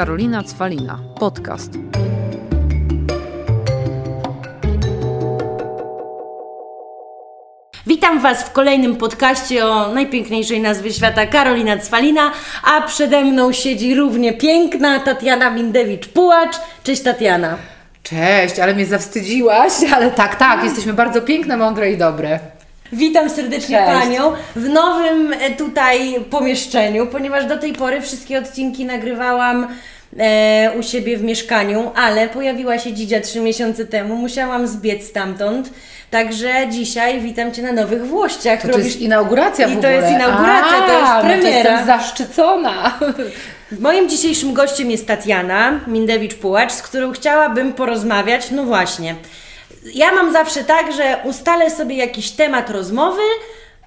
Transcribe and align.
Karolina 0.00 0.42
Cwalina. 0.42 0.98
Podcast. 1.18 1.72
Witam 7.86 8.20
Was 8.20 8.42
w 8.42 8.52
kolejnym 8.52 8.96
podcaście 8.96 9.66
o 9.66 9.94
najpiękniejszej 9.94 10.60
nazwie 10.60 10.92
świata 10.92 11.26
Karolina 11.26 11.78
Cwalina, 11.78 12.32
a 12.62 12.80
przede 12.80 13.24
mną 13.24 13.52
siedzi 13.52 13.94
równie 13.94 14.32
piękna 14.32 15.00
Tatiana 15.00 15.50
Mindewicz-Pułacz. 15.50 16.58
Cześć 16.82 17.02
Tatiana. 17.02 17.56
Cześć, 18.02 18.58
ale 18.58 18.74
mnie 18.74 18.86
zawstydziłaś, 18.86 19.72
ale 19.94 20.10
tak, 20.10 20.36
tak, 20.36 20.64
jesteśmy 20.64 20.92
bardzo 20.92 21.22
piękne, 21.22 21.56
mądre 21.56 21.92
i 21.92 21.96
dobre. 21.96 22.40
Witam 22.92 23.30
serdecznie 23.30 23.76
Cześć. 23.78 24.00
Panią 24.00 24.32
w 24.56 24.68
nowym 24.68 25.32
e, 25.32 25.50
tutaj 25.50 26.14
pomieszczeniu, 26.30 27.06
ponieważ 27.06 27.44
do 27.46 27.58
tej 27.58 27.72
pory 27.72 28.00
wszystkie 28.00 28.38
odcinki 28.38 28.84
nagrywałam 28.84 29.68
e, 30.18 30.70
u 30.78 30.82
siebie 30.82 31.16
w 31.16 31.22
mieszkaniu, 31.22 31.90
ale 31.96 32.28
pojawiła 32.28 32.78
się 32.78 32.92
dzidzia 32.92 33.20
trzy 33.20 33.40
miesiące 33.40 33.84
temu, 33.86 34.16
musiałam 34.16 34.68
zbiec 34.68 35.04
stamtąd, 35.06 35.70
także 36.10 36.48
dzisiaj 36.70 37.20
witam 37.20 37.52
Cię 37.52 37.62
na 37.62 37.72
Nowych 37.72 38.06
Włościach. 38.06 38.62
To, 38.62 38.68
to 38.68 38.78
jest 38.78 39.00
inauguracja 39.00 39.66
I 39.66 39.70
w 39.70 39.72
to 39.72 39.78
ogóle. 39.78 39.92
jest 39.94 40.10
inauguracja, 40.10 40.82
to 40.86 40.92
jest 40.92 41.10
A, 41.10 41.14
No 41.14 41.20
to 41.22 41.26
premiera. 41.28 41.58
jestem 41.70 41.86
zaszczycona. 41.86 42.98
Moim 43.80 44.08
dzisiejszym 44.08 44.52
gościem 44.52 44.90
jest 44.90 45.06
Tatiana 45.06 45.80
Mindewicz-Pułacz, 45.88 46.70
z 46.70 46.82
którą 46.82 47.12
chciałabym 47.12 47.72
porozmawiać. 47.72 48.50
No 48.50 48.64
właśnie, 48.64 49.14
ja 49.84 50.12
mam 50.14 50.32
zawsze 50.32 50.64
tak, 50.64 50.92
że 50.92 51.18
ustalę 51.24 51.70
sobie 51.70 51.96
jakiś 51.96 52.30
temat 52.30 52.70
rozmowy, 52.70 53.22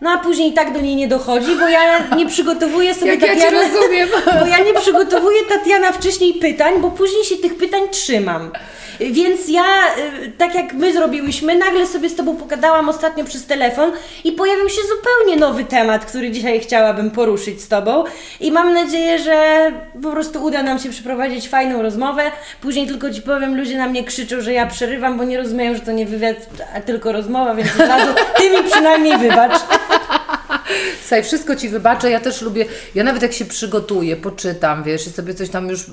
no 0.04 0.10
a 0.12 0.18
później 0.18 0.50
i 0.50 0.54
tak 0.54 0.74
do 0.74 0.82
niej 0.82 0.96
nie 0.96 1.08
dochodzi, 1.08 1.56
bo 1.56 1.68
ja 1.68 2.16
nie 2.16 2.26
przygotowuję 2.26 2.96
sobie 2.96 3.12
Jak 3.12 3.22
ja 3.22 3.36
Cię 3.36 3.42
Tatiana, 3.42 3.68
rozumiem. 3.68 4.10
bo 4.40 4.46
ja 4.46 4.60
nie 4.60 4.74
przygotowuję 4.74 5.40
Tatiana 5.50 5.92
wcześniej 5.92 6.34
pytań, 6.34 6.74
bo 6.82 6.92
później 6.92 7.24
się 7.24 7.38
tych 7.38 7.58
pytań 7.58 7.82
trzymam. 7.92 8.52
Więc 9.00 9.48
ja, 9.48 9.64
y, 10.24 10.32
tak 10.38 10.56
jak 10.56 10.74
my 10.74 10.94
zrobiłyśmy, 10.94 11.56
nagle 11.56 11.88
sobie 11.88 12.10
z 12.10 12.16
Tobą 12.16 12.36
pogadałam 12.36 12.90
ostatnio 12.90 13.26
przez 13.26 13.46
telefon 13.46 13.92
i 14.24 14.32
pojawił 14.32 14.70
się 14.70 14.82
zupełnie 14.82 15.40
nowy 15.40 15.66
temat, 15.66 16.06
który 16.06 16.32
dzisiaj 16.32 16.60
chciałabym 16.60 17.12
poruszyć 17.12 17.62
z 17.62 17.68
Tobą 17.68 18.04
i 18.40 18.52
mam 18.52 18.74
nadzieję, 18.74 19.20
że 19.20 19.72
po 20.04 20.12
prostu 20.12 20.44
uda 20.44 20.64
nam 20.64 20.80
się 20.80 20.90
przeprowadzić 20.90 21.50
fajną 21.50 21.82
rozmowę. 21.82 22.24
Później 22.62 22.88
tylko 22.88 23.12
Ci 23.12 23.22
powiem, 23.22 23.58
ludzie 23.58 23.78
na 23.78 23.88
mnie 23.88 24.04
krzyczą, 24.04 24.42
że 24.42 24.54
ja 24.54 24.66
przerywam, 24.66 25.18
bo 25.18 25.24
nie 25.24 25.38
rozumieją, 25.38 25.76
że 25.76 25.82
to 25.82 25.92
nie 25.92 26.06
wywiad, 26.06 26.38
a 26.76 26.82
tylko 26.82 27.12
rozmowa, 27.12 27.56
więc 27.56 27.70
od 27.74 27.88
razu 27.88 28.14
Ty 28.38 28.50
mi 28.50 28.72
przynajmniej 28.72 29.18
wybacz. 29.18 29.54
Słuchaj, 31.02 31.24
wszystko 31.24 31.56
Ci 31.56 31.70
wybaczę, 31.70 32.10
ja 32.10 32.20
też 32.20 32.42
lubię, 32.42 32.66
ja 32.96 33.04
nawet 33.04 33.22
jak 33.22 33.34
się 33.34 33.46
przygotuję, 33.46 34.16
poczytam, 34.16 34.84
wiesz, 34.84 35.08
i 35.08 35.10
sobie 35.10 35.34
coś 35.34 35.50
tam 35.50 35.70
już 35.70 35.86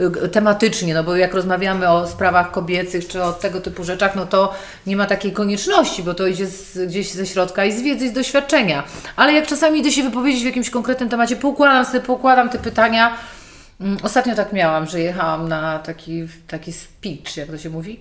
y, 0.00 0.28
tematycznie, 0.28 0.94
no 0.94 1.04
bo 1.04 1.16
jak 1.16 1.34
rozmawiamy 1.34 1.88
o 1.88 2.06
sprawach 2.06 2.50
kobiecych, 2.50 3.08
czy 3.08 3.22
o 3.22 3.32
tego 3.32 3.60
typu 3.60 3.84
rzeczach, 3.84 4.16
no 4.16 4.26
to 4.26 4.54
nie 4.86 4.96
ma 4.96 5.06
takiej 5.06 5.32
konieczności, 5.32 6.02
bo 6.02 6.14
to 6.14 6.26
idzie 6.26 6.46
z, 6.46 6.88
gdzieś 6.88 7.12
ze 7.12 7.26
środka 7.26 7.64
i 7.64 7.72
z 7.72 7.82
wiedzy, 7.82 8.04
i 8.04 8.08
z 8.08 8.12
doświadczenia. 8.12 8.84
Ale 9.16 9.32
jak 9.32 9.46
czasami 9.46 9.80
idę 9.80 9.92
się 9.92 10.02
wypowiedzieć 10.02 10.42
w 10.42 10.46
jakimś 10.46 10.70
konkretnym 10.70 11.08
temacie, 11.08 11.36
poukładam 11.36 11.84
sobie, 11.84 12.00
poukładam 12.00 12.50
te 12.50 12.58
pytania, 12.58 13.18
Mm, 13.80 13.96
Ostatnio 14.02 14.34
tak 14.34 14.52
miałam, 14.52 14.86
że 14.86 15.00
jechałam 15.00 15.48
na 15.48 15.78
taki, 15.78 16.28
taki 16.46 16.72
speech, 16.72 17.36
jak 17.36 17.48
to 17.48 17.58
się 17.58 17.70
mówi, 17.70 18.00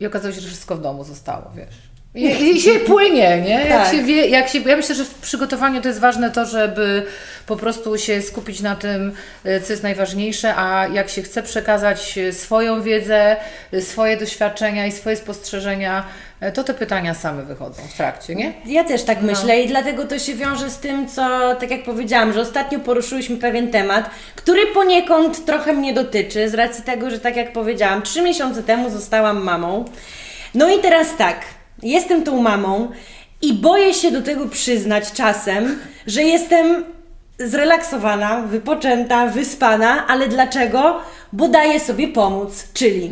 i 0.00 0.06
okazało 0.06 0.34
się, 0.34 0.40
że 0.40 0.48
wszystko 0.48 0.76
w 0.76 0.82
domu 0.82 1.04
zostało, 1.04 1.50
wiesz. 1.56 1.89
I, 2.14 2.50
i 2.50 2.60
się 2.60 2.70
płynie, 2.70 3.40
nie? 3.40 3.64
Jak 3.68 3.68
Tak. 3.84 3.94
się 3.94 4.02
wie, 4.02 4.26
jak 4.26 4.48
się, 4.48 4.58
ja 4.58 4.76
myślę, 4.76 4.94
że 4.94 5.04
w 5.04 5.14
przygotowaniu 5.14 5.80
to 5.80 5.88
jest 5.88 6.00
ważne 6.00 6.30
to, 6.30 6.46
żeby 6.46 7.06
po 7.46 7.56
prostu 7.56 7.98
się 7.98 8.22
skupić 8.22 8.60
na 8.60 8.76
tym, 8.76 9.12
e, 9.44 9.60
co 9.60 9.72
jest 9.72 9.82
najważniejsze, 9.82 10.54
a 10.56 10.86
jak 10.86 11.08
się 11.08 11.22
chce 11.22 11.42
przekazać 11.42 12.18
e, 12.18 12.32
swoją 12.32 12.82
wiedzę, 12.82 13.36
e, 13.72 13.80
swoje 13.80 14.16
doświadczenia 14.16 14.86
i 14.86 14.92
swoje 14.92 15.16
spostrzeżenia, 15.16 16.04
to 16.54 16.64
te 16.64 16.74
pytania 16.74 17.14
same 17.14 17.42
wychodzą 17.42 17.82
w 17.82 17.96
trakcie, 17.96 18.34
nie? 18.34 18.52
Ja 18.66 18.84
też 18.84 19.02
tak 19.02 19.22
myślę 19.22 19.62
i 19.62 19.68
dlatego 19.68 20.04
to 20.04 20.18
się 20.18 20.34
wiąże 20.34 20.70
z 20.70 20.78
tym, 20.78 21.08
co, 21.08 21.54
tak 21.54 21.70
jak 21.70 21.82
powiedziałam, 21.82 22.32
że 22.32 22.40
ostatnio 22.40 22.78
poruszyłyśmy 22.78 23.36
pewien 23.36 23.70
temat, 23.70 24.10
który 24.36 24.66
poniekąd 24.66 25.44
trochę 25.44 25.72
mnie 25.72 25.94
dotyczy, 25.94 26.48
z 26.48 26.54
racji 26.54 26.84
tego, 26.84 27.10
że 27.10 27.18
tak 27.18 27.36
jak 27.36 27.52
powiedziałam, 27.52 28.02
trzy 28.02 28.22
miesiące 28.22 28.62
temu 28.62 28.90
zostałam 28.90 29.42
mamą. 29.42 29.84
No 30.54 30.70
i 30.70 30.78
teraz 30.78 31.16
tak, 31.16 31.36
jestem 31.82 32.24
tą 32.24 32.42
mamą 32.42 32.88
i 33.42 33.54
boję 33.54 33.94
się 33.94 34.10
do 34.10 34.22
tego 34.22 34.48
przyznać 34.48 35.12
czasem, 35.12 35.78
że 36.06 36.22
jestem 36.22 36.84
zrelaksowana, 37.38 38.42
wypoczęta, 38.42 39.26
wyspana, 39.26 40.06
ale 40.06 40.28
dlaczego? 40.28 41.00
Bo 41.32 41.48
daję 41.48 41.80
sobie 41.80 42.08
pomóc, 42.08 42.68
czyli 42.74 43.10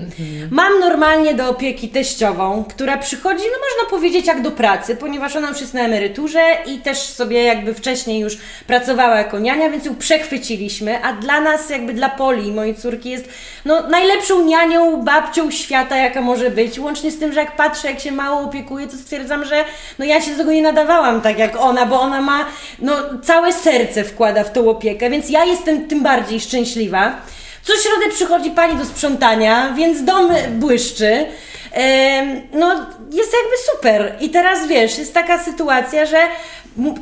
mam 0.51 0.81
normalnie 0.81 1.35
do 1.35 1.51
opieki 1.51 1.89
teściową, 1.89 2.65
która 2.69 2.97
przychodzi, 2.97 3.45
no 3.45 3.59
można 3.69 3.91
powiedzieć 3.91 4.27
jak 4.27 4.43
do 4.43 4.51
pracy, 4.51 4.97
ponieważ 4.97 5.37
ona 5.37 5.49
już 5.49 5.61
jest 5.61 5.75
na 5.75 5.81
emeryturze 5.81 6.41
i 6.67 6.79
też 6.79 6.99
sobie 6.99 7.43
jakby 7.45 7.75
wcześniej 7.75 8.21
już 8.21 8.39
pracowała 8.67 9.19
jako 9.19 9.39
niania, 9.39 9.71
więc 9.71 9.85
ją 9.85 9.97
przechwyciliśmy, 9.97 11.03
a 11.03 11.13
dla 11.13 11.41
nas 11.41 11.71
jakby 11.71 11.95
dla 11.95 12.09
Poli, 12.09 12.53
mojej 12.53 12.75
córki 12.75 13.11
jest 13.11 13.29
no 13.65 13.89
najlepszą 13.89 14.45
nianią, 14.45 15.03
babcią 15.03 15.51
świata 15.51 15.97
jaka 15.97 16.21
może 16.21 16.51
być, 16.51 16.79
łącznie 16.79 17.11
z 17.11 17.19
tym, 17.19 17.33
że 17.33 17.41
jak 17.41 17.57
patrzę 17.57 17.89
jak 17.89 18.01
się 18.01 18.13
mało 18.13 18.41
opiekuje, 18.41 18.87
to 18.87 18.97
stwierdzam, 18.97 19.45
że 19.45 19.65
no 19.99 20.05
ja 20.05 20.21
się 20.21 20.31
do 20.31 20.37
tego 20.37 20.53
nie 20.53 20.63
nadawałam 20.63 21.21
tak 21.21 21.39
jak 21.39 21.61
ona, 21.61 21.87
bo 21.87 22.01
ona 22.01 22.21
ma 22.21 22.47
no 22.79 22.93
całe 23.23 23.53
serce 23.53 24.05
wkłada 24.05 24.45
w 24.45 24.53
tą 24.53 24.71
opiekę, 24.71 25.11
więc 25.11 25.31
ja 25.31 25.45
jestem 25.45 25.89
tym 25.89 26.03
bardziej 26.03 26.41
szczęśliwa. 26.41 27.21
Co 27.69 27.77
środę 27.77 28.09
przychodzi 28.15 28.51
pani 28.51 28.79
do 28.79 28.85
sprzątania, 28.85 29.73
więc 29.73 30.05
dom 30.05 30.31
błyszczy. 30.51 31.27
No, 32.53 32.75
jest 33.13 33.33
jakby 33.33 33.57
super. 33.73 34.15
I 34.21 34.31
teraz 34.31 34.67
wiesz, 34.67 34.99
jest 34.99 35.15
taka 35.15 35.45
sytuacja, 35.45 36.07
że 36.07 36.19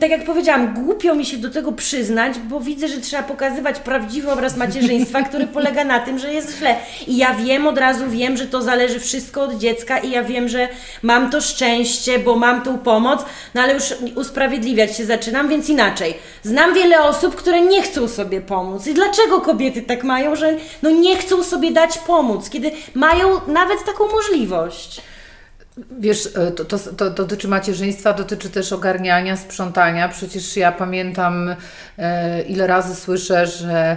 tak 0.00 0.10
jak 0.10 0.24
powiedziałam, 0.24 0.74
głupio 0.74 1.14
mi 1.14 1.26
się 1.26 1.36
do 1.36 1.50
tego 1.50 1.72
przyznać, 1.72 2.38
bo 2.38 2.60
widzę, 2.60 2.88
że 2.88 3.00
trzeba 3.00 3.22
pokazywać 3.22 3.78
prawdziwy 3.80 4.32
obraz 4.32 4.56
macierzyństwa, 4.56 5.22
który 5.22 5.46
polega 5.56 5.84
na 5.84 6.00
tym, 6.00 6.18
że 6.18 6.32
jest 6.32 6.58
źle. 6.58 6.76
I 7.06 7.16
ja 7.16 7.34
wiem, 7.34 7.66
od 7.66 7.78
razu 7.78 8.04
wiem, 8.10 8.36
że 8.36 8.46
to 8.46 8.62
zależy 8.62 9.00
wszystko 9.00 9.42
od 9.42 9.58
dziecka 9.58 9.98
i 9.98 10.10
ja 10.10 10.22
wiem, 10.22 10.48
że 10.48 10.68
mam 11.02 11.30
to 11.30 11.40
szczęście, 11.40 12.18
bo 12.18 12.36
mam 12.36 12.62
tą 12.62 12.78
pomoc, 12.78 13.24
no 13.54 13.62
ale 13.62 13.74
już 13.74 13.94
usprawiedliwiać 14.14 14.96
się 14.96 15.04
zaczynam, 15.04 15.48
więc 15.48 15.68
inaczej. 15.68 16.14
Znam 16.42 16.74
wiele 16.74 17.02
osób, 17.02 17.36
które 17.36 17.60
nie 17.60 17.82
chcą 17.82 18.08
sobie 18.08 18.40
pomóc. 18.40 18.86
I 18.86 18.94
dlaczego 18.94 19.40
kobiety 19.40 19.82
tak 19.82 20.04
mają, 20.04 20.36
że 20.36 20.54
no 20.82 20.90
nie 20.90 21.16
chcą 21.16 21.42
sobie 21.42 21.70
dać 21.70 21.98
pomóc, 21.98 22.50
kiedy 22.50 22.70
mają 22.94 23.28
nawet 23.46 23.84
taką 23.84 24.08
możliwość? 24.08 25.00
Wiesz, 25.98 26.28
e, 26.36 26.50
to, 26.50 26.64
to, 26.64 26.78
to 26.78 27.10
dotyczy 27.10 27.48
macierzyństwa, 27.48 28.12
dotyczy 28.12 28.50
też 28.50 28.72
ogarniania, 28.72 29.36
sprzątania. 29.36 30.08
Przecież 30.08 30.56
ja 30.56 30.72
pamiętam, 30.72 31.54
e, 31.98 32.42
ile 32.42 32.66
razy 32.66 32.94
słyszę, 32.94 33.46
że 33.46 33.96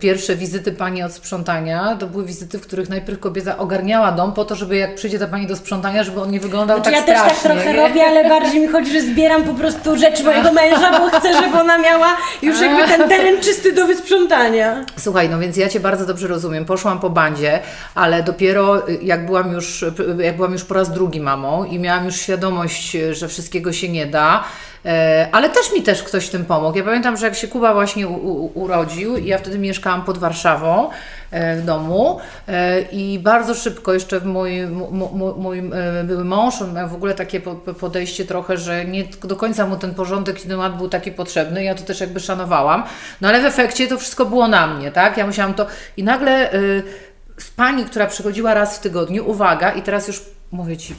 pierwsze 0.00 0.36
wizyty 0.36 0.72
pani 0.72 1.02
od 1.02 1.12
sprzątania 1.12 1.96
to 2.00 2.06
były 2.06 2.24
wizyty, 2.24 2.58
w 2.58 2.62
których 2.62 2.88
najpierw 2.88 3.20
kobieta 3.20 3.58
ogarniała 3.58 4.12
dom 4.12 4.32
po 4.32 4.44
to, 4.44 4.54
żeby 4.54 4.76
jak 4.76 4.94
przyjdzie 4.94 5.18
ta 5.18 5.26
pani 5.26 5.46
do 5.46 5.56
sprzątania, 5.56 6.04
żeby 6.04 6.20
on 6.20 6.30
nie 6.30 6.40
wyglądał 6.40 6.76
Znaczy 6.76 6.90
tak 6.90 7.08
ja 7.08 7.14
też 7.14 7.18
strasznie. 7.18 7.50
tak 7.50 7.62
trochę 7.62 7.88
robię, 7.88 8.04
ale 8.04 8.28
bardziej 8.28 8.60
mi 8.60 8.68
chodzi, 8.68 8.92
że 8.92 9.00
zbieram 9.00 9.44
po 9.44 9.54
prostu 9.54 9.96
rzeczy 9.96 10.24
mojego 10.24 10.52
męża, 10.52 10.98
bo 10.98 11.18
chcę, 11.18 11.42
żeby 11.42 11.60
ona 11.60 11.78
miała 11.78 12.16
już 12.42 12.60
jakby 12.60 12.96
ten 12.96 13.08
teren 13.08 13.40
czysty 13.40 13.72
do 13.72 13.86
wysprzątania. 13.86 14.84
Słuchaj, 14.96 15.28
no 15.28 15.38
więc 15.38 15.56
ja 15.56 15.68
Cię 15.68 15.80
bardzo 15.80 16.06
dobrze 16.06 16.28
rozumiem. 16.28 16.64
Poszłam 16.64 17.00
po 17.00 17.10
bandzie, 17.10 17.60
ale 17.94 18.22
dopiero 18.22 18.88
y, 18.88 18.98
jak 19.02 19.26
byłam 19.26 19.52
już, 19.52 19.82
y, 19.82 19.92
jak 20.18 20.36
byłam 20.36 20.52
już 20.52 20.64
po 20.64 20.74
raz 20.74 20.92
drugi 20.92 21.19
mamą 21.20 21.64
i 21.64 21.78
miałam 21.78 22.04
już 22.04 22.16
świadomość, 22.16 22.96
y, 22.96 23.14
że 23.14 23.28
wszystkiego 23.28 23.72
się 23.72 23.88
nie 23.88 24.06
da, 24.06 24.44
e, 24.84 25.28
ale 25.32 25.48
też 25.48 25.72
mi 25.72 25.82
też 25.82 26.02
ktoś 26.02 26.28
tym 26.28 26.44
pomógł. 26.44 26.78
Ja 26.78 26.84
pamiętam, 26.84 27.16
że 27.16 27.26
jak 27.26 27.34
się 27.34 27.48
Kuba 27.48 27.74
właśnie 27.74 28.08
u, 28.08 28.14
u, 28.14 28.60
urodził 28.60 29.16
i 29.16 29.26
ja 29.26 29.38
wtedy 29.38 29.58
mieszkałam 29.58 30.04
pod 30.04 30.18
Warszawą 30.18 30.90
e, 31.30 31.56
w 31.56 31.64
domu 31.64 32.20
e, 32.48 32.80
i 32.82 33.18
bardzo 33.18 33.54
szybko 33.54 33.92
jeszcze 33.94 34.20
mój, 34.20 34.66
mój, 34.66 35.32
mój 35.36 35.58
e, 35.58 36.04
były 36.04 36.24
mąż, 36.24 36.62
on 36.62 36.74
miał 36.74 36.88
w 36.88 36.94
ogóle 36.94 37.14
takie 37.14 37.40
po- 37.40 37.54
po- 37.54 37.74
podejście 37.74 38.24
trochę, 38.24 38.56
że 38.56 38.84
nie 38.84 39.04
do 39.24 39.36
końca 39.36 39.66
mu 39.66 39.76
ten 39.76 39.94
porządek 39.94 40.44
i 40.44 40.48
ten 40.48 40.58
ład 40.58 40.76
był 40.76 40.88
taki 40.88 41.12
potrzebny, 41.12 41.64
ja 41.64 41.74
to 41.74 41.82
też 41.82 42.00
jakby 42.00 42.20
szanowałam, 42.20 42.82
no 43.20 43.28
ale 43.28 43.40
w 43.40 43.44
efekcie 43.44 43.88
to 43.88 43.98
wszystko 43.98 44.26
było 44.26 44.48
na 44.48 44.66
mnie, 44.66 44.92
tak? 44.92 45.16
Ja 45.16 45.26
musiałam 45.26 45.54
to 45.54 45.66
i 45.96 46.04
nagle 46.04 46.54
y, 46.54 46.82
z 47.38 47.50
pani, 47.50 47.84
która 47.84 48.06
przychodziła 48.06 48.54
raz 48.54 48.76
w 48.76 48.80
tygodniu, 48.80 49.30
uwaga, 49.30 49.70
i 49.70 49.82
teraz 49.82 50.08
już 50.08 50.22
mówię 50.52 50.76
Ci, 50.76 50.94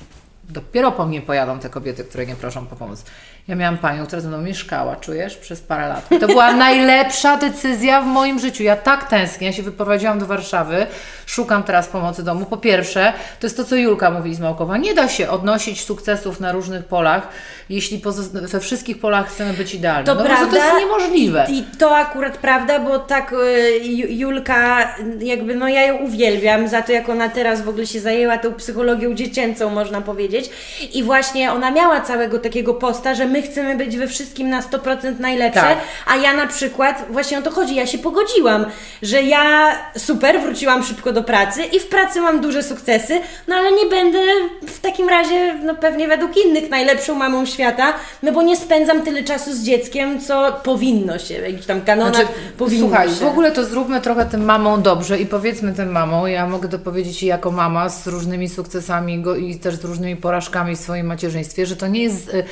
dopiero 0.49 0.91
po 0.91 1.05
mnie 1.05 1.21
pojadą 1.21 1.59
te 1.59 1.69
kobiety, 1.69 2.03
które 2.03 2.25
nie 2.25 2.35
proszą 2.35 2.67
po 2.67 2.75
pomoc. 2.75 3.05
Ja 3.47 3.55
miałam 3.55 3.77
panią, 3.77 4.05
która 4.05 4.21
ze 4.21 4.27
mną 4.27 4.41
mieszkała, 4.41 4.95
czujesz, 4.95 5.37
przez 5.37 5.61
parę 5.61 5.87
lat. 5.87 6.09
To 6.19 6.27
była 6.27 6.53
najlepsza 6.67 7.37
decyzja 7.37 8.01
w 8.01 8.05
moim 8.05 8.39
życiu. 8.39 8.63
Ja 8.63 8.75
tak 8.75 9.09
tęsknię. 9.09 9.47
Ja 9.47 9.53
się 9.53 9.63
wyprowadziłam 9.63 10.19
do 10.19 10.25
Warszawy, 10.25 10.85
szukam 11.25 11.63
teraz 11.63 11.87
pomocy 11.87 12.23
domu. 12.23 12.45
Po 12.45 12.57
pierwsze, 12.57 13.13
to 13.39 13.47
jest 13.47 13.57
to, 13.57 13.63
co 13.63 13.75
Julka 13.75 14.11
mówi 14.11 14.35
z 14.35 14.39
Małkowa. 14.39 14.77
Nie 14.77 14.93
da 14.93 15.07
się 15.07 15.29
odnosić 15.29 15.83
sukcesów 15.83 16.39
na 16.39 16.51
różnych 16.51 16.85
polach, 16.85 17.27
jeśli 17.69 18.01
we 18.31 18.59
wszystkich 18.59 18.99
polach 18.99 19.29
chcemy 19.29 19.53
być 19.53 19.73
idealni. 19.73 20.05
To 20.05 20.15
no, 20.15 20.23
prawda. 20.23 20.57
To 20.57 20.65
jest 20.65 20.77
niemożliwe. 20.79 21.47
I 21.49 21.63
to 21.79 21.97
akurat 21.97 22.37
prawda, 22.37 22.79
bo 22.79 22.99
tak 22.99 23.33
y, 23.33 23.79
Julka, 24.09 24.93
jakby, 25.19 25.55
no 25.55 25.67
ja 25.67 25.85
ją 25.85 25.97
uwielbiam 25.97 26.67
za 26.67 26.81
to, 26.81 26.91
jak 26.91 27.09
ona 27.09 27.29
teraz 27.29 27.61
w 27.61 27.69
ogóle 27.69 27.87
się 27.87 27.99
zajęła 27.99 28.37
tą 28.37 28.53
psychologią 28.53 29.13
dziecięcą, 29.13 29.69
można 29.69 30.01
powiedzieć. 30.01 30.49
I 30.93 31.03
właśnie 31.03 31.51
ona 31.51 31.71
miała 31.71 32.01
całego 32.01 32.39
takiego 32.39 32.73
posta, 32.73 33.15
że 33.15 33.30
my 33.31 33.41
chcemy 33.41 33.77
być 33.77 33.97
we 33.97 34.07
wszystkim 34.07 34.49
na 34.49 34.61
100% 34.61 35.19
najlepsze, 35.19 35.61
Tak. 35.61 35.77
a 36.07 36.15
ja 36.15 36.33
na 36.33 36.47
przykład, 36.47 37.05
właśnie 37.09 37.39
o 37.39 37.41
to 37.41 37.51
chodzi, 37.51 37.75
ja 37.75 37.87
się 37.87 37.97
pogodziłam, 37.97 38.65
że 39.01 39.21
ja 39.21 39.71
super, 39.97 40.41
wróciłam 40.41 40.83
szybko 40.83 41.13
do 41.13 41.23
pracy 41.23 41.63
i 41.63 41.79
w 41.79 41.87
pracy 41.87 42.21
mam 42.21 42.41
duże 42.41 42.63
sukcesy, 42.63 43.19
no 43.47 43.55
ale 43.55 43.71
nie 43.71 43.85
będę 43.89 44.19
w 44.67 44.79
takim 44.79 45.09
razie, 45.09 45.53
no 45.63 45.75
pewnie 45.75 46.07
według 46.07 46.31
innych 46.45 46.69
najlepszą 46.69 47.15
mamą 47.15 47.45
świata, 47.45 47.93
no 48.23 48.31
bo 48.31 48.41
nie 48.41 48.55
spędzam 48.57 49.01
tyle 49.01 49.23
czasu 49.23 49.53
z 49.53 49.63
dzieckiem, 49.63 50.19
co 50.21 50.59
powinno 50.63 51.19
się, 51.19 51.39
w 51.39 51.43
jakichś 51.43 51.65
tam 51.65 51.81
kanonach 51.81 52.15
Znaczy, 52.15 52.27
powinno 52.57 52.87
słuchaj, 52.87 53.09
się. 53.09 53.15
w 53.15 53.23
ogóle 53.23 53.51
to 53.51 53.63
zróbmy 53.65 54.01
trochę 54.01 54.25
tym 54.25 54.45
mamą 54.45 54.81
dobrze 54.81 55.19
i 55.19 55.25
powiedzmy 55.25 55.73
tym 55.73 55.91
mamą, 55.91 56.25
ja 56.25 56.47
mogę 56.47 56.69
to 56.69 56.79
powiedzieć 56.79 57.23
i 57.23 57.25
jako 57.25 57.51
mama 57.51 57.89
z 57.89 58.07
różnymi 58.07 58.49
sukcesami 58.49 59.19
go, 59.21 59.35
i 59.35 59.55
też 59.55 59.75
z 59.75 59.83
różnymi 59.83 60.15
porażkami 60.15 60.75
w 60.75 60.79
swoim 60.79 61.05
macierzyństwie, 61.05 61.65
że 61.65 61.75
to 61.75 61.87
nie 61.87 62.03
jest 62.03 62.29
y, 62.33 62.43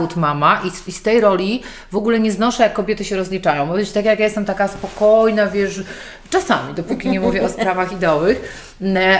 zawód 0.00 0.16
mama 0.16 0.60
i 0.64 0.70
z, 0.70 0.88
i 0.88 0.92
z 0.92 1.02
tej 1.02 1.20
roli 1.20 1.62
w 1.92 1.96
ogóle 1.96 2.20
nie 2.20 2.32
znoszę, 2.32 2.62
jak 2.62 2.72
kobiety 2.72 3.04
się 3.04 3.16
rozliczają. 3.16 3.66
Bo 3.66 3.76
wiecie, 3.76 3.92
tak 3.92 4.04
jak 4.04 4.18
ja 4.18 4.24
jestem 4.24 4.44
taka 4.44 4.68
spokojna, 4.68 5.46
wiesz, 5.46 5.82
czasami, 6.30 6.74
dopóki 6.74 7.08
nie 7.08 7.20
mówię 7.20 7.42
o 7.42 7.48
sprawach 7.48 7.92
ideowych 7.92 8.66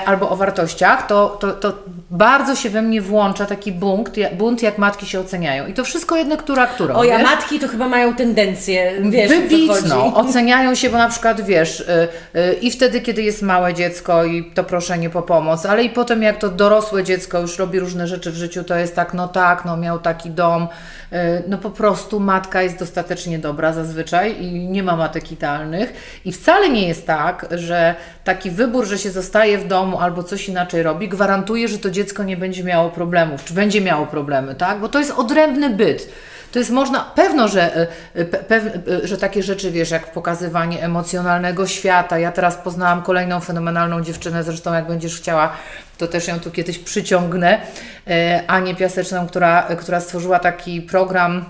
albo 0.07 0.31
o 0.31 0.37
wartościach, 0.37 1.07
to, 1.07 1.29
to, 1.41 1.53
to 1.53 1.73
bardzo 2.11 2.55
się 2.57 2.71
we 2.71 2.83
mnie 2.83 3.01
włącza 3.01 3.47
taki 3.47 3.73
bunt, 3.73 4.17
jak, 4.17 4.37
bunt, 4.37 4.62
jak 4.62 4.79
matki 4.79 5.07
się 5.07 5.21
oceniają. 5.21 5.67
I 5.67 5.73
to 5.75 5.85
wszystko 5.85 6.17
jedno, 6.17 6.37
która, 6.37 6.67
którą. 6.67 6.95
O 6.95 7.05
ja, 7.05 7.19
wiesz? 7.19 7.27
matki 7.31 7.59
to 7.59 7.69
chyba 7.69 7.89
mają 7.89 8.15
tendencję, 8.15 8.93
wiesz, 9.11 9.31
o 9.31 9.35
co 9.35 9.41
Wybitną. 9.41 10.11
chodzi. 10.11 10.29
Oceniają 10.29 10.75
się, 10.75 10.91
bo 10.91 10.99
na 10.99 11.09
przykład 11.09 11.41
wiesz, 11.41 11.81
y, 11.81 12.09
y, 12.39 12.53
i 12.53 12.71
wtedy, 12.71 13.01
kiedy 13.01 13.23
jest 13.23 13.43
małe 13.43 13.75
dziecko 13.75 14.25
i 14.25 14.45
to 14.45 14.65
proszenie 14.65 15.11
po 15.11 15.23
pomoc, 15.23 15.67
ale 15.67 15.85
i 15.85 15.91
potem, 15.91 16.23
jak 16.23 16.39
to 16.39 16.49
dorosłe 16.49 17.05
dziecko 17.05 17.39
już 17.41 17.59
robi 17.59 17.81
różne 17.81 18.06
rzeczy 18.06 18.31
w 18.31 18.37
życiu, 18.37 18.65
to 18.65 18.77
jest 18.77 18.97
tak, 18.97 19.15
no 19.15 19.29
tak, 19.29 19.65
no 19.65 19.77
miał 19.77 19.99
taki 19.99 20.31
dom. 20.31 20.69
y, 21.13 21.17
No 21.49 21.59
po 21.59 21.71
prostu 21.71 22.21
matka 22.21 22.63
jest 22.63 22.79
dostatecznie 22.79 23.39
dobra 23.39 23.73
zazwyczaj 23.73 24.43
i 24.43 24.53
nie 24.53 24.83
ma 24.83 24.97
matek 24.97 25.33
idealnych. 25.33 25.93
I 26.25 26.33
wcale 26.33 26.69
nie 26.69 26.89
jest 26.89 27.00
tak, 27.06 27.47
że 27.50 27.94
taki 28.25 28.50
wybór, 28.50 28.87
że 28.87 28.99
się 28.99 29.11
zostaje 29.11 29.58
w 29.58 29.69
domu 29.69 29.99
albo 30.00 30.23
coś 30.23 30.49
inaczej 30.49 30.82
robi, 30.82 31.08
gwarantuje, 31.08 31.69
że 31.69 31.79
to 31.79 31.91
dziecko 31.91 32.23
nie 32.23 32.37
będzie 32.37 32.64
miało 32.64 32.91
problemów, 32.91 33.44
czy 33.44 33.55
będzie 33.55 33.81
miało 33.81 34.06
problemy, 34.06 34.55
tak? 34.55 34.81
Bo 34.81 34.88
to 34.88 34.99
jest 34.99 35.11
odrębny 35.11 35.70
byt. 35.70 36.08
To 36.52 36.58
jest 36.58 36.70
można, 36.70 37.00
pewno, 37.14 37.49
że, 37.49 37.87
y, 38.17 38.25
pe, 38.25 38.38
pew- 38.38 38.88
y, 39.05 39.06
że 39.08 39.17
takie 39.19 39.43
rzeczy, 39.43 39.70
wiesz, 39.70 39.91
jak 39.91 40.12
pokazywanie 40.12 40.82
emocjonalnego 40.82 41.67
świata. 41.67 42.19
Ja 42.19 42.32
teraz 42.32 42.56
poznałam 42.56 43.03
kolejną 43.03 43.41
fenomenalną 43.41 44.00
dziewczynę, 44.03 44.43
zresztą 44.44 44.75
jak 44.75 44.87
będziesz 44.87 45.17
chciała, 45.17 45.53
to 45.99 46.06
też 46.06 46.29
ją 46.29 46.41
tu 46.41 46.50
kiedyś 46.50 46.79
przyciągnę, 46.79 47.61
e, 48.08 48.43
Anię 48.46 48.75
Piaseczną, 48.75 49.26
która, 49.26 49.62
która 49.62 50.00
stworzyła 50.00 50.38
taki 50.38 50.82
program 50.82 51.44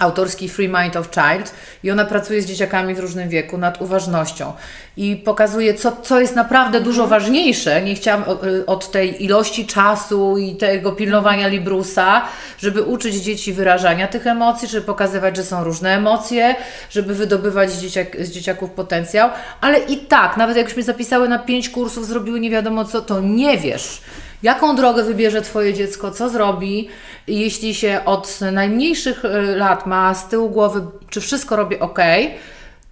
autorski 0.00 0.48
Free 0.48 0.68
Mind 0.68 0.96
of 0.96 1.08
Child 1.10 1.54
i 1.82 1.90
ona 1.90 2.04
pracuje 2.04 2.42
z 2.42 2.46
dzieciakami 2.46 2.94
w 2.94 2.98
różnym 2.98 3.28
wieku 3.28 3.58
nad 3.58 3.80
uważnością 3.80 4.52
i 4.96 5.16
pokazuje, 5.16 5.74
co, 5.74 5.96
co 6.02 6.20
jest 6.20 6.36
naprawdę 6.36 6.80
dużo 6.80 7.06
ważniejsze. 7.06 7.82
Nie 7.82 7.94
chciałam 7.94 8.24
y, 8.44 8.66
od 8.66 8.90
tej 8.90 9.24
ilości 9.24 9.66
czasu 9.66 10.38
i 10.38 10.56
tego 10.56 10.92
pilnowania 10.92 11.48
Librusa, 11.48 12.22
żeby 12.58 12.82
uczyć 12.82 13.14
dzieci 13.14 13.52
wyrażania 13.52 14.08
tych 14.08 14.26
emocji, 14.26 14.68
żeby 14.68 14.86
pokazywać, 14.86 15.36
że 15.36 15.44
są 15.44 15.64
różne 15.64 15.94
emocje, 15.94 16.56
żeby 16.90 17.14
wydobywać 17.14 17.70
z, 17.70 17.80
dzieciak, 17.82 18.16
z 18.20 18.30
dzieciaków 18.30 18.70
potencjał, 18.70 19.30
ale 19.60 19.78
i 19.78 19.96
tak, 19.96 20.36
nawet 20.36 20.56
jakbyśmy 20.56 20.82
zapisały 20.82 21.28
na 21.28 21.38
pięć 21.38 21.68
kursów, 21.68 22.06
zrobiły 22.06 22.40
nie 22.40 22.50
wiadomo 22.50 22.84
co, 22.84 23.02
to 23.02 23.20
nie 23.20 23.58
wiesz. 23.58 24.00
Jaką 24.42 24.76
drogę 24.76 25.02
wybierze 25.02 25.42
Twoje 25.42 25.74
dziecko, 25.74 26.10
co 26.10 26.30
zrobi, 26.30 26.88
jeśli 27.26 27.74
się 27.74 28.00
od 28.04 28.40
najmniejszych 28.52 29.24
y, 29.24 29.56
lat 29.56 29.86
ma 29.86 30.14
z 30.14 30.28
tyłu 30.28 30.50
głowy, 30.50 30.86
czy 31.10 31.20
wszystko 31.20 31.56
robię 31.56 31.80
ok, 31.80 31.98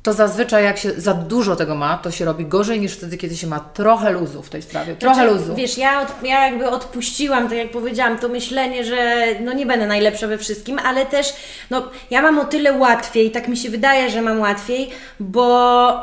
to 0.05 0.13
zazwyczaj 0.13 0.65
jak 0.65 0.79
się 0.79 0.93
za 0.97 1.15
dużo 1.15 1.57
tego 1.57 1.75
ma, 1.75 1.99
to 1.99 2.11
się 2.11 2.25
robi 2.25 2.47
gorzej 2.47 2.81
niż 2.81 2.93
wtedy, 2.93 3.17
kiedy 3.17 3.37
się 3.37 3.47
ma 3.47 3.61
trochę 3.61 4.13
luzu 4.13 4.43
w 4.43 4.51
tej 4.51 4.63
sprawie. 4.63 4.97
Trochę 4.97 5.15
Znaczy, 5.15 5.31
luzu. 5.31 5.55
Wiesz, 5.55 5.79
ja, 5.79 6.03
od, 6.03 6.09
ja 6.23 6.47
jakby 6.47 6.71
odpuściłam, 6.71 7.49
tak 7.49 7.59
jak 7.59 7.71
powiedziałam, 7.71 8.19
to 8.19 8.29
myślenie, 8.29 8.85
że 8.85 9.27
no 9.41 9.53
nie 9.53 9.67
będę 9.67 9.87
najlepsza 9.87 10.27
we 10.27 10.39
wszystkim, 10.39 10.79
ale 10.79 11.07
też 11.07 11.35
no 11.71 11.83
ja 12.11 12.23
mam 12.23 12.39
o 12.39 12.45
tyle 12.45 12.73
łatwiej, 12.73 13.31
tak 13.31 13.49
mi 13.49 13.57
się 13.57 13.71
wydaje, 13.71 14.11
że 14.11 14.23
mam 14.23 14.41
łatwiej, 14.41 14.91
bo 15.21 15.47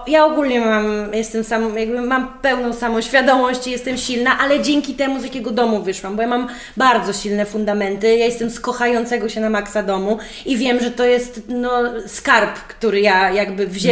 ja 0.07 0.25
ogólnie 0.25 0.62
mam, 0.62 1.13
jestem 1.13 1.44
sam, 1.44 1.77
jakby 1.77 2.01
mam 2.01 2.39
pełną 2.42 2.74
samoświadomość 2.74 3.68
i 3.68 3.71
jestem 3.71 3.97
silna, 3.97 4.38
ale 4.39 4.62
dzięki 4.62 4.94
temu 4.94 5.19
z 5.19 5.24
jakiego 5.24 5.51
domu 5.51 5.83
wyszłam, 5.83 6.15
bo 6.15 6.21
ja 6.21 6.27
mam 6.27 6.47
bardzo 6.77 7.13
silne 7.13 7.45
fundamenty, 7.45 8.15
ja 8.15 8.25
jestem 8.25 8.50
z 8.50 8.59
kochającego 8.59 9.30
się 9.30 9.42
na 9.42 9.50
maksa 9.50 9.83
domu 9.83 10.18
i 10.45 10.57
wiem, 10.57 10.80
że 10.80 10.92
to 10.92 11.06
jest 11.06 11.42
no 11.47 11.71
skarb, 12.07 12.56
który 12.68 13.01
ja 13.01 13.31
jakby 13.31 13.68
wzięłam 13.68 13.91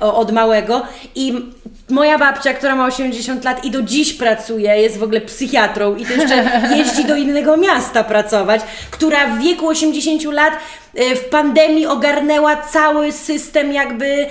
o, 0.00 0.16
od 0.16 0.32
małego 0.32 0.82
i 1.14 1.55
moja 1.90 2.18
babcia, 2.18 2.54
która 2.54 2.76
ma 2.76 2.86
80 2.86 3.44
lat 3.44 3.64
i 3.64 3.70
do 3.70 3.82
dziś 3.82 4.12
pracuje, 4.12 4.80
jest 4.80 4.98
w 4.98 5.02
ogóle 5.02 5.20
psychiatrą 5.20 5.96
i 5.96 6.06
to 6.06 6.12
jeszcze 6.12 6.50
jeździ 6.76 7.04
do 7.04 7.16
innego 7.16 7.56
miasta 7.56 8.04
pracować, 8.04 8.60
która 8.90 9.26
w 9.26 9.38
wieku 9.38 9.68
80 9.68 10.24
lat 10.24 10.52
e, 10.94 11.16
w 11.16 11.24
pandemii 11.24 11.86
ogarnęła 11.86 12.56
cały 12.56 13.12
system 13.12 13.72
jakby 13.72 14.06
e, 14.06 14.28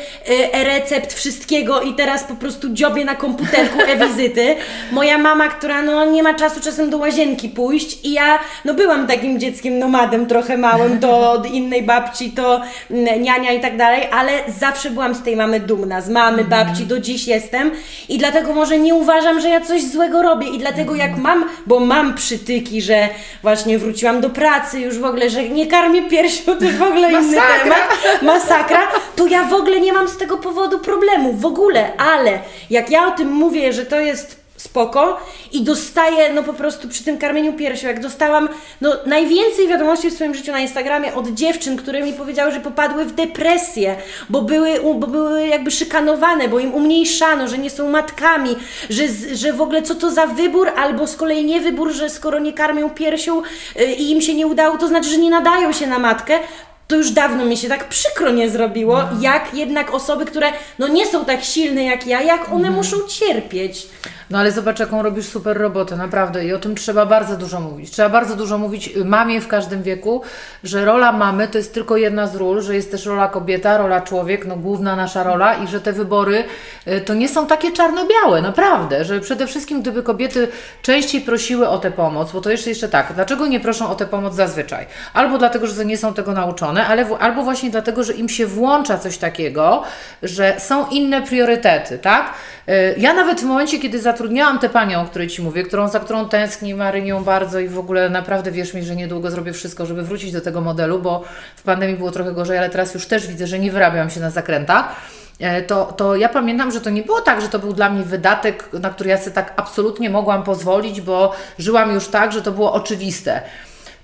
e-recept 0.53 1.13
wszystkiego 1.13 1.81
i 1.81 1.93
teraz 1.93 2.23
po 2.23 2.35
prostu 2.35 2.69
dziobie 2.69 3.05
na 3.05 3.15
komputerku 3.15 3.79
e-wizyty. 3.87 4.55
Moja 4.91 5.17
mama, 5.17 5.47
która 5.47 5.81
no 5.81 6.05
nie 6.05 6.23
ma 6.23 6.33
czasu 6.33 6.61
czasem 6.61 6.89
do 6.89 6.97
łazienki 6.97 7.49
pójść 7.49 8.05
i 8.05 8.13
ja 8.13 8.39
no 8.65 8.73
byłam 8.73 9.07
takim 9.07 9.39
dzieckiem 9.39 9.79
nomadem 9.79 10.25
trochę 10.25 10.57
małym, 10.57 10.99
to 10.99 11.31
od 11.31 11.45
innej 11.45 11.83
babci, 11.83 12.31
to 12.31 12.61
mm, 12.91 13.21
niania 13.23 13.51
i 13.51 13.59
tak 13.59 13.77
dalej, 13.77 14.07
ale 14.11 14.31
zawsze 14.59 14.89
byłam 14.89 15.15
z 15.15 15.23
tej 15.23 15.35
mamy 15.35 15.59
dumna, 15.59 16.01
z 16.01 16.09
mamy, 16.09 16.43
babci, 16.43 16.85
do 16.85 16.99
dziś 16.99 17.27
jestem 17.45 17.71
i 18.09 18.17
dlatego 18.17 18.53
może 18.53 18.79
nie 18.79 18.95
uważam, 18.95 19.41
że 19.41 19.49
ja 19.49 19.61
coś 19.61 19.83
złego 19.83 20.21
robię 20.21 20.47
i 20.47 20.57
dlatego 20.57 20.95
jak 20.95 21.17
mam, 21.17 21.45
bo 21.65 21.79
mam 21.79 22.15
przytyki, 22.15 22.81
że 22.81 23.09
właśnie 23.41 23.79
wróciłam 23.79 24.21
do 24.21 24.29
pracy 24.29 24.79
już 24.79 24.99
w 24.99 25.05
ogóle, 25.05 25.29
że 25.29 25.49
nie 25.49 25.67
karmię 25.67 26.09
piersią, 26.09 26.43
to 26.45 26.65
w 26.77 26.81
ogóle 26.81 27.11
inny 27.11 27.35
Masakra. 27.35 27.63
temat, 27.63 28.21
masakra, 28.21 28.87
to 29.15 29.27
ja 29.27 29.43
w 29.43 29.53
ogóle 29.53 29.79
nie 29.79 29.93
mam 29.93 30.07
z 30.07 30.17
tego 30.17 30.37
powodu 30.37 30.79
problemu, 30.79 31.33
w 31.33 31.45
ogóle, 31.45 31.97
ale 31.97 32.39
jak 32.69 32.89
ja 32.89 33.07
o 33.07 33.11
tym 33.11 33.31
mówię, 33.31 33.73
że 33.73 33.85
to 33.85 33.99
jest 33.99 34.44
spoko 34.65 35.19
i 35.51 35.61
dostaję, 35.61 36.33
no 36.33 36.43
po 36.43 36.53
prostu 36.53 36.87
przy 36.87 37.03
tym 37.03 37.17
karmieniu 37.17 37.53
piersią, 37.53 37.87
jak 37.87 37.99
dostałam, 37.99 38.49
no 38.81 38.93
najwięcej 39.05 39.67
wiadomości 39.67 40.09
w 40.09 40.13
swoim 40.13 40.35
życiu 40.35 40.51
na 40.51 40.59
Instagramie 40.59 41.13
od 41.13 41.27
dziewczyn, 41.27 41.77
które 41.77 42.01
mi 42.01 42.13
powiedziały, 42.13 42.51
że 42.51 42.59
popadły 42.59 43.05
w 43.05 43.11
depresję, 43.11 43.95
bo 44.29 44.41
były, 44.41 44.79
bo 44.95 45.07
były 45.07 45.47
jakby 45.47 45.71
szykanowane, 45.71 46.47
bo 46.47 46.59
im 46.59 46.73
umniejszano, 46.73 47.47
że 47.47 47.57
nie 47.57 47.69
są 47.69 47.89
matkami, 47.89 48.55
że, 48.89 49.03
że 49.33 49.53
w 49.53 49.61
ogóle 49.61 49.81
co 49.81 49.95
to 49.95 50.11
za 50.11 50.27
wybór, 50.27 50.69
albo 50.75 51.07
z 51.07 51.15
kolei 51.15 51.45
nie 51.45 51.61
wybór, 51.61 51.91
że 51.91 52.09
skoro 52.09 52.39
nie 52.39 52.53
karmią 52.53 52.89
piersią 52.89 53.41
y, 53.41 53.85
i 53.85 54.11
im 54.11 54.21
się 54.21 54.33
nie 54.33 54.47
udało, 54.47 54.77
to 54.77 54.87
znaczy, 54.87 55.09
że 55.09 55.17
nie 55.17 55.29
nadają 55.29 55.71
się 55.71 55.87
na 55.87 55.99
matkę, 55.99 56.39
to 56.87 56.95
już 56.95 57.11
dawno 57.11 57.45
mi 57.45 57.57
się 57.57 57.69
tak 57.69 57.89
przykro 57.89 58.31
nie 58.31 58.49
zrobiło, 58.49 59.01
jak 59.19 59.53
jednak 59.53 59.93
osoby, 59.93 60.25
które 60.25 60.47
no 60.79 60.87
nie 60.87 61.05
są 61.05 61.25
tak 61.25 61.43
silne 61.43 61.83
jak 61.83 62.07
ja, 62.07 62.21
jak 62.21 62.51
one 62.51 62.69
muszą 62.69 62.97
cierpieć. 63.07 63.87
No 64.29 64.39
ale 64.39 64.51
zobacz, 64.51 64.79
jaką 64.79 65.03
robisz 65.03 65.25
super 65.25 65.57
robotę, 65.57 65.95
naprawdę. 65.95 66.45
I 66.45 66.53
o 66.53 66.59
tym 66.59 66.75
trzeba 66.75 67.05
bardzo 67.05 67.37
dużo 67.37 67.59
mówić. 67.59 67.91
Trzeba 67.91 68.09
bardzo 68.09 68.35
dużo 68.35 68.57
mówić 68.57 68.97
y, 68.97 69.05
mamie 69.05 69.41
w 69.41 69.47
każdym 69.47 69.83
wieku, 69.83 70.21
że 70.63 70.85
rola 70.85 71.11
mamy 71.11 71.47
to 71.47 71.57
jest 71.57 71.73
tylko 71.73 71.97
jedna 71.97 72.27
z 72.27 72.35
ról, 72.35 72.61
że 72.61 72.75
jest 72.75 72.91
też 72.91 73.05
rola 73.05 73.27
kobieta, 73.27 73.77
rola 73.77 74.01
człowiek, 74.01 74.45
no 74.45 74.55
główna 74.55 74.95
nasza 74.95 75.23
rola 75.23 75.55
i 75.55 75.67
że 75.67 75.81
te 75.81 75.93
wybory 75.93 76.43
y, 76.87 77.01
to 77.01 77.13
nie 77.13 77.29
są 77.29 77.47
takie 77.47 77.71
czarno-białe, 77.71 78.41
naprawdę. 78.41 79.05
Że 79.05 79.19
przede 79.19 79.47
wszystkim, 79.47 79.81
gdyby 79.81 80.03
kobiety 80.03 80.47
częściej 80.81 81.21
prosiły 81.21 81.69
o 81.69 81.77
tę 81.77 81.91
pomoc, 81.91 82.31
bo 82.31 82.41
to 82.41 82.49
jeszcze 82.49 82.69
jeszcze 82.69 82.89
tak, 82.89 83.13
dlaczego 83.15 83.47
nie 83.47 83.59
proszą 83.59 83.89
o 83.89 83.95
tę 83.95 84.05
pomoc 84.05 84.35
zazwyczaj? 84.35 84.85
Albo 85.13 85.37
dlatego, 85.37 85.67
że 85.67 85.85
nie 85.85 85.97
są 85.97 86.13
tego 86.13 86.31
nauczone, 86.31 86.74
ale 86.83 87.05
w, 87.05 87.17
albo 87.19 87.43
właśnie 87.43 87.69
dlatego, 87.69 88.03
że 88.03 88.13
im 88.13 88.29
się 88.29 88.45
włącza 88.45 88.97
coś 88.97 89.17
takiego, 89.17 89.83
że 90.23 90.55
są 90.59 90.89
inne 90.89 91.21
priorytety, 91.21 91.97
tak? 91.97 92.33
Y, 92.69 92.95
ja 92.97 93.13
nawet 93.13 93.41
w 93.41 93.43
momencie, 93.43 93.79
kiedy 93.79 94.01
zatrudniałam 94.01 94.59
tę 94.59 94.69
panią, 94.69 95.01
o 95.01 95.05
której 95.05 95.27
Ci 95.27 95.41
mówię, 95.41 95.63
którą, 95.63 95.87
za 95.87 95.99
którą 95.99 96.29
tęskni 96.29 96.73
Marynią 96.73 97.23
bardzo 97.23 97.59
i 97.59 97.67
w 97.67 97.79
ogóle 97.79 98.09
naprawdę 98.09 98.51
wierz 98.51 98.73
mi, 98.73 98.83
że 98.83 98.95
niedługo 98.95 99.31
zrobię 99.31 99.53
wszystko, 99.53 99.85
żeby 99.85 100.03
wrócić 100.03 100.31
do 100.31 100.41
tego 100.41 100.61
modelu, 100.61 100.99
bo 100.99 101.23
w 101.55 101.63
pandemii 101.63 101.95
było 101.95 102.11
trochę 102.11 102.31
gorzej, 102.31 102.57
ale 102.57 102.69
teraz 102.69 102.93
już 102.93 103.07
też 103.07 103.27
widzę, 103.27 103.47
że 103.47 103.59
nie 103.59 103.71
wyrabiam 103.71 104.09
się 104.09 104.19
na 104.19 104.29
zakrętach 104.29 104.95
e, 105.39 105.61
to, 105.61 105.85
to 105.85 106.15
ja 106.15 106.29
pamiętam, 106.29 106.71
że 106.71 106.81
to 106.81 106.89
nie 106.89 107.03
było 107.03 107.21
tak, 107.21 107.41
że 107.41 107.49
to 107.49 107.59
był 107.59 107.73
dla 107.73 107.89
mnie 107.89 108.03
wydatek, 108.03 108.69
na 108.73 108.89
który 108.89 109.09
ja 109.09 109.17
sobie 109.17 109.31
tak 109.31 109.53
absolutnie 109.55 110.09
mogłam 110.09 110.43
pozwolić, 110.43 111.01
bo 111.01 111.35
żyłam 111.59 111.93
już 111.93 112.07
tak, 112.07 112.31
że 112.31 112.41
to 112.41 112.51
było 112.51 112.73
oczywiste. 112.73 113.41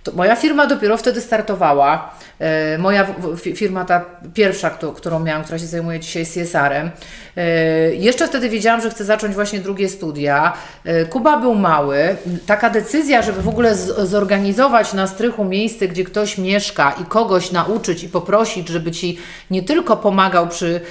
To 0.04 0.12
moja 0.12 0.36
firma 0.36 0.68
dopiero 0.68 0.98
wtedy 0.98 1.22
startowała. 1.22 2.12
E, 2.40 2.78
moja 2.78 3.08
firma, 3.56 3.86
ta 3.86 4.06
pierwsza, 4.34 4.70
którą 4.96 5.20
miałam, 5.20 5.44
która 5.44 5.60
się 5.60 5.66
zajmuje 5.66 6.00
dzisiaj 6.00 6.26
CSR-em. 6.26 6.92
E, 7.38 7.50
jeszcze 7.96 8.28
wtedy 8.28 8.50
wiedziałam, 8.50 8.82
że 8.82 8.90
chcę 8.90 9.06
zacząć 9.06 9.36
właśnie 9.36 9.60
drugie 9.60 9.90
studia. 9.90 10.54
E, 10.84 11.06
Kuba 11.06 11.38
był 11.38 11.56
mały. 11.56 12.16
Taka 12.46 12.70
decyzja, 12.70 13.22
żeby 13.22 13.42
w 13.42 13.48
ogóle 13.48 13.76
zorganizować 14.06 14.94
na 14.94 15.08
strychu 15.08 15.46
miejsce, 15.46 15.88
gdzie 15.88 16.04
ktoś 16.04 16.38
mieszka 16.38 16.96
i 17.02 17.06
kogoś 17.06 17.52
nauczyć 17.52 18.04
i 18.04 18.10
poprosić, 18.10 18.70
żeby 18.70 18.92
ci 18.92 19.18
nie 19.52 19.64
tylko 19.64 19.98
pomagał 19.98 20.48
przy 20.48 20.82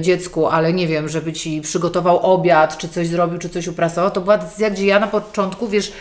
dziecku, 0.00 0.46
ale 0.46 0.72
nie 0.72 0.86
wiem, 0.86 1.08
żeby 1.08 1.32
ci 1.32 1.60
przygotował 1.60 2.18
obiad, 2.18 2.78
czy 2.78 2.88
coś 2.88 3.08
zrobił, 3.08 3.38
czy 3.38 3.48
coś 3.48 3.68
uprasował, 3.68 4.10
to 4.10 4.20
była 4.20 4.38
decyzja, 4.38 4.70
gdzie 4.70 4.86
ja 4.86 5.00
na 5.00 5.06
początku, 5.06 5.68
wiesz, 5.68 5.92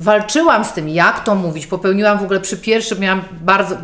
walczyłam 0.00 0.64
z 0.64 0.72
tym, 0.72 0.88
jak 0.88 1.24
to 1.24 1.34
mówić. 1.34 1.67
Popełniłam 1.68 2.18
w 2.18 2.22
ogóle 2.22 2.40
przy 2.40 2.56
pierwszym, 2.56 3.00
miałam 3.00 3.22
bardzo 3.40 3.76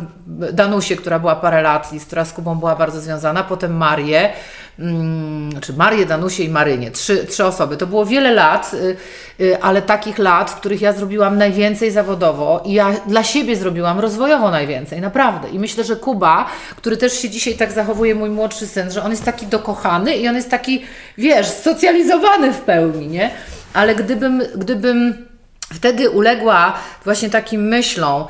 Danusię, 0.53 0.95
która 0.95 1.19
była 1.19 1.35
parę 1.35 1.61
lat 1.61 1.93
i 1.93 1.99
która 1.99 2.25
z 2.25 2.33
Kubą 2.33 2.55
była 2.55 2.75
bardzo 2.75 3.01
związana, 3.01 3.43
potem 3.43 3.77
Marię, 3.77 4.33
mm, 4.79 5.61
czy 5.61 5.73
Marię, 5.73 6.05
Danusię 6.05 6.43
i 6.43 6.49
Marynię, 6.49 6.91
trzy, 6.91 7.25
trzy 7.25 7.45
osoby. 7.45 7.77
To 7.77 7.87
było 7.87 8.05
wiele 8.05 8.31
lat, 8.31 8.71
y, 8.73 8.97
y, 9.43 9.61
ale 9.61 9.81
takich 9.81 10.17
lat, 10.17 10.51
w 10.51 10.55
których 10.55 10.81
ja 10.81 10.93
zrobiłam 10.93 11.37
najwięcej 11.37 11.91
zawodowo 11.91 12.63
i 12.65 12.73
ja 12.73 12.93
dla 13.07 13.23
siebie 13.23 13.55
zrobiłam 13.55 13.99
rozwojowo 13.99 14.51
najwięcej, 14.51 15.01
naprawdę. 15.01 15.49
I 15.49 15.59
myślę, 15.59 15.83
że 15.83 15.95
Kuba, 15.95 16.45
który 16.75 16.97
też 16.97 17.13
się 17.13 17.29
dzisiaj 17.29 17.53
tak 17.53 17.71
zachowuje, 17.71 18.15
mój 18.15 18.29
młodszy 18.29 18.67
syn, 18.67 18.91
że 18.91 19.03
on 19.03 19.11
jest 19.11 19.25
taki 19.25 19.47
dokochany 19.47 20.17
i 20.17 20.27
on 20.27 20.35
jest 20.35 20.49
taki, 20.49 20.83
wiesz, 21.17 21.47
socjalizowany 21.47 22.53
w 22.53 22.61
pełni, 22.61 23.07
nie? 23.07 23.31
Ale 23.73 23.95
gdybym, 23.95 24.43
gdybym 24.55 25.25
wtedy 25.73 26.09
uległa 26.09 26.73
właśnie 27.03 27.29
takim 27.29 27.61
myślom, 27.61 28.25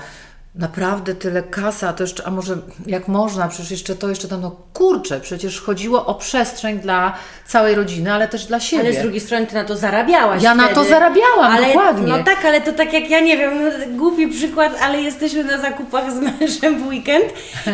naprawdę 0.56 1.16
tyle 1.16 1.44
kasa, 1.44 1.94
to 1.94 2.04
jeszcze, 2.04 2.28
a 2.28 2.32
może 2.32 2.58
jak 2.88 3.08
można, 3.08 3.48
przecież 3.48 3.72
jeszcze 3.72 3.96
to, 3.96 4.10
jeszcze 4.10 4.28
tam, 4.28 4.42
no 4.42 4.56
kurczę, 4.74 5.20
przecież 5.20 5.62
chodziło 5.62 6.06
o 6.06 6.16
przestrzeń 6.16 6.80
dla 6.80 7.14
całej 7.46 7.76
rodziny, 7.76 8.14
ale 8.14 8.28
też 8.28 8.46
dla 8.46 8.60
siebie. 8.60 8.84
Ale 8.84 8.94
z 8.94 9.02
drugiej 9.02 9.20
strony 9.22 9.48
Ty 9.48 9.56
na 9.56 9.64
to 9.64 9.78
zarabiałaś 9.78 10.44
Ja 10.44 10.54
wtedy. 10.54 10.68
na 10.70 10.76
to 10.76 10.84
zarabiałam, 10.84 11.52
ale, 11.52 11.68
dokładnie. 11.68 12.08
No 12.08 12.24
tak, 12.24 12.46
ale 12.46 12.62
to 12.62 12.72
tak 12.74 12.94
jak 12.94 13.10
ja 13.10 13.20
nie 13.20 13.38
wiem, 13.38 13.52
no, 13.64 13.98
głupi 13.98 14.28
przykład, 14.28 14.74
ale 14.82 15.02
jesteśmy 15.02 15.44
na 15.44 15.58
zakupach 15.58 16.12
z 16.12 16.20
mężem 16.20 16.84
w 16.84 16.88
weekend 16.88 17.26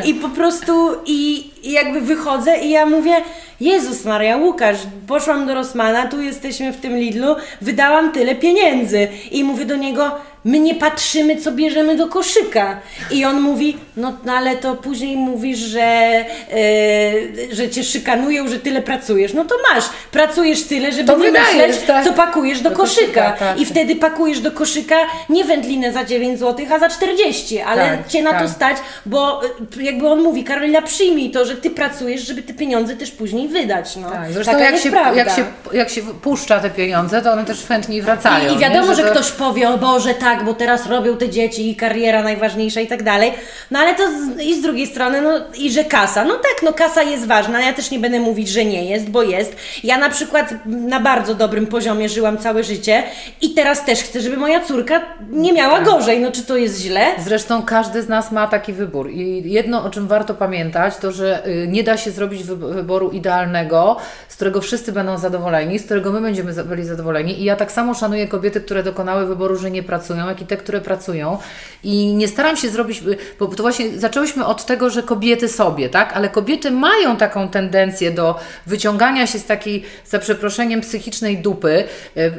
i 0.06 0.14
po 0.14 0.30
prostu 0.30 0.96
i, 1.06 1.52
i 1.64 1.72
jakby 1.72 2.02
wychodzę 2.02 2.58
i 2.58 2.70
ja 2.70 2.86
mówię, 2.86 3.16
Jezus 3.60 4.06
Maria, 4.06 4.38
Łukasz, 4.38 4.78
poszłam 5.08 5.48
do 5.48 5.54
Rosmana, 5.54 6.08
tu 6.08 6.22
jesteśmy 6.22 6.74
w 6.74 6.82
tym 6.82 6.98
Lidlu, 6.98 7.36
wydałam 7.62 8.12
tyle 8.12 8.36
pieniędzy 8.36 9.08
i 9.32 9.44
mówię 9.44 9.66
do 9.66 9.76
niego, 9.76 10.12
my 10.46 10.60
nie 10.60 10.76
patrzymy, 10.76 11.38
co 11.38 11.52
bierzemy 11.52 11.96
do 11.98 12.08
koszyka. 12.08 12.80
I 13.12 13.26
on 13.26 13.42
mówi, 13.42 13.78
no, 13.98 14.14
no 14.26 14.34
ale 14.34 14.56
to 14.56 14.76
później 14.76 15.18
mówisz, 15.18 15.60
że, 15.60 16.26
yy, 16.54 17.56
że 17.56 17.70
cię 17.70 17.84
szykanują, 17.84 18.48
że 18.48 18.60
tyle 18.60 18.82
pracujesz. 18.82 19.34
No 19.34 19.46
to 19.46 19.56
masz, 19.74 19.84
pracujesz 20.12 20.64
tyle, 20.64 20.92
żeby 20.92 21.08
To 21.08 21.18
nie 21.18 21.24
wydajesz, 21.26 21.68
myśleć, 21.68 21.88
tak. 21.88 22.06
co 22.06 22.14
pakujesz 22.14 22.62
do, 22.62 22.70
Do 22.70 22.76
koszyka. 22.76 23.02
koszyka, 23.06 23.32
tak. 23.40 23.60
I 23.60 23.66
wtedy 23.66 23.96
pakujesz 23.96 24.40
do 24.40 24.52
koszyka 24.52 24.96
nie 25.30 25.46
wędlinę 25.46 25.94
za 25.94 26.04
9 26.06 26.40
zł, 26.40 26.66
a 26.76 26.80
za 26.80 26.90
40, 26.90 27.60
ale 27.62 27.82
Tak, 27.98 28.08
cię 28.08 28.24
na 28.24 28.34
to 28.34 28.40
tak. 28.40 28.50
stać, 28.50 28.78
bo 29.06 29.42
y, 29.78 29.84
jakby 29.84 30.08
on 30.08 30.22
mówi, 30.24 30.44
Karolina, 30.44 30.82
przyjmij 30.82 31.32
to, 31.32 31.46
że 31.46 31.56
ty 31.56 31.70
pracujesz, 31.70 32.22
żeby 32.28 32.42
te 32.44 32.54
pieniądze 32.54 32.96
też 32.96 33.12
później 33.12 33.48
wydać. 33.48 33.96
No. 33.96 34.10
Tak, 34.12 34.32
zresztą 34.34 34.52
Taka 34.52 34.64
jak 34.64 34.72
jest 34.74 34.84
się, 34.84 34.92
prawda. 34.92 35.14
jak, 35.24 35.30
się, 35.36 35.44
jak 35.74 35.90
się 35.90 36.02
puszcza 36.02 36.60
te 36.60 36.70
pieniądze, 36.70 37.22
to 37.22 37.32
one 37.32 37.46
też 37.46 37.66
chętniej 37.66 38.02
wracają. 38.02 38.50
I, 38.54 38.56
I 38.56 38.58
wiadomo, 38.60 38.88
nie? 38.90 38.96
że, 38.96 39.04
to- 39.04 39.12
ktoś 39.12 39.32
powie, 39.32 39.70
o 39.70 39.78
Boże, 39.78 40.14
tak, 40.14 40.31
bo 40.46 40.54
teraz 40.54 40.88
robią 40.88 41.18
te 41.18 41.30
dzieci 41.30 41.70
i 41.72 41.76
kariera 41.76 42.24
najważniejsza 42.24 42.82
i 42.82 42.88
tak 42.88 43.04
dalej. 43.04 43.34
No 43.72 43.80
ale 43.80 43.96
to 43.96 44.04
z, 44.12 44.42
i 44.42 44.56
z 44.60 44.62
drugiej 44.62 44.88
strony, 44.88 45.22
no 45.22 45.32
i 45.58 45.72
że 45.72 45.84
kasa. 45.84 46.26
No 46.26 46.34
tak, 46.34 46.56
no 46.64 46.74
kasa 46.74 47.04
jest 47.04 47.28
ważna. 47.28 47.62
Ja 47.62 47.74
też 47.74 47.92
nie 47.92 48.00
będę 48.00 48.20
mówić, 48.20 48.50
że 48.50 48.66
nie 48.66 48.86
jest, 48.86 49.10
bo 49.10 49.24
jest. 49.24 49.56
Ja 49.84 49.98
na 49.98 50.10
przykład 50.10 50.54
na 50.66 51.00
bardzo 51.00 51.36
dobrym 51.36 51.68
poziomie 51.68 52.10
żyłam 52.10 52.38
całe 52.38 52.64
życie 52.64 53.04
i 53.42 53.54
teraz 53.54 53.86
też 53.86 54.00
chcę, 54.04 54.22
żeby 54.22 54.38
moja 54.38 54.60
córka 54.66 55.02
nie 55.30 55.54
miała 55.54 55.76
Tak. 55.78 55.86
gorzej. 55.86 56.20
No 56.20 56.32
czy 56.32 56.44
to 56.44 56.58
jest 56.58 56.82
źle? 56.82 57.06
Zresztą 57.20 57.64
każdy 57.64 58.02
z 58.02 58.10
nas 58.10 58.32
ma 58.32 58.48
taki 58.48 58.74
wybór. 58.74 59.10
I 59.12 59.52
jedno, 59.52 59.84
o 59.84 59.90
czym 59.90 60.08
warto 60.08 60.34
pamiętać, 60.34 60.98
to 60.98 61.12
że 61.12 61.48
y, 61.48 61.68
nie 61.68 61.84
da 61.84 61.98
się 61.98 62.12
zrobić 62.12 62.44
wy- 62.44 62.74
wyboru 62.74 63.10
idealnego, 63.10 63.98
z 64.30 64.36
którego 64.36 64.62
wszyscy 64.62 64.92
będą 64.92 65.18
zadowoleni, 65.18 65.80
z 65.80 65.86
którego 65.86 66.12
my 66.12 66.22
będziemy 66.22 66.54
byli 66.64 66.86
zadowoleni. 66.86 67.42
I 67.42 67.44
ja 67.44 67.56
tak 67.56 67.72
samo 67.72 67.94
szanuję 67.94 68.28
kobiety, 68.28 68.62
które 68.62 68.84
dokonały 68.84 69.26
wyboru, 69.26 69.56
że 69.56 69.72
nie 69.72 69.84
pracują, 69.84 70.21
jak 70.30 70.42
i 70.42 70.46
te, 70.46 70.58
które 70.58 70.82
pracują. 70.82 71.38
I 71.84 72.14
nie 72.14 72.28
staram 72.28 72.58
się 72.58 72.70
zrobić, 72.70 73.04
bo 73.40 73.48
to 73.48 73.64
właśnie 73.64 74.00
zaczęłyśmy 74.00 74.46
od 74.46 74.66
tego, 74.66 74.90
że 74.90 75.04
kobiety 75.04 75.48
sobie, 75.48 75.90
tak? 75.90 76.14
Ale 76.14 76.30
kobiety 76.30 76.72
mają 76.72 77.18
taką 77.18 77.50
tendencję 77.50 78.12
do 78.12 78.40
wyciągania 78.66 79.28
się 79.28 79.40
z 79.40 79.46
takiej, 79.46 79.84
za 80.06 80.20
przeproszeniem, 80.20 80.82
psychicznej 80.82 81.38
dupy 81.38 81.84
y, 82.18 82.32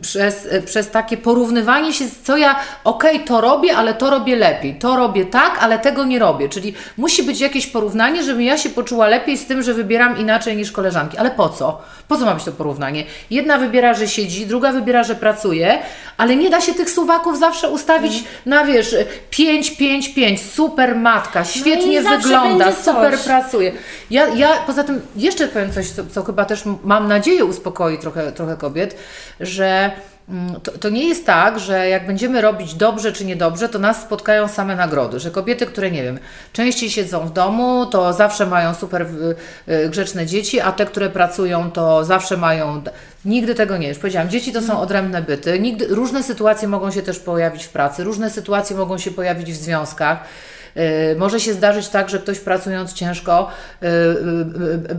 przez, 0.00 0.46
y, 0.46 0.62
przez 0.62 0.90
takie 0.90 1.16
porównywanie 1.16 1.92
się, 1.92 2.04
co 2.24 2.36
ja, 2.36 2.60
okej, 2.84 3.20
to 3.20 3.40
robię, 3.40 3.76
ale 3.76 3.94
to 3.94 4.10
robię 4.10 4.36
lepiej, 4.36 4.74
to 4.74 4.96
robię 4.96 5.24
tak, 5.24 5.58
ale 5.60 5.78
tego 5.78 6.04
nie 6.04 6.18
robię. 6.18 6.48
Czyli 6.48 6.74
musi 6.96 7.22
być 7.22 7.40
jakieś 7.40 7.66
porównanie, 7.66 8.22
żebym 8.22 8.42
ja 8.42 8.58
się 8.58 8.70
poczuła 8.70 9.08
lepiej 9.08 9.38
z 9.38 9.46
tym, 9.46 9.62
że 9.62 9.74
wybieram 9.74 10.18
inaczej 10.18 10.56
niż 10.56 10.72
koleżanki. 10.72 11.18
Ale 11.18 11.30
po 11.30 11.48
co? 11.48 11.82
Po 12.08 12.16
co 12.16 12.24
ma 12.24 12.34
być 12.34 12.44
to 12.44 12.52
porównanie? 12.52 13.04
Jedna 13.30 13.58
wybiera, 13.58 13.94
że 13.94 14.08
siedzi, 14.08 14.46
druga 14.46 14.72
wybiera, 14.72 15.02
że 15.02 15.14
pracuje, 15.14 15.78
ale 16.16 16.36
nie 16.36 16.50
da 16.50 16.60
się 16.60 16.74
tych 16.74 16.90
suwaków 17.22 17.38
zawsze 17.38 17.70
ustawić 17.70 18.12
Mhm. 18.12 18.32
na, 18.46 18.64
wiesz, 18.64 18.96
5, 19.30 19.76
5, 19.76 20.14
5, 20.14 20.40
super 20.52 20.96
matka, 20.96 21.44
świetnie 21.44 22.02
No 22.02 22.10
wygląda, 22.10 22.72
super 22.72 23.18
pracuje. 23.18 23.72
Ja, 24.10 24.28
ja 24.28 24.48
poza 24.66 24.84
tym 24.84 25.00
jeszcze 25.16 25.48
powiem 25.48 25.72
coś, 25.72 25.90
co, 25.90 26.02
co 26.06 26.22
chyba 26.22 26.44
też 26.44 26.62
mam 26.84 27.08
nadzieję 27.08 27.44
uspokoi 27.44 27.98
trochę, 27.98 28.32
trochę 28.32 28.56
kobiet, 28.56 28.96
że 29.40 29.90
mm, 30.28 30.60
to, 30.60 30.72
to 30.78 30.88
nie 30.88 31.08
jest 31.08 31.26
tak, 31.26 31.60
że 31.60 31.88
jak 31.88 32.06
będziemy 32.06 32.40
robić 32.40 32.74
dobrze 32.74 33.12
czy 33.12 33.24
niedobrze, 33.24 33.68
to 33.68 33.78
nas 33.78 34.02
spotkają 34.02 34.48
same 34.48 34.76
nagrody. 34.76 35.20
Że 35.20 35.30
kobiety, 35.30 35.66
które 35.66 35.90
nie 35.90 36.02
wiem, 36.02 36.18
częściej 36.52 36.90
siedzą 36.90 37.26
w 37.26 37.32
domu, 37.32 37.86
to 37.86 38.12
zawsze 38.12 38.46
mają 38.46 38.74
super 38.74 39.02
y, 39.02 39.72
y, 39.72 39.88
grzeczne 39.88 40.26
dzieci, 40.26 40.60
a 40.60 40.72
te, 40.72 40.86
które 40.86 41.10
pracują, 41.10 41.70
to 41.70 42.04
zawsze 42.04 42.36
mają. 42.36 42.82
Nigdy 43.24 43.54
tego 43.54 43.76
nie 43.76 43.88
jest. 43.88 44.00
Powiedziałam, 44.00 44.30
dzieci 44.30 44.52
to 44.52 44.62
są 44.62 44.80
odrębne 44.80 45.22
byty. 45.22 45.60
Nigdy, 45.60 45.86
różne 45.86 46.22
sytuacje 46.22 46.68
mogą 46.68 46.90
się 46.90 47.02
też 47.02 47.18
pojawić 47.18 47.64
w 47.64 47.68
pracy, 47.68 48.04
różne 48.04 48.30
sytuacje 48.30 48.76
mogą 48.76 48.98
się 48.98 49.10
pojawić 49.10 49.52
w 49.52 49.56
związkach. 49.56 50.24
Y, 50.76 51.16
Może 51.18 51.40
się 51.40 51.52
zdarzyć 51.52 51.88
tak, 51.88 52.08
że 52.10 52.18
ktoś 52.18 52.38
pracując 52.38 52.92
ciężko 52.92 53.50
y, 53.82 53.86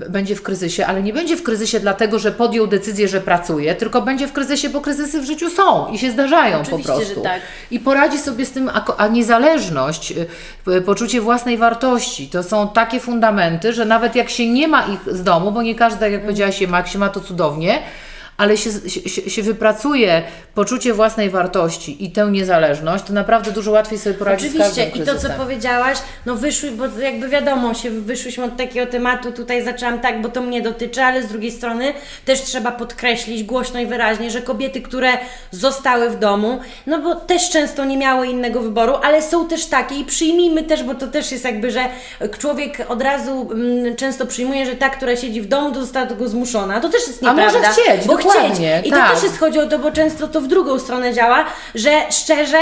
y, 0.05 0.09
będzie 0.09 0.35
w 0.35 0.41
kryzysie, 0.41 0.85
ale 0.85 1.03
nie 1.03 1.13
będzie 1.13 1.37
w 1.37 1.43
kryzysie 1.43 1.79
dlatego, 1.79 2.19
że 2.19 2.31
podjął 2.31 2.67
decyzję, 2.67 3.07
że 3.07 3.21
pracuje, 3.21 3.75
tylko 3.75 4.01
będzie 4.01 4.27
w 4.27 4.33
kryzysie, 4.33 4.69
bo 4.69 4.81
kryzysy 4.81 5.21
w 5.21 5.25
życiu 5.25 5.49
są 5.49 5.87
i 5.91 5.97
się 5.97 6.11
zdarzają 6.11 6.61
Oczywiście, 6.61 6.91
po 6.93 6.99
prostu. 6.99 7.21
tak. 7.21 7.41
I 7.71 7.79
poradzi 7.79 8.17
sobie 8.17 8.45
z 8.45 8.51
tym, 8.51 8.69
a, 8.97 9.07
niezależność, 9.07 10.13
poczucie 10.85 11.21
własnej 11.21 11.57
wartości, 11.57 12.27
to 12.27 12.43
są 12.43 12.67
takie 12.69 12.99
fundamenty, 12.99 13.73
że 13.73 13.85
nawet 13.85 14.15
jak 14.15 14.29
się 14.29 14.47
nie 14.47 14.67
ma 14.67 14.85
ich 14.85 14.99
z 15.15 15.23
domu, 15.23 15.51
bo 15.51 15.61
nie 15.61 15.75
każdy, 15.75 15.99
tak 15.99 16.11
jak 16.11 16.21
powiedziałaś, 16.21 16.59
się 16.59 16.67
ma, 16.67 16.77
jak 16.77 16.87
się 16.87 16.99
ma 16.99 17.09
to 17.09 17.19
cudownie, 17.19 17.79
ale 18.37 18.57
się, 18.57 18.89
się, 18.89 19.29
się 19.29 19.43
wypracuje 19.43 20.23
poczucie 20.55 20.93
własnej 20.93 21.29
wartości 21.29 22.05
i 22.05 22.11
tę 22.11 22.31
niezależność, 22.31 23.03
to 23.03 23.13
naprawdę 23.13 23.51
dużo 23.51 23.71
łatwiej 23.71 23.99
sobie 23.99 24.15
poradzić 24.15 24.49
Oczywiście 24.49 24.91
i 24.95 25.01
to, 25.01 25.15
co 25.15 25.29
powiedziałaś, 25.29 25.97
no 26.25 26.35
wyszły, 26.35 26.71
bo 26.71 26.99
jakby 26.99 27.29
wiadomo, 27.29 27.73
się 27.73 27.89
wyszłyśmy 27.89 28.43
od 28.43 28.57
takiego 28.57 28.91
tematu, 28.91 29.31
tutaj 29.31 29.63
zaczęłam 29.63 29.99
tak, 29.99 30.21
bo 30.21 30.29
to 30.29 30.41
mnie 30.41 30.61
dotyczy, 30.61 31.01
ale 31.01 31.23
z 31.23 31.27
drugiej 31.27 31.51
strony 31.51 31.93
też 32.25 32.41
trzeba 32.41 32.71
podkreślić 32.71 33.43
głośno 33.43 33.79
i 33.79 33.85
wyraźnie, 33.85 34.31
że 34.31 34.41
kobiety, 34.41 34.81
które 34.81 35.09
zostały 35.51 36.09
w 36.09 36.19
domu, 36.19 36.59
no 36.87 36.99
bo 36.99 37.15
też 37.15 37.49
często 37.49 37.85
nie 37.85 37.97
miały 37.97 38.27
innego 38.27 38.61
wyboru, 38.61 38.95
ale 39.03 39.21
są 39.21 39.47
też 39.47 39.65
takie 39.65 39.95
i 39.95 40.05
przyjmijmy 40.05 40.63
też, 40.63 40.83
bo 40.83 40.95
to 40.95 41.07
też 41.07 41.31
jest 41.31 41.45
jakby, 41.45 41.71
że 41.71 41.85
człowiek 42.39 42.85
od 42.87 43.01
razu 43.01 43.49
mm, 43.51 43.95
często 43.95 44.25
przyjmuje, 44.25 44.65
że 44.65 44.75
ta, 44.75 44.89
która 44.89 45.15
siedzi 45.15 45.41
w 45.41 45.47
domu, 45.47 45.71
to 45.71 45.81
została 45.81 46.05
do 46.05 46.15
tego 46.15 46.29
zmuszona. 46.29 46.81
To 46.81 46.89
też 46.89 47.07
jest 47.07 47.23
A 47.23 47.33
może 47.33 47.45
nieprawda. 47.45 47.69
chcieć, 47.69 48.07
bo 48.07 48.17
dokładnie, 48.17 48.22
chcieć. 48.29 48.85
I 48.85 48.91
tak. 48.91 49.09
to 49.09 49.13
też 49.13 49.23
jest 49.23 49.39
chodzi 49.39 49.59
o 49.59 49.67
to, 49.67 49.79
bo 49.79 49.91
często 49.91 50.27
to 50.27 50.41
w 50.41 50.47
drugą 50.47 50.79
stronę 50.79 51.13
działa, 51.13 51.45
że 51.75 52.11
szczerze 52.11 52.59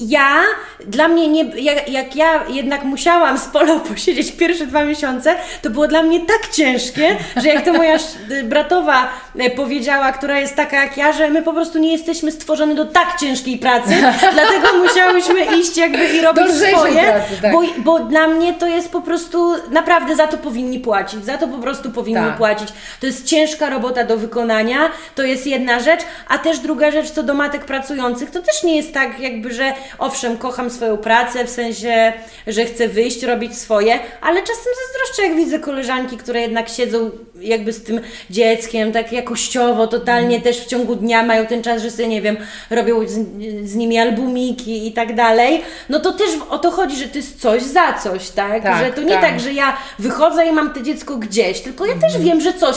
ja, 0.00 0.40
dla 0.86 1.08
mnie 1.08 1.28
nie, 1.28 1.44
jak, 1.44 1.88
jak 1.88 2.16
ja 2.16 2.44
jednak 2.48 2.82
musiałam 2.84 3.38
z 3.38 3.44
Polą 3.46 3.80
posiedzieć 3.90 4.32
pierwsze 4.32 4.66
dwa 4.66 4.84
miesiące, 4.84 5.34
to 5.62 5.70
było 5.70 5.88
dla 5.88 6.02
mnie 6.02 6.20
tak 6.20 6.48
ciężkie, 6.52 7.16
że 7.36 7.48
jak 7.48 7.64
to 7.64 7.72
moja 7.72 7.94
sz- 7.94 8.44
bratowa 8.44 9.08
e, 9.38 9.50
powiedziała, 9.50 10.12
która 10.12 10.38
jest 10.38 10.56
taka 10.56 10.82
jak 10.84 10.96
ja, 10.96 11.12
że 11.12 11.30
my 11.30 11.42
po 11.42 11.52
prostu 11.52 11.78
nie 11.78 11.92
jesteśmy 11.92 12.32
stworzone 12.32 12.74
do 12.74 12.84
tak 12.86 13.16
ciężkiej 13.20 13.58
pracy, 13.58 13.90
dlatego 14.34 14.78
musiałyśmy 14.78 15.44
iść 15.60 15.76
jakby 15.76 16.08
i 16.08 16.20
robić 16.20 16.44
Do 16.46 16.52
swoje, 16.52 17.02
pracy, 17.02 17.42
tak. 17.42 17.52
bo, 17.52 17.62
bo 17.78 17.98
dla 18.00 18.28
mnie 18.28 18.54
to 18.54 18.66
jest 18.66 18.92
po 18.92 19.00
prostu, 19.00 19.52
naprawdę 19.70 20.16
za 20.16 20.26
to 20.26 20.38
powinni 20.38 20.78
płacić, 20.80 21.24
za 21.24 21.38
to 21.38 21.48
po 21.48 21.58
prostu 21.58 21.90
powinni 21.90 22.20
Tak. 22.26 22.36
płacić. 22.36 22.68
To 23.00 23.06
jest 23.06 23.26
ciężka 23.26 23.70
robota 23.70 24.04
do 24.04 24.16
wykonania, 24.16 24.78
to 25.14 25.22
jest 25.22 25.46
jedna 25.46 25.80
rzecz, 25.80 26.00
a 26.28 26.38
też 26.38 26.58
druga 26.58 26.90
rzecz 26.90 27.10
co 27.10 27.22
do 27.22 27.34
matek 27.34 27.64
pracujących, 27.64 28.30
to 28.30 28.42
też 28.42 28.62
nie 28.64 28.76
jest 28.76 28.94
tak 28.94 29.20
jakby, 29.20 29.54
że 29.54 29.72
owszem, 29.98 30.38
kocham 30.38 30.70
swoją 30.70 30.96
pracę, 30.96 31.44
w 31.44 31.50
sensie, 31.50 32.12
że 32.46 32.64
chcę 32.64 32.88
wyjść, 32.88 33.22
robić 33.22 33.58
swoje, 33.58 33.98
ale 34.20 34.40
czasem 34.40 34.64
zazdroszczę, 34.86 35.22
jak 35.22 35.36
widzę 35.36 35.58
koleżanki, 35.58 36.16
które 36.16 36.40
jednak 36.40 36.68
siedzą 36.68 37.10
jakby 37.40 37.72
z 37.72 37.82
tym 37.84 38.00
dzieckiem, 38.30 38.92
tak 38.92 39.12
jakościowo, 39.12 39.86
totalnie 39.86 40.36
Mhm. 40.36 40.42
też 40.42 40.64
w 40.64 40.66
ciągu 40.66 40.96
dnia 40.96 41.22
mają 41.22 41.46
ten 41.46 41.62
czas, 41.62 41.82
że 41.82 41.90
sobie, 41.90 42.08
nie 42.08 42.22
wiem, 42.22 42.36
robią 42.70 43.08
z, 43.08 43.18
z 43.64 43.74
nimi 43.74 43.98
albumiki 43.98 44.86
i 44.88 44.92
tak 44.92 45.14
dalej, 45.14 45.62
no 45.88 46.00
to 46.00 46.12
też 46.12 46.28
o 46.50 46.58
to 46.58 46.70
chodzi, 46.70 46.96
że 46.96 47.08
to 47.08 47.18
jest 47.18 47.40
coś 47.40 47.62
za 47.62 47.92
coś, 47.92 48.30
tak? 48.30 48.62
Tak, 48.62 48.84
że 48.84 48.92
to 48.92 49.02
nie 49.02 49.12
tak. 49.14 49.20
tak, 49.20 49.40
że 49.40 49.52
ja 49.52 49.76
wychodzę 49.98 50.46
i 50.46 50.52
mam 50.52 50.74
to 50.74 50.80
dziecko 50.80 51.16
gdzieś, 51.16 51.60
tylko 51.60 51.86
ja 51.86 51.94
też 51.94 52.18
wiem, 52.18 52.40
że 52.40 52.52
coś 52.52 52.76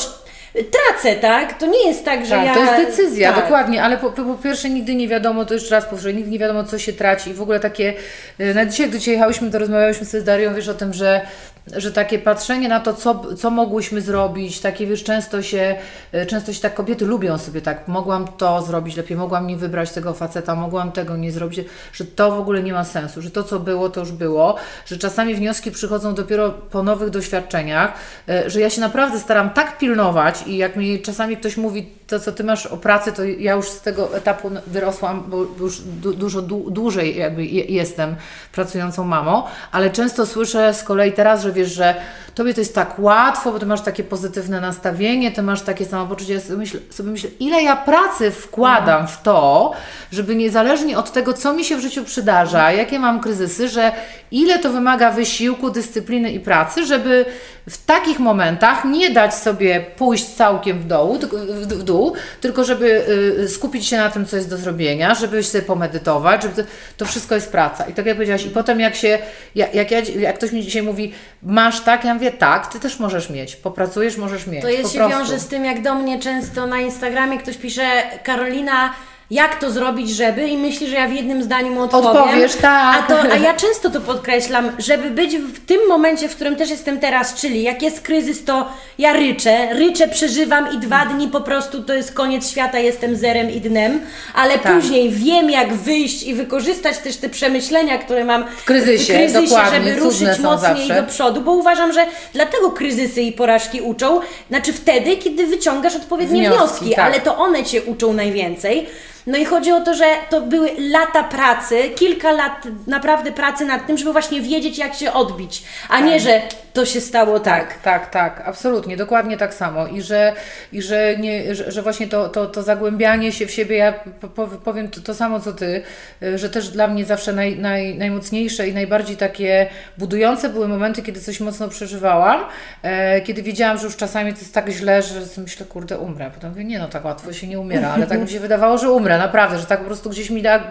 tracę, 0.53 1.15
tak? 1.15 1.59
To 1.59 1.65
nie 1.65 1.87
jest 1.87 2.05
tak, 2.05 2.25
że 2.25 2.35
Tak, 2.35 2.45
ja... 2.45 2.53
to 2.53 2.59
jest 2.59 2.89
decyzja, 2.89 3.33
tak. 3.33 3.43
dokładnie, 3.43 3.83
ale 3.83 3.97
po, 3.97 4.11
po, 4.11 4.35
pierwsze 4.43 4.69
nigdy 4.69 4.95
nie 4.95 5.07
wiadomo, 5.07 5.45
to 5.45 5.53
jeszcze 5.53 5.75
raz 5.75 5.85
powtórzę, 5.85 6.13
nigdy 6.13 6.31
nie 6.31 6.39
wiadomo, 6.39 6.63
co 6.63 6.79
się 6.79 6.93
traci 6.93 7.29
i 7.29 7.33
w 7.33 7.41
ogóle 7.41 7.59
takie, 7.59 7.93
y, 8.39 8.53
nawet 8.53 8.69
dzisiaj, 8.69 8.89
gdy 8.89 8.99
dzisiaj 8.99 9.13
jechałyśmy, 9.13 9.51
to 9.51 9.59
rozmawiałyśmy 9.59 10.05
sobie 10.05 10.21
z 10.21 10.23
Darią, 10.23 10.53
wiesz, 10.53 10.67
o 10.67 10.73
tym, 10.73 10.93
że, 10.93 11.21
że 11.67 11.91
takie 11.91 12.19
patrzenie 12.19 12.69
na 12.69 12.79
to, 12.79 12.93
co, 12.93 13.35
co 13.35 13.49
mogłyśmy 13.49 14.01
zrobić, 14.01 14.59
takie, 14.59 14.87
wiesz, 14.87 15.03
często 15.03 15.41
się, 15.41 15.75
y, 16.13 16.25
często 16.25 16.53
się 16.53 16.61
tak 16.61 16.73
kobiety 16.73 17.05
lubią 17.05 17.37
sobie 17.37 17.61
tak, 17.61 17.87
mogłam 17.87 18.27
to 18.27 18.61
zrobić 18.61 18.95
lepiej, 18.95 19.17
mogłam 19.17 19.47
nie 19.47 19.57
wybrać 19.57 19.91
tego 19.91 20.13
faceta, 20.13 20.55
mogłam 20.55 20.91
tego 20.91 21.17
nie 21.17 21.31
zrobić, 21.31 21.65
że 21.93 22.05
to 22.05 22.31
w 22.31 22.39
ogóle 22.39 22.63
nie 22.63 22.73
ma 22.73 22.83
sensu, 22.83 23.21
że 23.21 23.31
to, 23.31 23.43
co 23.43 23.59
było, 23.59 23.89
to 23.89 23.99
już 23.99 24.11
było, 24.11 24.55
że 24.85 24.97
czasami 24.97 25.35
wnioski 25.35 25.71
przychodzą 25.71 26.13
dopiero 26.13 26.51
po 26.51 26.83
nowych 26.83 27.09
doświadczeniach, 27.09 27.93
y, 28.29 28.49
że 28.49 28.59
ja 28.59 28.69
się 28.69 28.81
naprawdę 28.81 29.19
staram 29.19 29.49
tak 29.49 29.77
pilnować 29.77 30.43
i 30.47 30.57
jak 30.57 30.75
mi 30.75 31.01
czasami 31.01 31.37
ktoś 31.37 31.57
mówi, 31.57 31.89
to 32.07 32.19
co 32.19 32.31
ty 32.31 32.43
masz 32.43 32.65
o 32.65 32.77
pracy, 32.77 33.11
to 33.13 33.23
ja 33.23 33.53
już 33.53 33.69
z 33.69 33.81
tego 33.81 34.17
etapu 34.17 34.51
wyrosłam, 34.67 35.23
bo 35.27 35.45
już 35.59 35.81
du 35.81 36.13
dużo 36.13 36.41
dłu- 36.41 36.71
dłużej 36.71 37.17
jakby 37.17 37.45
je 37.45 37.63
jestem 37.63 38.15
pracującą 38.51 39.03
mamą, 39.03 39.43
ale 39.71 39.89
często 39.89 40.25
słyszę 40.25 40.73
z 40.73 40.83
kolei 40.83 41.11
teraz, 41.11 41.41
że 41.41 41.52
wiesz, 41.53 41.73
że 41.73 41.95
tobie 42.35 42.53
to 42.53 42.61
jest 42.61 42.75
tak 42.75 42.99
łatwo, 42.99 43.51
bo 43.51 43.59
ty 43.59 43.65
masz 43.65 43.81
takie 43.81 44.03
pozytywne 44.03 44.61
nastawienie, 44.61 45.31
ty 45.31 45.41
masz 45.41 45.61
takie 45.61 45.85
samopoczucie, 45.85 46.33
ja 46.33 46.39
sobie 46.39 46.57
myślę, 46.57 46.79
sobie 46.89 47.11
myślę 47.11 47.29
ile 47.39 47.63
ja 47.63 47.75
pracy 47.75 48.31
wkładam 48.31 49.07
w 49.07 49.21
to, 49.21 49.71
żeby 50.11 50.35
niezależnie 50.35 50.97
od 50.97 51.11
tego, 51.11 51.33
co 51.33 51.53
mi 51.53 51.65
się 51.65 51.77
w 51.77 51.81
życiu 51.81 52.03
przydarza, 52.03 52.71
jakie 52.71 52.99
mam 52.99 53.19
kryzysy, 53.19 53.67
że 53.67 53.91
ile 54.31 54.59
to 54.59 54.69
wymaga 54.69 55.11
wysiłku, 55.11 55.69
dyscypliny 55.69 56.31
i 56.31 56.39
pracy, 56.39 56.85
żeby 56.85 57.25
w 57.69 57.85
takich 57.85 58.19
momentach 58.19 58.85
nie 58.85 59.09
dać 59.09 59.35
sobie 59.35 59.85
pójść 59.97 60.25
całkiem 60.25 60.79
w, 60.79 60.87
dołu, 60.87 61.19
w, 61.49 61.83
dół, 61.83 62.13
tylko 62.41 62.63
żeby 62.63 63.05
y, 63.39 63.49
skupić 63.49 63.85
się 63.85 63.97
na 63.97 64.09
tym, 64.09 64.25
co 64.25 64.35
jest 64.35 64.49
do 64.49 64.57
zrobienia, 64.57 65.15
żeby 65.15 65.43
sobie 65.43 65.61
pomedytować, 65.61 66.43
żeby 66.43 66.63
to, 66.63 66.69
to 66.97 67.05
wszystko 67.05 67.35
jest 67.35 67.51
praca. 67.51 67.85
I 67.85 67.93
tak 67.93 68.05
jak 68.05 68.15
powiedziałaś, 68.15 68.45
i 68.45 68.49
potem 68.49 68.79
jak 68.79 68.95
się, 68.95 69.19
jak, 69.55 69.75
jak, 69.75 69.91
ja, 69.91 69.99
jak 70.19 70.37
ktoś 70.37 70.51
mi 70.51 70.63
dzisiaj 70.63 70.81
mówi, 70.81 71.13
masz 71.45 71.81
tak, 71.81 72.03
ja 72.03 72.13
mówię 72.13 72.31
tak, 72.31 72.67
ty 72.67 72.79
też 72.79 72.99
możesz 72.99 73.29
mieć, 73.29 73.55
popracujesz, 73.55 74.17
możesz 74.17 74.47
mieć. 74.47 74.61
To 74.61 74.69
jest 74.69 74.93
się 74.93 74.99
prostu. 74.99 75.17
wiąże 75.17 75.39
z 75.39 75.47
tym, 75.47 75.65
jak 75.65 75.81
do 75.81 75.95
mnie 75.95 76.19
często 76.19 76.67
na 76.67 76.79
Instagramie 76.79 77.37
ktoś 77.37 77.57
pisze 77.57 78.03
Karolina, 78.23 78.93
jak 79.31 79.59
to 79.59 79.71
zrobić, 79.71 80.09
żeby 80.09 80.47
i 80.47 80.57
myśli, 80.57 80.87
że 80.87 80.95
ja 80.95 81.07
w 81.07 81.13
jednym 81.13 81.43
zdaniu 81.43 81.71
mu 81.71 81.81
odpowiem. 81.81 82.07
Odpowiesz, 82.11 82.55
tak. 82.55 82.97
A, 82.99 83.03
to, 83.07 83.21
a 83.33 83.37
ja 83.37 83.53
często 83.53 83.89
to 83.89 84.01
podkreślam, 84.01 84.71
żeby 84.79 85.09
być 85.09 85.37
w 85.37 85.65
tym 85.65 85.77
momencie, 85.89 86.29
w 86.29 86.35
którym 86.35 86.55
też 86.55 86.69
jestem 86.69 86.99
teraz, 86.99 87.33
czyli 87.35 87.63
jak 87.63 87.81
jest 87.81 88.01
kryzys, 88.01 88.45
to 88.45 88.69
ja 88.97 89.13
ryczę, 89.13 89.73
ryczę, 89.73 90.07
przeżywam 90.07 90.73
i 90.73 90.77
dwa 90.77 91.05
dni 91.05 91.27
po 91.27 91.41
prostu 91.41 91.83
to 91.83 91.93
jest 91.93 92.13
koniec 92.13 92.49
świata, 92.51 92.79
jestem 92.79 93.15
zerem 93.15 93.51
i 93.51 93.61
dnem, 93.61 94.01
ale 94.35 94.59
Tak. 94.59 94.73
później 94.75 95.09
wiem, 95.09 95.49
jak 95.49 95.73
wyjść 95.73 96.23
i 96.23 96.33
wykorzystać 96.33 96.97
też 96.97 97.17
te 97.17 97.29
przemyślenia, 97.29 97.97
które 97.97 98.25
mam 98.25 98.45
w 98.57 98.65
kryzysie, 98.65 99.27
dokładnie, 99.33 99.79
żeby 99.79 99.91
cudne 99.91 99.95
ruszyć 99.95 100.39
mocniej 100.43 100.87
zawsze. 100.87 101.01
do 101.01 101.07
przodu, 101.07 101.41
bo 101.41 101.51
uważam, 101.51 101.93
że 101.93 102.05
dlatego 102.33 102.71
kryzysy 102.71 103.21
i 103.21 103.31
porażki 103.31 103.81
uczą, 103.81 104.19
znaczy 104.49 104.73
wtedy, 104.73 105.17
kiedy 105.17 105.47
wyciągasz 105.47 105.95
odpowiednie 105.95 106.41
Wnioski, 106.41 106.57
wnioski, 106.59 106.95
tak. 106.95 107.05
ale 107.05 107.19
to 107.19 107.37
one 107.37 107.63
Cię 107.63 107.81
uczą 107.83 108.13
najwięcej. 108.13 108.87
No 109.27 109.37
i 109.37 109.45
chodzi 109.45 109.71
o 109.71 109.81
to, 109.81 109.93
że 109.93 110.05
to 110.29 110.41
były 110.41 110.71
lata 110.77 111.23
pracy, 111.23 111.89
kilka 111.95 112.31
lat 112.31 112.67
naprawdę 112.87 113.31
pracy 113.31 113.65
nad 113.65 113.87
tym, 113.87 113.97
żeby 113.97 114.11
właśnie 114.11 114.41
wiedzieć, 114.41 114.77
jak 114.77 114.93
się 114.95 115.13
odbić, 115.13 115.63
a 115.89 115.99
nie, 115.99 116.19
że 116.19 116.41
to 116.73 116.85
się 116.85 117.01
stało 117.01 117.39
tak. 117.39 117.79
Tak, 117.81 118.09
tak, 118.09 118.41
absolutnie, 118.45 118.97
dokładnie 118.97 119.37
tak 119.37 119.53
samo. 119.53 119.87
I 119.87 120.01
że, 120.01 120.33
i 120.71 120.81
że, 120.81 121.17
nie, 121.17 121.55
że, 121.55 121.71
że 121.71 121.81
właśnie 121.81 122.07
to, 122.07 122.29
to, 122.29 122.45
to 122.45 122.63
zagłębianie 122.63 123.31
się 123.31 123.45
w 123.45 123.51
siebie, 123.51 123.77
ja 123.77 123.93
po- 124.21 124.27
po- 124.27 124.47
powiem 124.47 124.89
to, 124.89 125.01
to 125.01 125.13
samo 125.13 125.39
co 125.39 125.53
Ty, 125.53 125.81
y, 126.23 126.37
że 126.37 126.49
też 126.49 126.69
dla 126.69 126.87
mnie 126.87 127.05
zawsze 127.05 127.33
naj, 127.33 127.59
naj, 127.59 127.95
najmocniejsze 127.97 128.67
i 128.67 128.73
najbardziej 128.73 129.17
takie 129.17 129.67
budujące 129.97 130.49
były 130.49 130.67
momenty, 130.67 131.01
kiedy 131.01 131.21
coś 131.21 131.39
mocno 131.39 131.69
przeżywałam, 131.69 132.41
e, 132.83 133.21
kiedy 133.21 133.43
wiedziałam, 133.43 133.77
że 133.77 133.83
już 133.85 133.95
czasami 133.95 134.33
to 134.33 134.39
jest 134.39 134.53
tak 134.53 134.69
źle, 134.69 135.01
że 135.01 135.21
myślę, 135.37 135.65
kurde, 135.65 135.97
umrę. 135.97 136.31
Potem 136.33 136.49
mówię, 136.49 136.63
nie 136.63 136.79
no, 136.79 136.87
tak 136.87 137.05
łatwo 137.05 137.33
się 137.33 137.47
nie 137.47 137.59
umiera, 137.59 137.89
ale 137.89 138.07
tak 138.07 138.19
mi 138.21 138.29
się 138.29 138.39
wydawało, 138.39 138.77
że 138.77 138.91
umrę, 138.91 139.17
naprawdę, 139.17 139.59
że 139.59 139.65
tak 139.65 139.79
po 139.79 139.85
prostu 139.85 140.09
gdzieś 140.09 140.29
mi 140.29 140.41
da, 140.41 140.63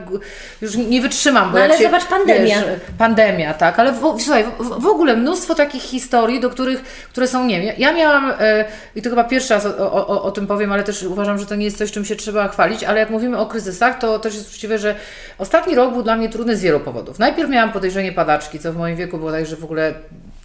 już 0.63 0.77
nie 0.77 1.01
wytrzymam. 1.01 1.53
Bo 1.53 1.59
No 1.59 1.65
ale 1.65 1.79
się, 1.79 1.85
zobacz, 1.85 2.05
pandemia. 2.05 2.61
Wiesz, 2.61 2.65
pandemia, 2.99 3.55
tak, 3.55 3.79
ale 3.79 3.93
w, 3.93 4.01
słuchaj, 4.19 4.45
w, 4.59 4.83
w 4.83 4.87
ogóle 4.87 5.17
mnóstwo 5.17 5.55
takich 5.55 5.92
historii, 5.93 6.41
do 6.41 6.51
których, 6.51 6.83
które 6.83 7.27
są, 7.29 7.47
nie 7.47 7.65
ja- 7.79 7.93
miałam, 7.93 8.33
e, 8.41 8.65
i 8.97 9.03
to 9.03 9.11
chyba 9.11 9.25
pierwszy 9.25 9.55
raz 9.55 9.67
o, 9.67 9.93
o, 9.93 10.07
o, 10.07 10.23
o 10.23 10.31
tym 10.31 10.47
powiem, 10.47 10.73
ale 10.73 10.83
też 10.83 11.03
uważam, 11.03 11.39
że 11.39 11.47
to 11.47 11.55
nie 11.55 11.65
jest 11.65 11.79
coś, 11.79 11.93
czym 11.93 12.05
się 12.05 12.17
trzeba 12.17 12.49
chwalić, 12.49 12.85
ale 12.85 13.01
jak 13.01 13.11
mówimy 13.11 13.39
o 13.39 13.47
kryzysach, 13.47 13.99
to 13.99 14.19
też 14.19 14.35
jest 14.35 14.49
uczciwe, 14.51 14.79
że 14.79 14.95
ostatni 15.39 15.75
rok 15.75 15.93
był 15.93 16.03
dla 16.03 16.17
mnie 16.17 16.29
trudny 16.29 16.57
z 16.57 16.61
wielu 16.63 16.81
powodów. 16.81 17.19
Najpierw 17.19 17.51
miałam 17.51 17.73
podejrzenie 17.73 18.13
padaczki, 18.13 18.59
co 18.59 18.73
w 18.73 18.77
moim 18.77 18.97
wieku 18.97 19.19
było 19.19 19.31
tak, 19.33 19.47
że 19.47 19.57
w 19.57 19.65
ogóle 19.65 19.95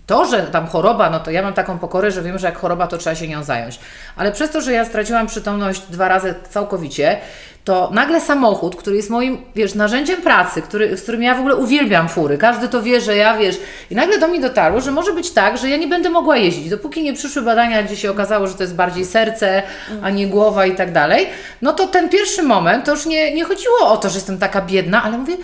to, 0.08 0.26
że 0.26 0.42
tam 0.44 0.68
choroba, 0.68 1.10
no 1.10 1.20
to 1.20 1.32
ja 1.32 1.42
mam 1.42 1.54
taką 1.54 1.80
pokorę, 1.80 2.12
że 2.12 2.22
wiem, 2.22 2.40
że 2.40 2.48
jak 2.48 2.58
choroba, 2.58 2.88
to 2.88 2.98
trzeba 2.98 3.16
się 3.16 3.28
nią 3.28 3.44
zająć. 3.44 3.80
Ale 4.16 4.32
przez 4.32 4.52
to, 4.52 4.62
że 4.62 4.72
ja 4.72 4.86
straciłam 4.86 5.28
przytomność 5.28 5.82
dwa 5.82 6.08
razy 6.08 6.36
całkowicie, 6.50 7.18
to 7.64 7.90
nagle 7.94 8.22
samochód, 8.22 8.76
który 8.76 8.96
jest 8.96 9.10
moim, 9.10 9.42
wiesz, 9.56 9.76
narzędziem 9.76 10.22
pracy, 10.22 10.62
który, 10.62 10.98
z 10.98 11.04
którym 11.04 11.24
ja 11.24 11.36
w 11.36 11.40
ogóle 11.40 11.56
uwielbiam 11.56 12.10
fury, 12.10 12.38
każdy 12.38 12.68
to 12.68 12.84
wie, 12.84 13.02
że 13.02 13.16
ja, 13.16 13.38
wiesz, 13.38 13.60
i 13.92 13.96
nagle 13.96 14.20
do 14.20 14.28
mnie 14.28 14.40
dotarło, 14.40 14.82
że 14.82 14.92
może 14.92 15.14
być 15.14 15.32
tak, 15.32 15.58
że 15.58 15.70
ja 15.70 15.78
nie 15.78 15.88
będę 15.88 16.10
mogła 16.10 16.38
jeździć, 16.38 16.70
dopóki 16.70 17.04
nie 17.04 17.14
przyszły 17.14 17.42
badania, 17.42 17.84
gdzie 17.84 17.96
się 17.96 18.12
okazało, 18.12 18.48
że 18.48 18.54
to 18.54 18.64
jest 18.64 18.76
bardziej 18.76 19.06
serce, 19.06 19.64
a 20.02 20.10
nie 20.10 20.28
głowa 20.28 20.66
i 20.66 20.76
tak 20.76 20.92
dalej, 20.92 21.28
no 21.62 21.74
to 21.74 21.88
ten 21.88 22.10
pierwszy 22.10 22.44
moment, 22.44 22.86
to 22.86 22.92
już 22.92 23.06
nie, 23.06 23.34
nie 23.34 23.44
chodziło 23.44 23.80
o 23.88 23.98
to, 23.98 24.10
że 24.10 24.16
jestem 24.16 24.38
taka 24.38 24.62
biedna, 24.62 25.04
ale 25.04 25.18
mówię, 25.18 25.38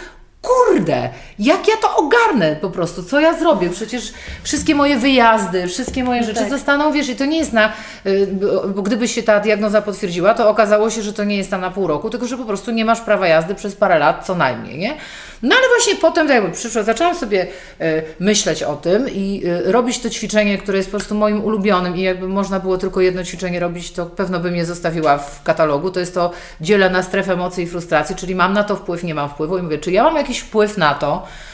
kurde, 0.43 1.09
jak 1.39 1.67
ja 1.67 1.73
to 1.81 1.95
ogarnę 1.97 2.55
po 2.55 2.69
prostu, 2.69 3.03
co 3.03 3.19
ja 3.19 3.33
zrobię? 3.39 3.69
Przecież 3.69 4.13
wszystkie 4.43 4.75
moje 4.75 4.97
wyjazdy, 4.97 5.67
wszystkie 5.67 6.03
moje 6.03 6.23
rzeczy 6.23 6.39
tak. 6.39 6.49
zostaną, 6.49 6.91
wiesz, 6.91 7.09
i 7.09 7.15
to 7.15 7.25
nie 7.25 7.37
jest 7.37 7.53
na, 7.53 7.73
y, 8.05 8.27
bo- 8.31 8.67
bo 8.67 8.81
gdyby 8.81 9.07
się 9.07 9.23
ta 9.23 9.39
diagnoza 9.39 9.81
potwierdziła, 9.81 10.33
to 10.33 10.49
okazało 10.49 10.89
się, 10.89 11.01
że 11.01 11.13
to 11.13 11.23
nie 11.23 11.37
jest 11.37 11.49
tam 11.51 11.61
na 11.61 11.71
pół 11.71 11.87
roku, 11.87 12.09
tylko 12.09 12.27
że 12.27 12.37
po 12.37 12.45
prostu 12.45 12.71
nie 12.71 12.85
masz 12.85 13.01
prawa 13.01 13.27
jazdy 13.27 13.55
przez 13.55 13.75
parę 13.75 13.99
lat 13.99 14.25
co 14.25 14.35
najmniej, 14.35 14.77
nie? 14.77 14.97
No 15.43 15.55
ale 15.55 15.67
właśnie 15.67 15.95
potem 15.95 16.27
tak 16.27 16.35
jakby 16.35 16.51
przyszło, 16.51 16.83
zaczęłam 16.83 17.15
sobie 17.15 17.47
y, 17.81 18.03
myśleć 18.19 18.63
o 18.63 18.75
tym 18.75 19.09
i 19.09 19.41
y, 19.45 19.71
robić 19.71 19.99
to 19.99 20.09
ćwiczenie, 20.09 20.57
które 20.57 20.77
jest 20.77 20.89
po 20.89 20.97
prostu 20.97 21.15
moim 21.15 21.43
ulubionym 21.43 21.95
i 21.95 22.01
jakby 22.01 22.27
można 22.27 22.59
było 22.59 22.77
tylko 22.77 23.01
jedno 23.01 23.23
ćwiczenie 23.23 23.59
robić, 23.59 23.91
to 23.91 24.05
pewno 24.05 24.39
bym 24.39 24.55
je 24.55 24.65
zostawiła 24.65 25.17
w 25.17 25.43
katalogu, 25.43 25.91
to 25.91 25.99
jest 25.99 26.13
to 26.13 26.31
dzielę 26.61 26.89
na 26.89 27.03
strefę 27.03 27.35
mocy 27.35 27.61
i 27.61 27.67
frustracji, 27.67 28.15
czyli 28.15 28.35
mam 28.35 28.53
na 28.53 28.63
to 28.63 28.75
wpływ, 28.75 29.03
nie 29.03 29.15
mam 29.15 29.29
wpływu 29.29 29.57
i 29.57 29.61
mówię, 29.61 29.77
czy 29.77 29.91
ja 29.91 30.03
mam 30.03 30.15
jakiś 30.15 30.39
wpływ 30.39 30.77
na 30.77 30.93
to, 30.93 31.25
e, 31.25 31.52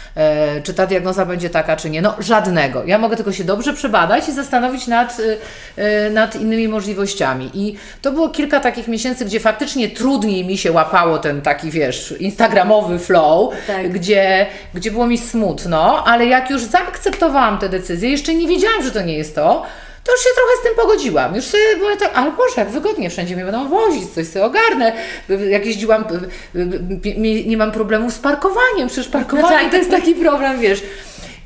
czy 0.63 0.73
ta 0.73 0.87
diagnoza 0.87 1.25
będzie 1.25 1.49
taka, 1.49 1.75
czy 1.75 1.89
nie. 1.89 2.01
No 2.01 2.15
żadnego. 2.19 2.83
Ja 2.85 2.97
mogę 2.97 3.15
tylko 3.15 3.31
się 3.31 3.43
dobrze 3.43 3.73
przebadać 3.73 4.29
i 4.29 4.31
zastanowić 4.31 4.87
nad, 4.87 5.19
y, 5.19 5.37
y, 6.07 6.09
nad 6.09 6.35
innymi 6.35 6.67
możliwościami. 6.67 7.49
I 7.53 7.75
to 8.01 8.11
było 8.11 8.29
kilka 8.29 8.59
takich 8.59 8.87
miesięcy, 8.87 9.25
gdzie 9.25 9.39
faktycznie 9.39 9.89
trudniej 9.89 10.45
mi 10.45 10.57
się 10.57 10.71
łapało 10.71 11.17
ten 11.17 11.41
taki, 11.41 11.71
wiesz, 11.71 12.13
instagramowy 12.19 12.99
flow, 12.99 13.53
Tak. 13.67 13.89
gdzie, 13.91 14.45
gdzie 14.73 14.91
było 14.91 15.07
mi 15.07 15.17
smutno, 15.17 16.03
ale 16.07 16.25
jak 16.25 16.49
już 16.49 16.63
zaakceptowałam 16.63 17.57
te 17.57 17.69
decyzje, 17.69 18.09
jeszcze 18.09 18.33
nie 18.33 18.47
wiedziałam, 18.47 18.83
że 18.83 18.91
to 18.91 19.01
nie 19.01 19.17
jest 19.17 19.35
to, 19.35 19.63
to 20.09 20.13
już 20.13 20.23
się 20.23 20.29
trochę 20.35 20.51
z 20.59 20.63
tym 20.63 20.75
pogodziłam. 20.75 21.35
Już 21.35 21.45
sobie 21.45 21.63
mówię 21.81 21.97
tak, 21.97 22.11
ale 22.13 22.31
Boże, 22.31 22.53
jak 22.57 22.69
wygodnie, 22.69 23.09
wszędzie 23.09 23.35
mnie 23.35 23.45
będą 23.45 23.69
wozić, 23.69 24.09
coś 24.09 24.27
sobie 24.27 24.45
ogarnę. 24.45 24.93
Jak 25.49 25.65
jeździłam, 25.65 26.05
nie, 27.17 27.43
nie 27.45 27.57
mam 27.57 27.71
problemu 27.71 28.11
z 28.11 28.19
parkowaniem, 28.19 28.87
przecież 28.87 29.07
parkowanie 29.07 29.55
No 29.55 29.61
tak. 29.61 29.71
to 29.71 29.77
jest 29.77 29.91
taki 29.91 30.15
problem, 30.15 30.59
wiesz. 30.59 30.83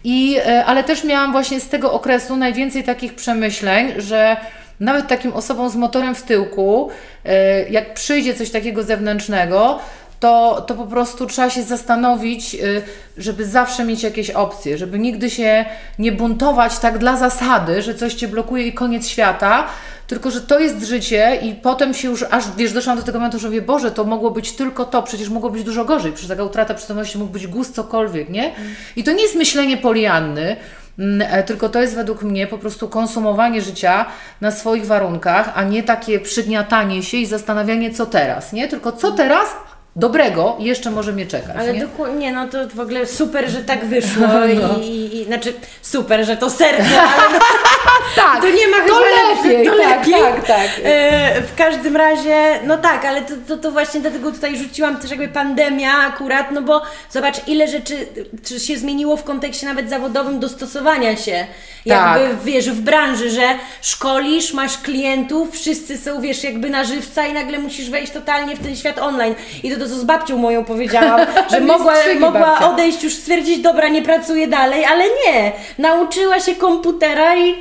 I, 0.04 0.38
e, 0.46 0.66
ale 0.66 0.84
też 0.84 1.04
miałam 1.04 1.32
właśnie 1.32 1.60
z 1.60 1.70
tego 1.70 1.94
okresu 1.94 2.36
najwięcej 2.36 2.84
takich 2.84 3.16
przemyśleń, 3.16 3.94
że 3.98 4.38
nawet 4.80 5.08
takim 5.08 5.34
osobom 5.34 5.70
z 5.70 5.76
motorem 5.76 6.16
w 6.16 6.24
tyłku, 6.24 6.90
e, 7.26 7.70
jak 7.70 7.94
przyjdzie 7.94 8.34
coś 8.34 8.50
takiego 8.50 8.84
zewnętrznego, 8.84 9.80
to, 10.24 10.64
to 10.68 10.76
po 10.76 10.86
prostu 10.86 11.26
trzeba 11.26 11.50
się 11.50 11.64
zastanowić, 11.64 12.56
y, 12.56 12.82
żeby 13.18 13.46
zawsze 13.46 13.86
mieć 13.86 14.04
jakieś 14.04 14.30
opcje, 14.30 14.78
żeby 14.78 15.00
nigdy 15.00 15.30
się 15.30 15.66
nie 16.00 16.12
buntować 16.12 16.80
tak 16.80 16.98
dla 16.98 17.18
zasady, 17.18 17.82
że 17.82 17.96
coś 17.96 18.14
cię 18.14 18.28
blokuje 18.28 18.68
i 18.68 18.74
koniec 18.74 19.08
świata, 19.08 19.68
tylko 20.08 20.32
że 20.32 20.42
to 20.42 20.60
jest 20.60 20.84
życie 20.84 21.40
i 21.42 21.56
potem 21.56 21.94
się 21.94 22.08
już 22.08 22.26
aż, 22.32 22.44
wiesz, 22.58 22.74
doszłam 22.74 22.98
do 22.98 23.04
tego 23.04 23.20
momentu, 23.20 23.40
że 23.40 23.48
mówię, 23.48 23.62
Boże, 23.62 23.92
to 23.92 24.04
mogło 24.04 24.32
być 24.32 24.52
tylko 24.52 24.86
to, 24.86 25.04
przecież 25.04 25.30
mogło 25.30 25.50
być 25.50 25.64
dużo 25.64 25.86
gorzej, 25.86 26.12
przecież 26.12 26.30
taka 26.30 26.44
utrata 26.44 26.74
przytomności 26.74 27.18
mógł 27.18 27.32
być 27.32 27.48
gust 27.48 27.76
cokolwiek, 27.76 28.30
nie? 28.30 28.52
I 28.96 29.04
to 29.04 29.12
nie 29.12 29.24
jest 29.24 29.36
myślenie 29.36 29.78
polianny, 29.78 30.56
mm, 31.00 31.28
e, 31.32 31.44
tylko 31.44 31.70
to 31.70 31.82
jest 31.82 31.96
według 31.96 32.24
mnie 32.24 32.48
po 32.48 32.58
prostu 32.58 32.90
konsumowanie 32.90 33.62
życia 33.62 34.06
na 34.42 34.52
swoich 34.52 34.86
warunkach, 34.86 35.52
a 35.56 35.64
nie 35.64 35.84
takie 35.84 36.20
przygniatanie 36.20 37.04
się 37.04 37.18
i 37.18 37.26
zastanawianie, 37.26 37.92
co 37.92 38.06
teraz, 38.06 38.54
nie? 38.54 38.68
Tylko 38.68 38.92
co 38.92 39.12
teraz, 39.12 39.50
dobrego 39.96 40.56
jeszcze 40.60 40.92
może 40.92 41.12
mnie 41.12 41.26
czekać. 41.26 41.56
Ale 41.58 41.74
nie? 41.74 41.80
dokładnie, 41.80 42.32
no 42.32 42.48
to 42.48 42.68
w 42.68 42.80
ogóle 42.80 43.06
super, 43.06 43.50
że 43.50 43.64
tak 43.64 43.86
wyszło 43.86 44.28
no. 44.62 44.80
i, 44.84 45.18
i, 45.18 45.26
znaczy 45.26 45.54
super, 45.82 46.26
że 46.26 46.38
to 46.38 46.50
serce, 46.50 47.02
ale 47.02 47.40
tak, 48.16 48.42
to 48.42 48.50
nie 48.50 48.68
ma 48.68 48.78
to 48.78 48.84
chyba 48.96 49.00
lepiej, 49.36 49.66
to 49.68 49.78
tak, 49.78 50.00
lepiej. 50.08 50.14
tak, 50.24 50.48
tak. 50.48 50.70
E, 50.84 51.42
w 51.42 51.56
każdym 51.56 51.96
razie, 51.98 52.60
no 52.66 52.78
tak, 52.78 53.06
ale 53.06 53.22
to, 53.22 53.34
to, 53.48 53.58
to 53.58 53.72
właśnie 53.72 54.00
dlatego 54.02 54.32
tutaj 54.32 54.58
rzuciłam 54.58 54.98
też 54.98 55.12
jakby 55.12 55.28
pandemia 55.28 55.98
akurat, 55.98 56.52
no 56.52 56.62
bo 56.62 56.82
zobacz 57.10 57.48
ile 57.48 57.68
rzeczy 57.68 58.08
czy 58.46 58.60
się 58.60 58.78
zmieniło 58.78 59.18
w 59.18 59.24
kontekście 59.24 59.66
nawet 59.68 59.90
zawodowym 59.90 60.40
dostosowania 60.40 61.16
się, 61.16 61.46
Tak. 61.90 62.20
jakby 62.22 62.46
wiesz, 62.52 62.70
w 62.70 62.82
branży, 62.82 63.30
że 63.30 63.42
szkolisz, 63.82 64.54
masz 64.54 64.78
klientów, 64.78 65.52
wszyscy 65.52 65.98
są 65.98 66.22
wiesz 66.22 66.44
jakby 66.44 66.70
na 66.70 66.84
żywca 66.84 67.26
i 67.28 67.34
nagle 67.34 67.60
musisz 67.60 67.90
wejść 67.90 68.12
totalnie 68.14 68.56
w 68.56 68.64
ten 68.64 68.76
świat 68.76 69.00
online 69.00 69.36
i 69.64 69.72
to 69.72 69.80
to, 69.80 69.90
co 69.90 69.96
z 69.96 70.04
babcią 70.04 70.38
moją 70.38 70.66
powiedziałam, 70.66 71.22
że 71.52 71.60
mogła, 71.60 71.94
mogła 72.20 72.40
babcia. 72.42 72.70
odejść 72.72 73.04
już, 73.04 73.14
stwierdzić, 73.14 73.60
dobra, 73.60 73.88
nie 73.88 74.02
pracuję 74.02 74.48
dalej, 74.48 74.86
ale 74.86 75.04
nie. 75.06 75.52
Nauczyła 75.78 76.40
się 76.40 76.56
komputera 76.56 77.36
i 77.36 77.56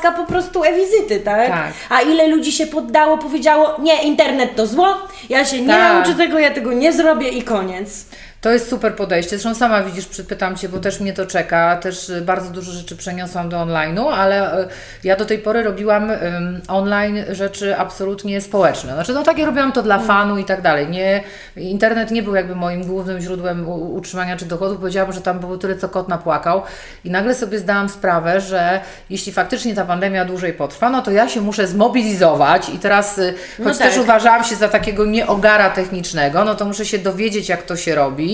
po 0.00 0.24
prostu 0.26 0.64
e-wizyty, 0.64 1.20
tak? 1.20 1.48
Tak. 1.48 1.72
A 1.90 2.00
ile 2.02 2.26
ludzi 2.26 2.52
się 2.52 2.66
poddało, 2.66 3.18
powiedziało, 3.18 3.74
nie, 3.78 4.02
internet 4.02 4.56
to 4.56 4.66
zło, 4.66 4.86
ja 5.28 5.44
się 5.44 5.60
nie 5.60 5.68
Tak. 5.68 5.92
nauczę 5.94 6.14
tego, 6.14 6.38
ja 6.38 6.50
tego 6.50 6.72
nie 6.72 6.92
zrobię 6.92 7.28
i 7.28 7.42
koniec. 7.42 8.04
To 8.42 8.50
jest 8.50 8.70
super 8.70 8.96
podejście. 8.96 9.30
Zresztą 9.30 9.54
sama 9.54 9.82
widzisz, 9.82 10.06
pytam 10.28 10.56
Cię, 10.56 10.68
bo 10.68 10.78
też 10.78 11.00
mnie 11.00 11.12
to 11.12 11.26
czeka. 11.26 11.76
Też 11.76 12.08
y, 12.08 12.20
bardzo 12.20 12.50
dużo 12.50 12.72
rzeczy 12.72 12.96
przeniosłam 12.96 13.48
do 13.48 13.56
online'u, 13.56 14.12
ale 14.12 14.60
y, 14.60 14.68
ja 15.04 15.16
do 15.16 15.24
tej 15.24 15.38
pory 15.38 15.62
robiłam 15.62 16.10
online 16.68 17.24
rzeczy 17.30 17.76
absolutnie 17.78 18.40
społeczne. 18.40 18.94
Znaczy, 18.94 19.12
no 19.12 19.22
takie 19.22 19.46
robiłam 19.46 19.72
to 19.72 19.82
dla 19.82 19.98
fanu 19.98 20.38
i 20.38 20.44
tak 20.44 20.62
dalej. 20.62 20.88
Nie, 20.88 21.22
internet 21.56 22.10
nie 22.10 22.22
był 22.22 22.34
jakby 22.34 22.54
moim 22.54 22.84
głównym 22.86 23.20
źródłem 23.20 23.68
utrzymania 23.68 24.36
czy 24.36 24.44
dochodu. 24.44 24.76
Powiedziałabym, 24.76 25.14
że 25.14 25.20
tam 25.20 25.38
było 25.38 25.58
tyle, 25.58 25.76
co 25.76 25.88
kot 25.88 26.08
napłakał. 26.08 26.62
I 27.04 27.10
nagle 27.10 27.34
sobie 27.34 27.58
zdałam 27.58 27.88
sprawę, 27.88 28.40
że 28.40 28.80
jeśli 29.10 29.32
faktycznie 29.32 29.74
ta 29.74 29.84
pandemia 29.84 30.24
dłużej 30.24 30.52
potrwa, 30.52 30.90
no 30.90 31.02
to 31.02 31.10
ja 31.10 31.28
się 31.28 31.40
muszę 31.40 31.66
zmobilizować 31.66 32.68
i 32.68 32.78
teraz, 32.78 33.18
y, 33.18 33.34
No 33.58 33.64
choć 33.64 33.78
tak. 33.78 33.88
też 33.88 33.98
uważałam 33.98 34.44
się 34.44 34.56
za 34.56 34.68
takiego 34.68 35.06
nieogara 35.06 35.70
technicznego, 35.70 36.44
no 36.44 36.54
to 36.54 36.64
muszę 36.64 36.84
się 36.86 36.98
dowiedzieć, 36.98 37.48
jak 37.48 37.62
to 37.62 37.76
się 37.76 37.94
robi, 37.94 38.31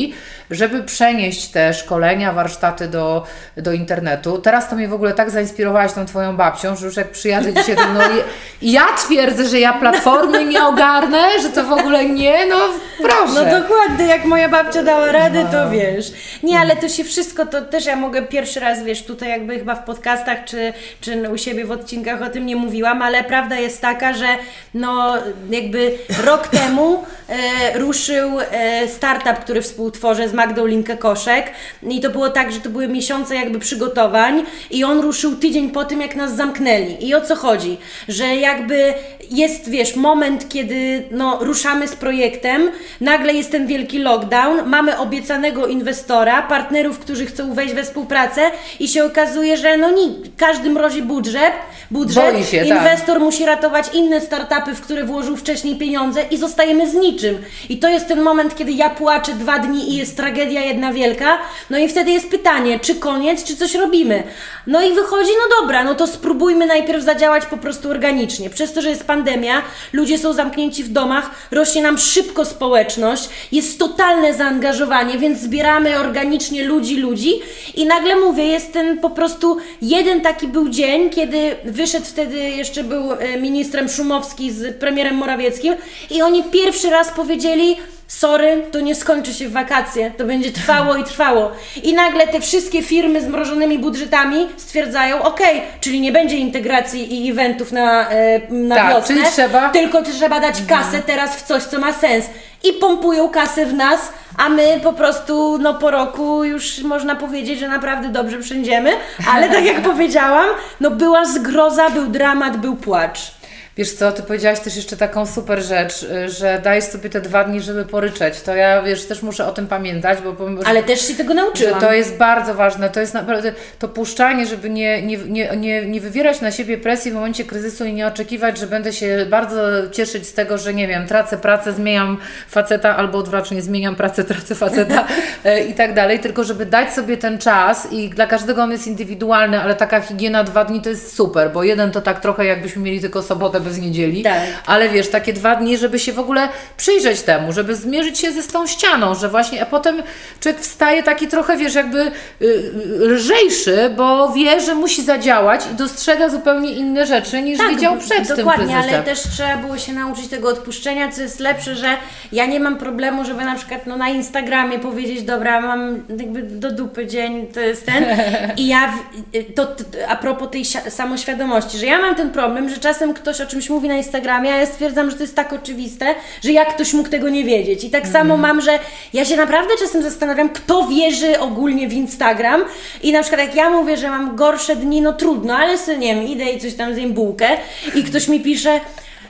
żeby 0.50 0.82
przenieść 0.82 1.48
te 1.48 1.74
szkolenia, 1.74 2.32
warsztaty 2.32 2.88
do, 2.88 3.24
do 3.56 3.72
internetu. 3.72 4.38
Teraz 4.38 4.70
to 4.70 4.76
mnie 4.76 4.88
w 4.88 4.92
ogóle 4.94 5.12
tak 5.14 5.30
zainspirowałaś 5.30 5.92
tą 5.92 6.06
Twoją 6.06 6.36
babcią, 6.36 6.76
że 6.76 6.86
już 6.86 6.96
jak 6.96 7.10
przyjadę 7.10 7.54
dzisiaj, 7.54 7.76
to 7.76 7.92
no 7.94 8.00
i- 8.02 8.72
ja 8.72 8.84
twierdzę, 9.06 9.44
że 9.48 9.60
ja 9.60 9.72
platformy 9.72 10.44
nie 10.44 10.64
ogarnę, 10.64 11.40
że 11.42 11.48
to 11.48 11.64
w 11.64 11.72
ogóle 11.72 12.04
nie, 12.04 12.46
no 12.46 12.56
proszę. 13.02 13.50
No 13.52 13.60
dokładnie, 13.60 14.06
jak 14.06 14.24
moja 14.24 14.48
babcia 14.48 14.82
dała 14.82 15.12
radę, 15.12 15.46
to 15.52 15.70
wiesz. 15.70 16.12
Nie, 16.42 16.58
ale 16.60 16.76
to 16.76 16.88
się 16.88 17.04
wszystko, 17.04 17.46
to 17.46 17.62
też 17.62 17.86
ja 17.86 17.96
mogę 17.96 18.22
pierwszy 18.22 18.60
raz, 18.60 18.82
wiesz, 18.82 19.02
tutaj 19.04 19.28
jakby 19.28 19.58
chyba 19.58 19.74
w 19.74 19.84
podcastach, 19.84 20.38
czy, 20.44 20.72
czy 21.00 21.30
u 21.30 21.38
siebie 21.38 21.64
w 21.64 21.70
odcinkach 21.70 22.22
o 22.22 22.28
tym 22.30 22.46
nie 22.46 22.56
mówiłam, 22.56 23.02
ale 23.02 23.24
prawda 23.24 23.56
jest 23.56 23.80
taka, 23.80 24.12
że 24.12 24.26
no 24.74 25.14
jakby 25.50 25.92
rok 26.24 26.48
temu 26.48 27.04
e, 27.28 27.78
ruszył 27.78 28.40
e, 28.40 28.88
startup, 28.88 29.38
który 29.38 29.62
współtworzę 29.88 30.28
z 30.28 30.32
Magdą 30.32 30.66
Linkę 30.66 30.96
Koszek 30.96 31.52
i 31.82 32.00
to 32.00 32.10
było 32.10 32.30
tak, 32.30 32.52
że 32.52 32.60
to 32.60 32.70
były 32.70 32.88
miesiące 32.88 33.34
jakby 33.34 33.58
przygotowań 33.58 34.44
i 34.70 34.84
on 34.84 35.00
ruszył 35.00 35.36
tydzień 35.36 35.70
po 35.70 35.84
tym, 35.84 36.00
jak 36.00 36.16
nas 36.16 36.36
zamknęli. 36.36 36.96
I 37.00 37.14
o 37.14 37.20
co 37.20 37.36
chodzi? 37.36 37.76
Że 38.08 38.36
jakby 38.36 38.94
jest, 39.30 39.70
wiesz, 39.70 39.96
moment, 39.96 40.48
kiedy 40.48 41.04
no, 41.10 41.38
ruszamy 41.40 41.88
z 41.88 41.96
projektem, 41.96 42.70
nagle 43.00 43.32
jest 43.32 43.50
ten 43.50 43.66
wielki 43.66 43.98
lockdown, 43.98 44.68
mamy 44.68 44.98
obiecanego 44.98 45.66
inwestora, 45.66 46.42
partnerów, 46.42 46.98
którzy 46.98 47.26
chcą 47.26 47.54
wejść 47.54 47.74
we 47.74 47.84
współpracę 47.84 48.50
i 48.80 48.88
się 48.88 49.04
okazuje, 49.04 49.56
że 49.56 49.76
no 49.76 49.90
ni- 49.90 50.22
każdy 50.36 50.70
mrozi 50.70 51.02
budżet, 51.02 51.52
budżet 51.90 52.48
się, 52.50 52.58
tak. 52.58 52.68
inwestor 52.68 53.20
musi 53.20 53.44
ratować 53.44 53.86
inne 53.94 54.20
startupy, 54.20 54.74
w 54.74 54.80
które 54.80 55.04
włożył 55.04 55.36
wcześniej 55.36 55.76
pieniądze 55.76 56.22
i 56.30 56.36
zostajemy 56.36 56.90
z 56.90 56.94
niczym. 56.94 57.38
I 57.68 57.78
to 57.78 57.88
jest 57.88 58.08
ten 58.08 58.20
moment, 58.20 58.56
kiedy 58.56 58.72
ja 58.72 58.90
płaczę 58.90 59.32
dwa 59.32 59.58
dni 59.58 59.77
i 59.80 59.96
jest 59.96 60.16
tragedia 60.16 60.60
jedna 60.60 60.92
wielka, 60.92 61.38
no 61.70 61.78
i 61.78 61.88
wtedy 61.88 62.10
jest 62.10 62.30
pytanie, 62.30 62.80
czy 62.80 62.94
koniec, 62.94 63.44
czy 63.44 63.56
coś 63.56 63.74
robimy. 63.74 64.22
No 64.66 64.82
i 64.82 64.92
wychodzi, 64.92 65.30
no 65.30 65.60
dobra, 65.60 65.84
no 65.84 65.94
to 65.94 66.06
spróbujmy 66.06 66.66
najpierw 66.66 67.04
zadziałać 67.04 67.46
po 67.46 67.56
prostu 67.56 67.90
organicznie. 67.90 68.50
Przez 68.50 68.72
to, 68.72 68.82
że 68.82 68.90
jest 68.90 69.04
pandemia, 69.04 69.62
ludzie 69.92 70.18
są 70.18 70.32
zamknięci 70.32 70.84
w 70.84 70.88
domach, 70.88 71.30
rośnie 71.50 71.82
nam 71.82 71.98
szybko 71.98 72.44
społeczność, 72.44 73.28
jest 73.52 73.78
totalne 73.78 74.34
zaangażowanie, 74.34 75.18
więc 75.18 75.40
zbieramy 75.40 75.98
organicznie 75.98 76.64
ludzi, 76.64 76.96
ludzi 76.96 77.40
i 77.74 77.86
nagle 77.86 78.16
mówię, 78.16 78.44
jest 78.44 78.72
ten 78.72 78.98
po 78.98 79.10
prostu 79.10 79.56
jeden 79.82 80.20
taki 80.20 80.48
był 80.48 80.68
dzień, 80.68 81.10
kiedy 81.10 81.56
wyszedł 81.64 82.06
wtedy, 82.06 82.38
jeszcze 82.38 82.84
był 82.84 83.12
e, 83.12 83.40
ministrem 83.40 83.88
Szumowski 83.88 84.50
z 84.50 84.76
premierem 84.76 85.14
Morawieckim 85.14 85.74
i 86.10 86.22
oni 86.22 86.42
pierwszy 86.44 86.90
raz 86.90 87.10
powiedzieli, 87.10 87.76
sorry, 88.08 88.62
to 88.72 88.80
nie 88.80 88.94
skończy 88.94 89.34
się 89.34 89.48
w 89.48 89.52
wakacje, 89.52 90.10
to 90.10 90.24
będzie 90.24 90.52
trwało 90.52 90.96
i 90.96 91.04
trwało. 91.04 91.50
I 91.82 91.94
nagle 91.94 92.26
te 92.28 92.40
wszystkie 92.40 92.82
firmy 92.82 93.20
z 93.20 93.26
mrożonymi 93.28 93.78
budżetami 93.78 94.48
stwierdzają, 94.56 95.22
okej, 95.22 95.62
czyli 95.80 96.00
nie 96.00 96.12
będzie 96.12 96.36
integracji 96.36 97.26
i 97.26 97.30
eventów 97.30 97.72
na, 97.72 98.10
e, 98.10 98.40
na 98.50 98.74
Tak, 98.76 98.88
wiosnę, 98.94 99.16
czyli 99.16 99.26
trzeba- 99.32 99.68
tylko 99.70 100.02
trzeba 100.02 100.40
dać 100.40 100.56
kasę 100.68 101.02
teraz 101.06 101.36
w 101.36 101.42
coś, 101.42 101.62
co 101.62 101.78
ma 101.78 101.92
sens. 101.92 102.24
I 102.64 102.72
pompują 102.72 103.28
kasę 103.28 103.66
w 103.66 103.74
nas, 103.74 104.12
a 104.38 104.48
my 104.48 104.80
po 104.82 104.92
prostu 104.92 105.58
no 105.58 105.74
po 105.74 105.90
roku 105.90 106.44
już 106.44 106.78
można 106.82 107.16
powiedzieć, 107.16 107.58
że 107.58 107.68
naprawdę 107.68 108.08
dobrze 108.08 108.42
wszędziemy, 108.42 108.90
ale 109.34 109.48
tak 109.48 109.64
jak 109.64 109.80
powiedziałam, 109.92 110.46
no 110.80 110.90
była 110.90 111.24
zgroza, 111.24 111.90
był 111.90 112.06
dramat, 112.06 112.56
był 112.56 112.76
płacz. 112.76 113.37
Wiesz 113.78 113.92
co, 113.92 114.12
Ty 114.12 114.22
powiedziałaś 114.22 114.60
też 114.60 114.76
jeszcze 114.76 114.96
taką 114.96 115.26
super 115.26 115.62
rzecz, 115.62 116.02
y, 116.02 116.28
że 116.28 116.60
dajesz 116.64 116.84
sobie 116.84 117.10
te 117.10 117.20
dwa 117.20 117.44
dni, 117.44 117.60
żeby 117.60 117.84
poryczeć. 117.84 118.40
To 118.40 118.54
ja, 118.54 118.82
wiesz, 118.82 119.04
też 119.04 119.22
muszę 119.22 119.46
o 119.46 119.52
tym 119.52 119.66
pamiętać, 119.66 120.18
bo... 120.22 120.36
Ale 120.64 120.82
też 120.82 121.00
się 121.00 121.14
tego 121.14 121.34
nauczyłam. 121.34 121.80
to 121.80 121.92
jest 121.92 122.16
bardzo 122.16 122.54
ważne, 122.54 122.90
to 122.90 123.00
jest 123.00 123.14
naprawdę 123.14 123.52
to 123.78 123.88
puszczanie, 123.88 124.46
żeby 124.46 124.70
nie, 124.70 125.02
nie, 125.02 125.16
nie, 125.16 125.56
nie, 125.56 125.86
nie 125.86 126.00
wywierać 126.00 126.40
na 126.40 126.50
siebie 126.50 126.78
presji 126.78 127.10
w 127.10 127.14
momencie 127.14 127.44
kryzysu 127.44 127.84
i 127.84 127.92
nie 127.92 128.06
oczekiwać, 128.06 128.58
że 128.58 128.66
będę 128.66 128.92
się 128.92 129.26
bardzo 129.30 129.90
cieszyć 129.90 130.26
z 130.26 130.34
tego, 130.34 130.58
że 130.58 130.74
nie 130.74 130.88
wiem, 130.88 131.06
tracę 131.06 131.38
pracę, 131.38 131.72
zmieniam 131.72 132.18
faceta 132.48 132.96
albo 132.96 133.18
odwrotnie, 133.18 133.62
zmieniam 133.62 133.96
pracę, 133.96 134.24
tracę 134.34 134.54
faceta 134.54 135.06
e, 135.44 135.64
i 135.64 135.74
tak 135.74 135.94
dalej, 135.94 136.18
tylko 136.18 136.44
żeby 136.44 136.66
dać 136.66 136.92
sobie 136.92 137.16
ten 137.16 137.38
czas 137.38 137.92
i 137.92 138.10
dla 138.10 138.26
każdego 138.26 138.62
on 138.62 138.72
jest 138.72 138.86
indywidualny, 138.86 139.60
ale 139.60 139.74
taka 139.74 140.00
higiena 140.00 140.44
dwa 140.44 140.64
dni 140.64 140.80
to 140.80 140.90
jest 140.90 141.16
super, 141.16 141.52
bo 141.52 141.62
jeden 141.62 141.90
to 141.90 142.00
tak 142.00 142.20
trochę 142.20 142.44
jakbyśmy 142.44 142.82
mieli 142.82 143.00
tylko 143.00 143.22
sobotę 143.22 143.67
wodę 143.68 143.74
z 143.74 143.78
niedzieli, 143.78 144.22
Tak. 144.22 144.42
ale 144.66 144.88
wiesz, 144.88 145.08
takie 145.08 145.32
dwa 145.32 145.56
dni, 145.56 145.78
żeby 145.78 145.98
się 145.98 146.12
w 146.12 146.18
ogóle 146.18 146.48
przyjrzeć 146.76 147.22
temu, 147.22 147.52
żeby 147.52 147.74
zmierzyć 147.74 148.18
się 148.18 148.32
ze 148.32 148.42
z 148.42 148.46
tą 148.46 148.66
ścianą, 148.66 149.14
że 149.14 149.28
właśnie, 149.28 149.62
a 149.62 149.66
potem 149.66 150.02
człowiek 150.40 150.60
wstaje 150.60 151.02
taki 151.02 151.28
trochę, 151.28 151.56
wiesz, 151.56 151.74
jakby 151.74 152.00
y, 152.00 152.12
y, 152.42 152.72
lżejszy, 153.00 153.90
bo 153.96 154.32
wie, 154.32 154.60
że 154.60 154.74
musi 154.74 155.04
zadziałać 155.04 155.60
i 155.72 155.74
dostrzega 155.74 156.28
zupełnie 156.28 156.72
inne 156.72 157.06
rzeczy 157.06 157.42
niż 157.42 157.58
widział 157.68 157.96
przed 157.96 158.28
tym 158.28 158.36
dokładnie, 158.36 158.76
ale 158.76 159.02
też 159.02 159.20
trzeba 159.20 159.56
było 159.56 159.78
się 159.78 159.92
nauczyć 159.92 160.28
tego 160.28 160.48
odpuszczenia, 160.48 161.12
co 161.12 161.22
jest 161.22 161.40
lepsze, 161.40 161.76
że 161.76 161.96
ja 162.32 162.46
nie 162.46 162.60
mam 162.60 162.78
problemu, 162.78 163.24
żeby 163.24 163.44
na 163.44 163.54
przykład 163.54 163.86
no, 163.86 163.96
na 163.96 164.08
Instagramie 164.08 164.78
powiedzieć, 164.78 165.22
dobra, 165.22 165.60
mam 165.60 166.02
jakby 166.18 166.42
do 166.42 166.70
dupy 166.70 167.06
dzień, 167.06 167.46
to 167.46 167.60
jest 167.60 167.86
ten 167.86 168.04
i 168.60 168.66
ja, 168.66 168.92
w, 168.92 169.54
to, 169.54 169.66
to 169.66 169.82
a 170.08 170.16
propos 170.16 170.50
tej 170.50 170.64
samoświadomości, 170.88 171.78
że 171.78 171.86
ja 171.86 171.98
mam 171.98 172.14
ten 172.14 172.30
problem, 172.30 172.68
że 172.68 172.76
czasem 172.78 173.14
ktoś 173.14 173.40
o 173.40 173.46
czymś 173.46 173.57
mówi 173.70 173.88
na 173.88 173.96
Instagramie, 173.96 174.52
a 174.54 174.56
ja 174.56 174.66
stwierdzam, 174.66 175.10
że 175.10 175.16
to 175.16 175.22
jest 175.22 175.36
tak 175.36 175.52
oczywiste, 175.52 176.14
że 176.44 176.52
jak 176.52 176.74
ktoś 176.74 176.92
mógł 176.92 177.08
tego 177.08 177.28
nie 177.28 177.44
wiedzieć 177.44 177.84
i 177.84 177.90
tak 177.90 178.06
samo 178.06 178.34
Mhm. 178.34 178.40
mam, 178.40 178.60
że 178.60 178.78
ja 179.12 179.24
się 179.24 179.36
naprawdę 179.36 179.70
czasem 179.80 180.02
zastanawiam, 180.02 180.48
kto 180.48 180.86
wierzy 180.86 181.40
ogólnie 181.40 181.88
w 181.88 181.92
Instagram 181.92 182.64
i 183.02 183.12
na 183.12 183.20
przykład 183.22 183.40
jak 183.40 183.54
ja 183.54 183.70
mówię, 183.70 183.96
że 183.96 184.10
mam 184.10 184.36
gorsze 184.36 184.76
dni, 184.76 185.02
no 185.02 185.12
trudno, 185.12 185.56
ale 185.56 185.78
sobie, 185.78 185.98
nie 185.98 186.14
wiem, 186.14 186.24
idę 186.26 186.44
i 186.44 186.60
coś 186.60 186.74
tam 186.74 186.94
zjem 186.94 187.12
bułkę 187.12 187.48
i 187.94 188.04
ktoś 188.04 188.28
mi 188.28 188.40
pisze, 188.40 188.80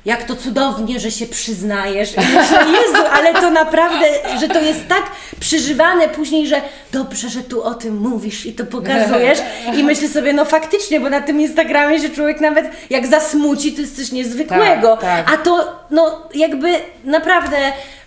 jak 0.05 0.23
to 0.25 0.37
cudownie, 0.37 1.01
że 1.01 1.11
się 1.11 1.27
przyznajesz. 1.27 2.13
I 2.13 2.21
myślę, 2.21 2.59
Jezu, 2.83 3.03
ale 3.13 3.35
to 3.35 3.51
naprawdę, 3.51 4.07
że 4.41 4.49
to 4.49 4.61
jest 4.61 4.89
tak 4.89 5.03
przeżywane 5.41 6.09
później, 6.09 6.47
że 6.47 6.61
dobrze, 6.93 7.29
że 7.29 7.43
tu 7.43 7.63
o 7.63 7.75
tym 7.75 7.97
mówisz 7.97 8.47
i 8.47 8.53
to 8.53 8.67
pokazujesz. 8.67 9.39
I 9.77 9.85
myślę 9.85 10.09
sobie, 10.09 10.33
no 10.33 10.45
faktycznie, 10.45 11.01
bo 11.01 11.11
na 11.11 11.21
tym 11.21 11.41
Instagramie 11.41 12.01
się 12.01 12.11
człowiek 12.11 12.41
nawet 12.41 12.67
jak 12.91 13.07
zasmuci, 13.07 13.73
to 13.73 13.81
jest 13.81 13.97
coś 13.97 14.13
niezwykłego. 14.13 14.97
Tak, 14.97 15.27
tak. 15.27 15.35
A 15.35 15.37
to, 15.37 15.73
no 15.91 16.29
jakby 16.35 16.69
naprawdę 17.05 17.57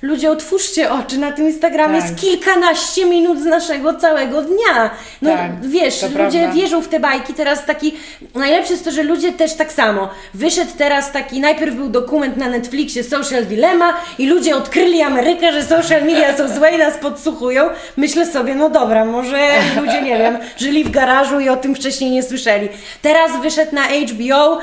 ludzie 0.01 0.31
otwórzcie 0.31 0.91
oczy, 0.91 1.17
na 1.17 1.31
tym 1.31 1.45
Instagramie 1.45 2.01
Tak. 2.01 2.09
jest 2.09 2.21
kilkanaście 2.21 3.05
minut 3.05 3.39
z 3.39 3.45
naszego 3.45 3.93
całego 3.93 4.41
dnia. 4.41 4.89
No 5.21 5.29
Tak, 5.29 5.51
wiesz, 5.67 6.01
ludzie 6.01 6.13
prawda. 6.15 6.51
wierzą 6.51 6.81
w 6.81 6.87
te 6.87 6.99
bajki, 6.99 7.33
teraz 7.33 7.65
taki, 7.65 7.93
najlepsze 8.35 8.73
jest 8.73 8.85
to, 8.85 8.91
że 8.91 9.03
ludzie 9.03 9.31
też 9.33 9.53
tak 9.53 9.71
samo, 9.71 10.09
wyszedł 10.33 10.71
teraz 10.77 11.11
taki, 11.11 11.39
najpierw 11.39 11.75
był 11.81 11.89
dokument 11.89 12.37
na 12.37 12.49
Netflixie 12.49 13.03
Social 13.03 13.45
Dilemma 13.45 13.93
i 14.17 14.27
ludzie 14.27 14.55
odkryli 14.55 15.01
Amerykę, 15.01 15.53
że 15.53 15.63
social 15.63 16.03
media 16.03 16.37
są 16.37 16.47
złe 16.55 16.71
i 16.71 16.77
nas 16.77 16.97
podsłuchują, 16.97 17.69
myślę 17.97 18.25
sobie, 18.25 18.55
no 18.55 18.69
dobra, 18.69 19.05
może 19.05 19.37
ludzie, 19.81 20.01
nie 20.01 20.17
wiem, 20.17 20.37
żyli 20.57 20.83
w 20.83 20.91
garażu 20.91 21.39
i 21.39 21.49
o 21.49 21.57
tym 21.57 21.75
wcześniej 21.75 22.11
nie 22.11 22.23
słyszeli. 22.23 22.69
Teraz 23.01 23.31
wyszedł 23.41 23.75
na 23.75 23.81
HBO 23.87 24.59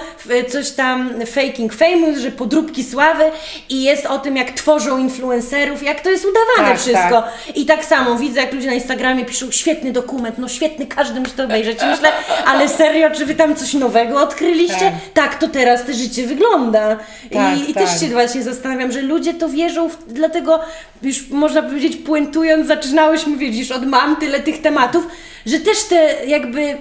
coś 0.49 0.71
tam 0.71 1.11
Faking 1.27 1.75
Famous, 1.75 2.19
że 2.19 2.31
podróbki 2.31 2.85
sławy 2.85 3.25
i 3.69 3.83
jest 3.83 4.07
o 4.07 4.19
tym, 4.19 4.37
jak 4.37 4.51
tworzą 4.51 4.99
influencerów, 4.99 5.83
jak 5.83 6.01
to 6.01 6.11
jest 6.11 6.25
udawane 6.25 6.73
Tak, 6.75 6.79
wszystko. 6.81 7.23
tak. 7.23 7.57
I 7.57 7.67
tak 7.67 7.85
samo 7.85 8.17
widzę, 8.17 8.41
jak 8.41 8.53
ludzie 8.53 8.67
na 8.69 8.75
Instagramie 8.75 9.25
piszą 9.25 9.51
świetny 9.51 9.93
dokument, 9.93 10.39
no 10.39 10.49
świetny, 10.49 10.87
każdy 10.87 11.21
musi 11.21 11.33
to 11.33 11.45
obejrzeć. 11.45 11.79
Myślę, 11.91 12.09
ale 12.47 12.69
serio, 12.69 13.11
czy 13.11 13.27
wy 13.27 13.35
tam 13.35 13.55
coś 13.57 13.75
nowego 13.75 14.23
odkryliście? 14.23 14.93
Tak, 15.15 15.35
to 15.39 15.49
teraz 15.49 15.85
te 15.85 15.95
życie 15.95 16.27
wygląda. 16.27 16.97
Tak, 17.33 17.59
I, 17.59 17.71
i 17.71 17.75
tak. 17.75 17.85
też 17.85 18.01
się 18.01 18.09
właśnie 18.09 18.43
zastanawiam, 18.43 18.93
że 18.93 19.03
ludzie 19.03 19.35
to 19.35 19.49
wierzą, 19.49 19.89
w, 19.89 20.13
dlatego 20.13 20.61
już 21.03 21.29
można 21.29 21.63
powiedzieć 21.63 21.97
puentując, 21.97 22.67
zaczynałyśmy, 22.67 23.37
widzisz, 23.37 23.71
od 23.71 23.87
mam 23.87 24.17
tyle 24.17 24.41
tych 24.41 24.63
tematów, 24.63 25.07
że 25.49 25.61
też 25.61 25.85
te 25.85 26.27
jakby, 26.27 26.77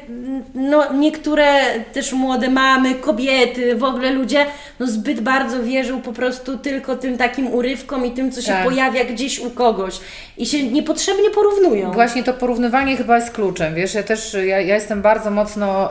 no 0.56 0.94
niektóre 0.94 1.46
też 1.94 2.14
młode 2.14 2.50
mamy, 2.50 2.96
kobiety, 2.96 3.76
w 3.76 3.84
ogóle 3.84 4.12
ludzie, 4.12 4.46
no 4.80 4.88
zbyt 4.88 5.22
bardzo 5.22 5.64
wierzą 5.64 6.02
po 6.02 6.14
prostu 6.14 6.58
tylko 6.58 6.96
tym 6.96 7.18
takim 7.18 7.54
urywkom 7.54 8.06
i 8.06 8.12
tym, 8.12 8.32
co 8.32 8.42
się 8.42 8.48
Tak. 8.48 8.66
pojawia 8.66 9.04
gdzieś 9.06 9.40
u 9.40 9.50
kogoś 9.50 10.00
i 10.38 10.46
się 10.46 10.64
niepotrzebnie 10.64 11.30
porównują. 11.30 11.92
Właśnie 11.92 12.24
to 12.24 12.34
porównywanie 12.34 12.98
chyba 12.98 13.16
jest 13.16 13.32
kluczem, 13.32 13.76
wiesz, 13.76 13.94
ja 13.94 14.04
też, 14.04 14.34
ja, 14.34 14.62
ja 14.62 14.76
jestem 14.76 15.02
bardzo 15.02 15.32
mocno, 15.32 15.90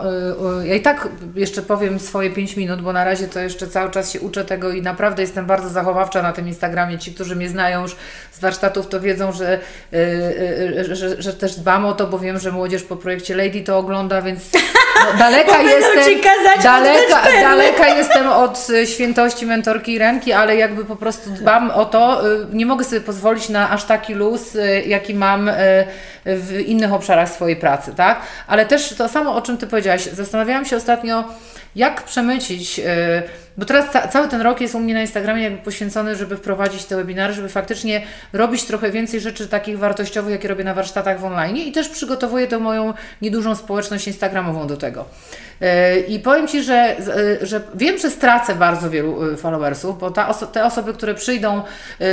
y, 0.61 0.63
y, 0.63 0.69
ja 0.69 0.75
i 0.75 0.81
tak 0.81 1.09
jeszcze 1.35 1.63
powiem 1.63 1.99
swoje 1.99 2.31
5 2.31 2.57
minut, 2.57 2.83
bo 2.83 2.93
na 2.93 3.05
razie 3.05 3.29
to 3.29 3.41
jeszcze 3.41 3.67
cały 3.67 3.91
czas 3.91 4.13
się 4.13 4.21
uczę 4.21 4.45
tego 4.45 4.71
i 4.71 4.83
naprawdę 4.83 5.23
jestem 5.23 5.47
bardzo 5.47 5.69
zachowawcza 5.69 6.23
na 6.23 6.33
tym 6.33 6.49
Instagramie. 6.49 6.99
Ci, 6.99 7.15
którzy 7.15 7.37
mnie 7.37 7.49
znają 7.49 7.83
już 7.83 7.97
z 8.33 8.41
warsztatów, 8.41 8.87
to 8.87 9.01
wiedzą, 9.01 9.33
że, 9.33 9.59
y, 9.93 9.97
y, 10.91 10.95
że, 10.97 11.23
że 11.23 11.33
też 11.35 11.57
dbam 11.57 11.85
o 11.85 11.93
to, 11.93 12.07
bo 12.07 12.19
wiem, 12.19 12.39
że 12.39 12.53
młodzież 12.67 12.83
po 12.83 12.97
projekcie 12.97 13.37
Lady 13.37 13.61
to 13.61 13.79
ogląda, 13.79 14.23
więc 14.23 14.41
no, 15.13 15.19
daleka 15.19 15.63
jestem, 15.63 16.21
daleka, 16.63 17.23
daleka 17.41 17.89
jestem 17.89 18.29
od 18.29 18.71
y, 18.71 18.87
świętości 18.87 19.47
mentorki 19.47 19.93
Irenki, 19.93 20.33
ale 20.33 20.57
jakby 20.57 20.85
po 20.85 20.97
prostu 20.97 21.31
dbam 21.31 21.71
o 21.71 21.85
to, 21.85 22.31
y, 22.33 22.47
nie 22.53 22.67
mogę 22.67 22.85
sobie 22.85 23.01
pozwolić 23.01 23.49
na 23.49 23.71
aż 23.71 23.85
taki 23.85 24.15
luz, 24.15 24.55
y, 24.55 24.83
jaki 24.87 25.15
mam 25.15 25.51
w 26.25 26.61
innych 26.67 26.93
obszarach 26.93 27.29
swojej 27.29 27.57
pracy, 27.57 27.93
tak? 27.97 28.21
Ale 28.47 28.67
też 28.67 28.95
to 28.95 29.09
samo, 29.09 29.35
o 29.37 29.43
czym 29.43 29.57
Ty 29.57 29.67
powiedziałaś, 29.67 30.03
zastanawiałam 30.03 30.65
się 30.65 30.77
ostatnio, 30.77 31.25
jak 31.77 32.03
przemycić, 32.03 32.81
bo 33.57 33.65
teraz 33.65 33.93
ca 33.93 34.09
cały 34.09 34.29
ten 34.29 34.41
rok 34.41 34.61
jest 34.61 34.75
u 34.75 34.81
mnie 34.81 34.95
na 34.95 35.01
Instagramie 35.01 35.43
jakby 35.43 35.59
poświęcony, 35.59 36.17
żeby 36.17 36.37
wprowadzić 36.37 36.85
te 36.85 36.97
webinary, 36.97 37.35
żeby 37.35 37.49
faktycznie 37.49 38.03
robić 38.33 38.65
trochę 38.65 38.91
więcej 38.91 39.21
rzeczy 39.21 39.49
takich 39.49 39.79
wartościowych, 39.79 40.33
jakie 40.33 40.49
robię 40.49 40.65
na 40.65 40.75
warsztatach 40.75 41.21
w 41.21 41.25
online 41.25 41.57
i 41.57 41.73
też 41.73 41.89
przygotowuję 41.89 42.47
moją 42.59 42.95
niedużą 43.23 43.55
społeczność 43.55 44.07
instagramową 44.07 44.67
do 44.67 44.77
tego. 44.77 45.05
Y, 45.63 46.01
I 46.01 46.21
powiem 46.21 46.49
Ci, 46.49 46.63
że, 46.63 46.97
y, 47.43 47.47
że 47.47 47.61
wiem, 47.75 47.99
że 47.99 48.11
stracę 48.11 48.55
bardzo 48.55 48.91
wielu 48.91 49.25
y, 49.25 49.37
followersów, 49.37 49.99
bo 49.99 50.13
oso 50.29 50.47
te 50.47 50.65
osoby, 50.65 50.95
które 50.95 51.15
przyjdą 51.15 51.63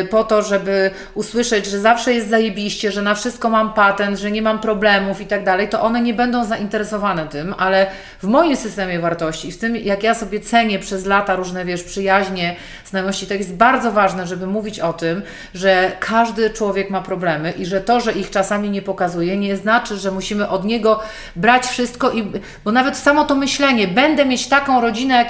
po 0.10 0.24
to, 0.24 0.42
żeby 0.42 0.92
usłyszeć, 1.14 1.66
że 1.66 1.80
zawsze 1.80 2.14
jest 2.14 2.30
zajebiście, 2.30 2.92
że 2.92 3.02
na 3.02 3.16
wszystko 3.16 3.50
mam 3.50 3.74
patent, 3.74 4.20
że 4.20 4.32
nie 4.32 4.42
mam 4.42 4.60
problemów 4.60 5.22
i 5.22 5.26
tak 5.26 5.44
dalej, 5.44 5.70
to 5.70 5.82
one 5.82 6.02
nie 6.02 6.14
będą 6.14 6.46
zainteresowane 6.46 7.28
tym, 7.28 7.56
ale 7.58 7.88
w 8.22 8.28
moim 8.28 8.56
systemie 8.56 9.00
wartości 9.00 9.52
w 9.52 9.58
tym, 9.58 9.76
jak 9.76 10.04
ja 10.04 10.16
sobie 10.16 10.40
cenię 10.40 10.80
przez 10.80 11.06
lata 11.06 11.36
różne, 11.36 11.66
wiesz, 11.66 11.84
przyjaźnie, 11.84 12.56
znajomości, 12.86 13.28
to 13.28 13.34
jest 13.34 13.54
bardzo 13.54 13.92
ważne, 13.92 14.28
żeby 14.28 14.48
mówić 14.48 14.80
o 14.80 14.94
tym, 14.94 15.22
że 15.54 15.92
każdy 16.00 16.50
człowiek 16.50 16.90
ma 16.90 17.02
problemy 17.02 17.52
i 17.52 17.66
że 17.66 17.82
to, 17.82 18.00
że 18.00 18.12
ich 18.12 18.30
czasami 18.30 18.70
nie 18.70 18.82
pokazuje, 18.82 19.38
nie 19.38 19.58
znaczy, 19.58 19.98
że 19.98 20.12
musimy 20.12 20.50
od 20.50 20.66
niego 20.66 21.00
brać 21.36 21.66
wszystko 21.66 22.12
i, 22.12 22.32
bo 22.66 22.72
nawet 22.72 22.98
samo 22.98 23.26
to 23.26 23.33
myślenie, 23.36 23.88
będę 23.88 24.26
mieć 24.26 24.48
taką 24.48 24.82
rodzinę 24.82 25.16
jak 25.16 25.28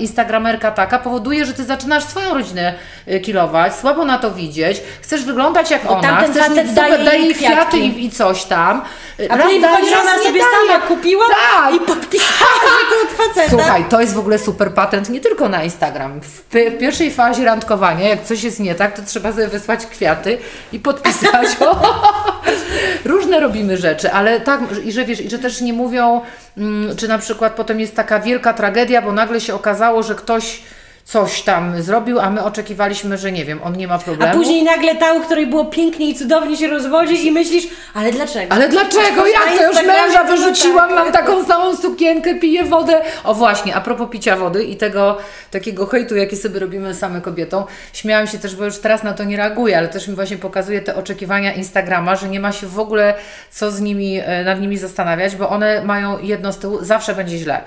instagramerka 0.00 0.70
taka, 0.70 0.98
powoduje, 0.98 1.44
że 1.44 1.54
Ty 1.54 1.64
zaczynasz 1.64 2.04
swoją 2.04 2.34
rodzinę 2.34 2.74
y, 3.08 3.20
kilować, 3.20 3.74
słabo 3.74 4.04
na 4.04 4.18
to 4.18 4.30
widzieć, 4.30 4.80
chcesz 5.02 5.24
wyglądać 5.24 5.70
jak 5.70 5.90
ona, 5.90 6.00
tamten 6.02 6.32
chcesz 6.32 6.42
facet 6.46 6.74
daje 6.74 6.92
super, 6.92 7.04
daje 7.04 7.22
jej 7.22 7.34
kwiaty 7.34 7.78
i, 7.78 8.04
i 8.04 8.10
coś 8.10 8.44
tam. 8.44 8.82
A 9.30 9.36
Raz 9.36 9.46
daje, 9.46 9.90
raz 9.90 10.02
ona 10.02 10.18
sobie 10.18 10.40
daje. 10.40 10.68
sama 10.68 10.86
kupiła 10.86 11.24
Tak. 11.54 11.74
i 11.74 11.80
podpisała, 11.80 12.78
to 12.90 13.08
od 13.08 13.26
faceta. 13.26 13.50
Słuchaj, 13.50 13.84
to 13.88 14.00
jest 14.00 14.14
w 14.14 14.18
ogóle 14.18 14.38
super 14.38 14.74
patent 14.74 15.08
nie 15.10 15.20
tylko 15.20 15.48
na 15.48 15.64
Instagram. 15.64 16.20
W, 16.20 16.26
w 16.26 16.78
pierwszej 16.78 17.10
fazie 17.10 17.44
randkowania, 17.44 18.08
jak 18.08 18.24
coś 18.24 18.42
jest 18.42 18.60
nie 18.60 18.74
tak, 18.74 18.96
to 18.96 19.02
trzeba 19.06 19.32
sobie 19.32 19.48
wysłać 19.48 19.86
kwiaty 19.86 20.38
i 20.72 20.78
podpisać. 20.80 21.46
Różne 23.04 23.40
robimy 23.40 23.76
rzeczy, 23.76 24.12
ale 24.12 24.40
tak, 24.40 24.60
i 24.84 24.92
że 24.92 25.04
wiesz, 25.04 25.20
i 25.20 25.30
że 25.30 25.38
też 25.38 25.60
nie 25.60 25.72
mówią, 25.72 26.20
mm, 26.56 26.96
czy 26.96 27.08
na 27.08 27.18
przykład 27.18 27.37
potem 27.56 27.80
jest 27.80 27.96
taka 27.96 28.20
wielka 28.20 28.52
tragedia, 28.52 29.02
bo 29.02 29.12
nagle 29.12 29.40
się 29.40 29.54
okazało, 29.54 30.02
że 30.02 30.14
ktoś 30.14 30.62
coś 31.08 31.42
tam 31.42 31.82
zrobił, 31.82 32.20
a 32.20 32.30
my 32.30 32.44
oczekiwaliśmy, 32.44 33.18
że 33.18 33.32
nie 33.32 33.44
wiem, 33.44 33.60
on 33.64 33.76
nie 33.76 33.88
ma 33.88 33.94
A 33.94 33.98
problemu. 33.98 34.34
później 34.34 34.62
nagle 34.62 34.94
ta, 34.94 35.12
u 35.12 35.20
której 35.20 35.46
było 35.46 35.64
pięknie 35.64 36.08
i 36.10 36.14
cudownie 36.14 36.56
się 36.56 36.66
rozwodzi 36.68 37.26
i 37.26 37.30
myślisz, 37.32 37.66
ale 37.94 38.12
dlaczego? 38.12 38.52
Ale 38.52 38.68
dlaczego? 38.68 39.26
Jak 39.26 39.58
to 39.58 39.66
już 39.66 39.86
męża 39.86 40.24
wyrzuciłam, 40.24 40.88
tak. 40.88 40.98
mam 40.98 41.12
taką 41.12 41.44
samą 41.44 41.76
sukienkę, 41.76 42.34
piję 42.34 42.64
wodę. 42.64 43.00
O 43.24 43.34
właśnie, 43.34 43.74
a 43.74 43.80
propos 43.80 44.08
picia 44.10 44.36
wody 44.36 44.64
i 44.64 44.76
tego 44.76 45.18
takiego 45.50 45.86
hejtu, 45.86 46.16
jaki 46.16 46.36
sobie 46.36 46.60
robimy 46.60 46.94
same 46.94 47.20
kobietą, 47.20 47.64
śmiałam 47.92 48.26
się 48.26 48.38
też, 48.38 48.56
bo 48.56 48.64
już 48.64 48.78
teraz 48.78 49.02
na 49.02 49.12
to 49.12 49.24
nie 49.24 49.36
reaguję, 49.36 49.78
ale 49.78 49.88
też 49.88 50.08
mi 50.08 50.14
właśnie 50.14 50.36
pokazuje 50.36 50.80
te 50.80 50.96
oczekiwania 50.96 51.52
Instagrama, 51.52 52.16
że 52.16 52.28
nie 52.28 52.40
ma 52.40 52.52
się 52.52 52.66
w 52.66 52.78
ogóle 52.78 53.14
co 53.50 53.70
z 53.70 53.80
nimi, 53.80 54.20
e, 54.24 54.44
nad 54.44 54.60
nimi 54.60 54.78
zastanawiać, 54.78 55.36
bo 55.36 55.48
one 55.48 55.84
mają 55.84 56.18
jedno 56.18 56.52
z 56.52 56.58
tyłu, 56.58 56.78
zawsze 56.84 57.14
będzie 57.14 57.38
źle. 57.38 57.60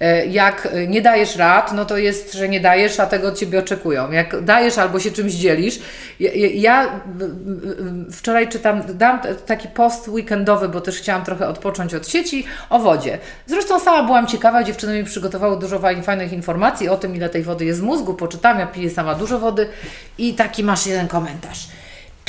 E, 0.00 0.26
Jak 0.26 0.68
nie 0.88 1.02
dajesz 1.02 1.36
rad, 1.36 1.72
no 1.72 1.84
to 1.84 1.96
jest, 1.96 2.32
że 2.32 2.48
nie 2.48 2.60
dajesz, 2.60 3.00
a 3.00 3.06
tego 3.06 3.28
od 3.28 3.38
Ciebie 3.38 3.58
oczekują. 3.58 4.10
Jak 4.10 4.44
dajesz 4.44 4.78
albo 4.78 5.00
się 5.00 5.10
czymś 5.10 5.32
dzielisz. 5.32 5.78
Ja, 6.54 7.00
wczoraj 8.12 8.48
czytam, 8.48 8.82
dam 8.94 9.20
taki 9.46 9.68
post 9.68 10.08
weekendowy, 10.08 10.68
bo 10.68 10.80
też 10.80 10.98
chciałam 10.98 11.24
trochę 11.24 11.48
odpocząć 11.48 11.94
od 11.94 12.08
sieci, 12.08 12.44
o 12.70 12.78
wodzie. 12.78 13.18
Zresztą 13.46 13.80
sama 13.80 14.02
byłam 14.02 14.26
ciekawa, 14.26 14.64
dziewczyny 14.64 14.98
mi 14.98 15.04
przygotowały 15.04 15.58
dużo 15.58 15.80
fajnych 16.02 16.32
informacji 16.32 16.88
o 16.88 16.96
tym, 16.96 17.16
ile 17.16 17.28
tej 17.28 17.42
wody 17.42 17.64
jest 17.64 17.80
w 17.80 17.82
mózgu, 17.82 18.14
poczytam, 18.14 18.58
ja 18.58 18.66
piję 18.66 18.90
sama 18.90 19.14
dużo 19.14 19.38
wody 19.38 19.68
i 20.18 20.34
taki 20.34 20.64
masz 20.64 20.86
jeden 20.86 21.08
komentarz. 21.08 21.77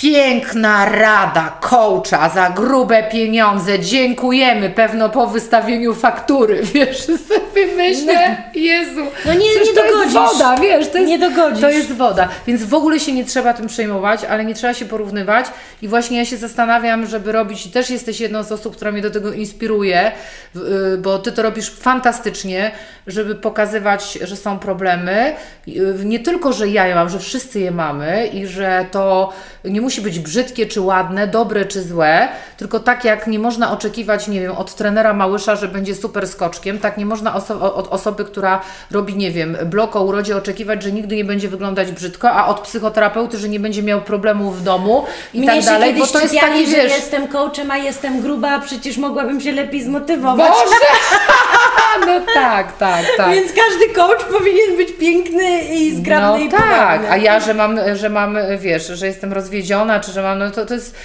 Piękna 0.01 0.85
rada 0.85 1.57
coacha 1.61 2.29
za 2.29 2.49
grube 2.49 3.03
pieniądze. 3.03 3.79
Dziękujemy 3.79 4.69
pewno 4.69 5.09
po 5.09 5.27
wystawieniu 5.27 5.93
faktury. 5.95 6.61
Wiesz, 6.73 6.97
sobie 7.05 7.65
myślę, 7.77 8.37
Jezu. 8.55 9.01
No 9.25 9.33
nie- 9.33 9.39
nie 9.39 9.53
to 9.53 9.59
jest 9.59 9.75
dogodzisz. 9.75 10.13
woda, 10.13 10.55
wiesz, 10.61 10.89
to 10.89 10.97
jest, 10.97 11.09
Nie 11.09 11.19
dogodzisz. 11.19 11.61
to 11.61 11.69
jest 11.69 11.91
woda. 11.91 12.27
Więc 12.47 12.63
w 12.63 12.73
ogóle 12.73 12.99
się 12.99 13.11
nie 13.11 13.25
trzeba 13.25 13.53
tym 13.53 13.67
przejmować, 13.67 14.23
ale 14.25 14.45
nie 14.45 14.53
trzeba 14.55 14.73
się 14.73 14.85
porównywać. 14.85 15.45
I 15.81 15.87
właśnie 15.87 16.17
ja 16.17 16.25
się 16.25 16.37
zastanawiam, 16.37 17.05
żeby 17.07 17.31
robić, 17.31 17.65
i 17.65 17.69
też 17.71 17.89
jesteś 17.89 18.19
jedną 18.19 18.43
z 18.43 18.51
osób, 18.51 18.75
która 18.75 18.91
mnie 18.91 19.01
do 19.01 19.11
tego 19.11 19.31
inspiruje, 19.33 20.11
y, 20.55 20.97
bo 20.97 21.19
Ty 21.19 21.31
to 21.31 21.41
robisz 21.41 21.69
fantastycznie, 21.71 22.71
żeby 23.07 23.35
pokazywać, 23.35 24.19
że 24.21 24.35
są 24.35 24.59
problemy. 24.59 25.33
Y, 25.67 25.95
Nie 26.05 26.19
tylko, 26.19 26.53
że 26.53 26.67
ja 26.67 26.87
je 26.87 26.95
mam, 26.95 27.09
że 27.09 27.19
wszyscy 27.19 27.59
je 27.59 27.71
mamy 27.71 28.27
i 28.27 28.47
że 28.47 28.85
to 28.91 29.33
nie 29.65 29.81
musi 29.81 29.88
być 29.97 30.19
brzydkie 30.19 30.65
czy 30.65 30.81
ładne, 30.81 31.27
dobre 31.27 31.65
czy 31.65 31.83
złe, 31.83 32.27
tylko 32.57 32.79
tak 32.79 33.05
jak 33.05 33.27
nie 33.27 33.39
można 33.39 33.71
oczekiwać, 33.71 34.27
nie 34.27 34.41
wiem, 34.41 34.51
od 34.51 34.75
trenera 34.75 35.13
Małysza, 35.13 35.55
że 35.55 35.67
będzie 35.67 35.95
super 35.95 36.27
skoczkiem, 36.27 36.79
tak 36.79 36.97
nie 36.97 37.05
można 37.05 37.33
oso- 37.33 37.73
od 37.73 37.87
osoby, 37.87 38.25
która 38.25 38.61
robi, 38.91 39.15
nie 39.15 39.31
wiem, 39.31 39.57
blok 39.65 39.95
o 39.95 40.03
urodzie 40.03 40.37
oczekiwać, 40.37 40.83
że 40.83 40.91
nigdy 40.91 41.15
nie 41.15 41.25
będzie 41.25 41.49
wyglądać 41.49 41.91
brzydko, 41.91 42.31
a 42.31 42.47
od 42.47 42.59
psychoterapeuty, 42.59 43.37
że 43.37 43.49
nie 43.49 43.59
będzie 43.59 43.83
miał 43.83 44.01
problemów 44.01 44.59
w 44.59 44.63
domu 44.63 45.05
i 45.33 45.39
Mnie 45.39 45.47
tak 45.47 45.65
dalej, 45.65 45.95
bo 45.99 46.07
to 46.07 46.19
jest 46.21 46.39
taki, 46.39 46.65
że 46.65 46.75
wiesz... 46.75 46.91
jestem 46.91 47.27
coachem, 47.27 47.71
a 47.71 47.77
jestem 47.77 48.21
gruba, 48.21 48.49
a 48.49 48.59
przecież 48.59 48.97
mogłabym 48.97 49.41
się 49.41 49.51
lepiej 49.51 49.83
zmotywować. 49.83 50.51
Boże! 50.51 50.75
no 52.07 52.21
tak, 52.33 52.77
tak, 52.77 53.05
tak. 53.17 53.31
Więc 53.31 53.47
każdy 53.53 53.93
coach 53.95 54.23
powinien 54.23 54.77
być 54.77 54.91
piękny 54.91 55.59
i 55.59 55.95
zgrabny 55.95 56.39
no 56.39 56.45
i 56.45 56.49
tak, 56.49 57.01
a 57.09 57.17
ja, 57.17 57.39
że 57.39 57.53
mam, 57.53 57.79
że 57.93 58.09
mam, 58.09 58.37
wiesz, 58.59 58.87
że 58.87 59.07
jestem 59.07 59.33
rozwiedziona, 59.33 59.99
czy 59.99 60.11
że 60.11 60.21
mam, 60.23 60.39
no 60.39 60.51
to, 60.51 60.65
to 60.65 60.73
jest, 60.73 60.95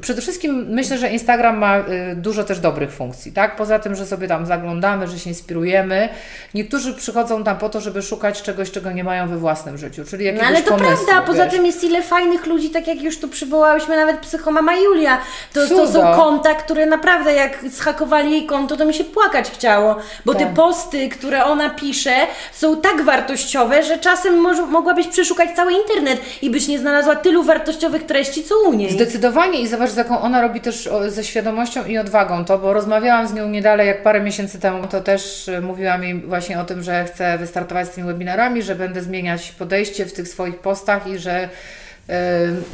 przede 0.00 0.22
wszystkim 0.22 0.66
myślę, 0.68 0.98
że 0.98 1.08
Instagram 1.08 1.58
ma 1.58 1.78
y, 1.78 1.82
dużo 2.16 2.44
też 2.44 2.60
dobrych 2.60 2.92
funkcji, 2.92 3.32
tak? 3.32 3.56
Poza 3.56 3.78
tym, 3.78 3.94
że 3.94 4.06
sobie 4.06 4.28
tam 4.28 4.46
zaglądamy, 4.46 5.08
że 5.08 5.18
się 5.18 5.30
inspirujemy. 5.30 6.08
Niektórzy 6.54 6.94
przychodzą 6.94 7.44
tam 7.44 7.58
po 7.58 7.68
to, 7.68 7.80
żeby 7.80 8.02
szukać 8.02 8.42
czegoś, 8.42 8.70
czego 8.70 8.92
nie 8.92 9.04
mają 9.04 9.28
we 9.28 9.38
własnym 9.38 9.78
życiu, 9.78 10.04
czyli 10.04 10.24
No 10.24 10.30
jakiegoś 10.32 10.48
ale 10.48 10.62
to 10.62 10.70
pomysłu, 10.70 11.06
prawda, 11.06 11.26
poza 11.26 11.44
wiesz. 11.44 11.54
tym 11.54 11.66
jest 11.66 11.84
ile 11.84 12.02
fajnych 12.02 12.46
ludzi, 12.46 12.70
tak 12.70 12.86
jak 12.86 13.02
już 13.02 13.18
tu 13.18 13.28
przywołałyśmy, 13.28 13.96
nawet 13.96 14.20
psychomama 14.20 14.76
Julia. 14.76 15.18
To, 15.52 15.68
to 15.68 15.92
są 15.92 16.14
konta, 16.16 16.54
które 16.54 16.86
naprawdę 16.86 17.32
jak 17.32 17.58
zhakowali 17.70 18.30
jej 18.30 18.46
konto, 18.46 18.76
to 18.76 18.84
mi 18.84 18.94
się 18.94 19.04
płakać 19.04 19.50
chciało, 19.50 19.96
bo 20.26 20.34
te 20.34 20.44
Tak. 20.44 20.54
posty, 20.54 21.08
które 21.08 21.44
ona 21.44 21.70
pisze, 21.70 22.14
są 22.52 22.80
tak 22.80 23.02
wartościowe, 23.02 23.82
że 23.82 23.98
czasem 23.98 24.40
moż, 24.40 24.58
mogłabyś 24.68 25.06
przeszukać 25.06 25.50
cały 25.56 25.72
internet 25.72 26.20
i 26.42 26.50
byś 26.50 26.68
nie 26.68 26.78
znalazła 26.78 27.16
tylu 27.16 27.42
wartościowych 27.42 28.06
treści, 28.06 28.44
co 28.44 28.54
u 28.60 28.72
niej. 28.72 28.90
Zdecydowanie 28.92 29.60
i 29.60 29.68
zobacz, 29.68 29.96
jaką 29.96 30.20
ona 30.20 30.42
robi 30.42 30.60
też 30.60 30.88
ze 31.08 31.24
świadomością 31.24 31.84
i 31.84 31.98
odwagą 31.98 32.44
to, 32.44 32.58
bo 32.58 32.72
rozmawiałam 32.72 33.28
z 33.28 33.32
nią 33.34 33.48
nie 33.48 33.62
dalej 33.62 33.86
jak 33.86 34.02
parę 34.02 34.20
miesięcy 34.20 34.60
temu, 34.60 34.86
to 34.86 35.00
też 35.00 35.48
e, 35.48 35.60
mówiła 35.60 35.98
mi 35.98 36.14
właśnie 36.14 36.60
o 36.60 36.64
tym, 36.64 36.82
że 36.82 37.04
chcę 37.04 37.38
wystartować 37.38 37.86
z 37.86 37.90
tymi 37.90 38.06
webinarami, 38.06 38.62
że 38.62 38.74
będę 38.74 39.02
zmieniać 39.02 39.52
podejście 39.52 40.06
w 40.06 40.12
tych 40.12 40.28
swoich 40.28 40.58
postach 40.58 41.06
i 41.06 41.18
że 41.18 41.48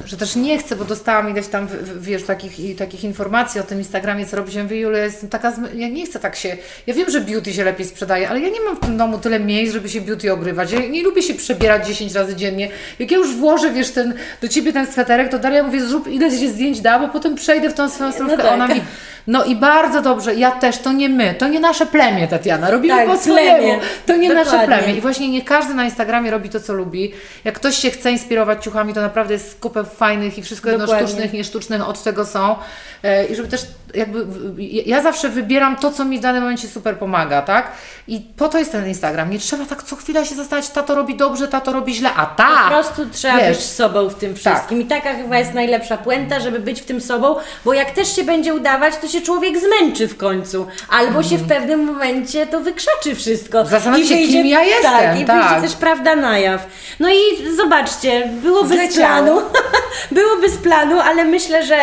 że 0.04 0.16
też 0.16 0.36
nie 0.36 0.58
chcę, 0.58 0.76
bo 0.76 0.84
dostałam 0.84 1.30
ileś 1.30 1.48
tam, 1.48 1.68
wiesz, 2.00 2.22
takich, 2.22 2.76
takich 2.76 3.04
informacji 3.04 3.60
o 3.60 3.64
tym 3.64 3.78
Instagramie, 3.78 4.26
co 4.26 4.36
robić. 4.36 4.54
Ja 4.54 4.62
mówię, 4.62 4.80
Julia, 4.80 5.04
jestem 5.04 5.28
taka, 5.28 5.52
ja 5.74 5.88
nie 5.88 6.06
chcę 6.06 6.18
tak 6.18 6.36
się, 6.36 6.56
ja 6.86 6.94
wiem, 6.94 7.10
że 7.10 7.20
beauty 7.20 7.52
się 7.52 7.64
lepiej 7.64 7.86
sprzedaje, 7.86 8.28
ale 8.28 8.40
ja 8.40 8.48
nie 8.48 8.60
mam 8.60 8.76
w 8.76 8.80
tym 8.80 8.96
domu 8.96 9.18
tyle 9.18 9.40
miejsc, 9.40 9.72
żeby 9.72 9.88
się 9.88 10.00
beauty 10.00 10.32
ogrywać. 10.32 10.72
Ja 10.72 10.78
nie 10.78 11.02
lubię 11.02 11.22
się 11.22 11.34
przebierać 11.34 11.86
10 11.86 12.14
razy 12.14 12.36
dziennie. 12.36 12.68
Jak 12.98 13.10
ja 13.10 13.16
już 13.18 13.34
włożę, 13.34 13.70
wiesz, 13.70 13.90
ten, 13.90 14.14
do 14.40 14.48
Ciebie 14.48 14.72
ten 14.72 14.86
sweterek, 14.86 15.30
to 15.30 15.38
Daria 15.38 15.62
mówi, 15.62 15.80
zrób 15.80 16.08
ile 16.08 16.30
się 16.30 16.48
zdjęć 16.48 16.80
da, 16.80 16.98
bo 16.98 17.08
potem 17.08 17.34
przejdę 17.34 17.70
w 17.70 17.74
tą 17.74 17.90
swoją 17.90 18.12
stronę. 18.12 18.36
tak. 18.36 18.52
Ona 18.52 18.68
mi, 18.68 18.80
no 19.26 19.44
i 19.44 19.56
bardzo 19.56 20.02
dobrze, 20.02 20.34
ja 20.34 20.50
też, 20.50 20.78
to 20.78 20.92
nie 20.92 21.08
my, 21.08 21.34
to 21.34 21.48
nie 21.48 21.60
nasze 21.60 21.86
plemię, 21.86 22.28
Tatiana, 22.28 22.70
robimy 22.70 22.94
Tak, 22.94 23.06
po 23.06 23.16
swojemu, 23.16 23.80
to 24.06 24.16
nie 24.16 24.34
nasze 24.34 24.50
Dokładnie. 24.50 24.76
plemię. 24.78 24.98
I 24.98 25.00
właśnie 25.00 25.28
nie 25.28 25.42
każdy 25.42 25.74
na 25.74 25.84
Instagramie 25.84 26.30
robi 26.30 26.48
to, 26.48 26.60
co 26.60 26.72
lubi. 26.72 27.12
Jak 27.44 27.54
ktoś 27.54 27.76
się 27.76 27.90
chce 27.90 28.10
inspirować 28.10 28.64
ciuchami, 28.64 28.94
to 28.94 29.00
naprawdę 29.00 29.34
jest 29.34 29.60
kupę 29.60 29.84
fajnych 29.84 30.38
i 30.38 30.42
wszystko 30.42 30.70
jedno 30.70 30.86
sztucznych, 30.86 31.32
niesztucznych 31.32 31.88
od 31.88 32.02
tego 32.02 32.26
są. 32.26 32.56
E, 33.02 33.24
I 33.26 33.34
żeby 33.34 33.48
też 33.48 33.66
jakby, 33.94 34.26
ja 34.86 35.02
zawsze 35.02 35.28
wybieram 35.28 35.76
to, 35.76 35.90
co 35.90 36.04
mi 36.04 36.18
w 36.18 36.20
danym 36.20 36.42
momencie 36.42 36.68
super 36.68 36.98
pomaga, 36.98 37.42
tak? 37.42 37.72
I 38.08 38.20
po 38.36 38.48
to 38.48 38.58
jest 38.58 38.72
ten 38.72 38.88
Instagram. 38.88 39.30
Nie 39.30 39.38
trzeba 39.38 39.64
tak 39.64 39.82
co 39.82 39.96
chwila 39.96 40.24
się 40.24 40.34
zastanawiać, 40.34 40.70
ta 40.70 40.82
to 40.82 40.94
robi 40.94 41.16
dobrze, 41.16 41.48
ta 41.48 41.60
to 41.60 41.72
robi 41.72 41.94
źle, 41.94 42.14
a 42.14 42.26
ta... 42.26 42.48
Po 42.64 42.68
prostu 42.70 43.06
trzeba 43.12 43.36
wiesz. 43.38 43.56
być 43.56 43.66
sobą 43.66 44.08
w 44.08 44.14
tym 44.14 44.34
wszystkim. 44.36 44.80
I 44.80 44.84
taka 44.84 45.14
chyba 45.14 45.38
jest 45.38 45.54
najlepsza 45.54 45.96
puenta, 45.96 46.40
żeby 46.40 46.58
być 46.58 46.80
w 46.80 46.84
tym 46.84 47.00
sobą, 47.00 47.36
bo 47.64 47.74
jak 47.74 47.90
też 47.90 48.16
się 48.16 48.24
będzie 48.24 48.54
udawać, 48.54 48.96
to 48.96 49.08
się 49.08 49.20
człowiek 49.20 49.54
zmęczy 49.58 50.08
w 50.08 50.16
końcu. 50.16 50.66
Albo 50.90 51.22
się 51.22 51.38
w 51.38 51.48
pewnym 51.48 51.84
momencie 51.84 52.46
to 52.46 52.60
wykrzaczy 52.60 53.14
wszystko. 53.14 53.64
Zastanowi 53.64 54.02
I 54.02 54.08
się, 54.08 54.14
wyjdzie- 54.14 54.32
kim 54.32 54.46
ja 54.46 54.62
jestem, 54.62 54.92
Tak, 54.92 55.20
i 55.20 55.24
tak. 55.24 55.48
wyjdzie 55.50 55.68
też 55.68 55.76
prawda 55.76 56.16
na 56.16 56.38
jaw. 56.38 56.66
No 57.00 57.08
i 57.10 57.54
zobaczcie, 57.56 58.28
byłoby 58.42 58.90
z 58.90 58.94
planu, 58.96 59.40
byłoby 60.12 60.48
z 60.50 60.56
planu, 60.58 61.00
ale 61.00 61.24
myślę, 61.24 61.66
że 61.66 61.76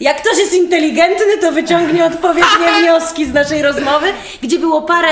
jak 0.00 0.22
ktoś 0.22 0.38
jest 0.38 0.54
inteligentny, 0.54 1.38
to 1.40 1.52
wyciągnie 1.52 2.04
odpowiednie 2.04 2.72
wnioski 2.82 3.26
z 3.26 3.32
naszej 3.32 3.62
rozmowy, 3.62 4.06
gdzie 4.42 4.58
było 4.58 4.82
parę 4.82 5.08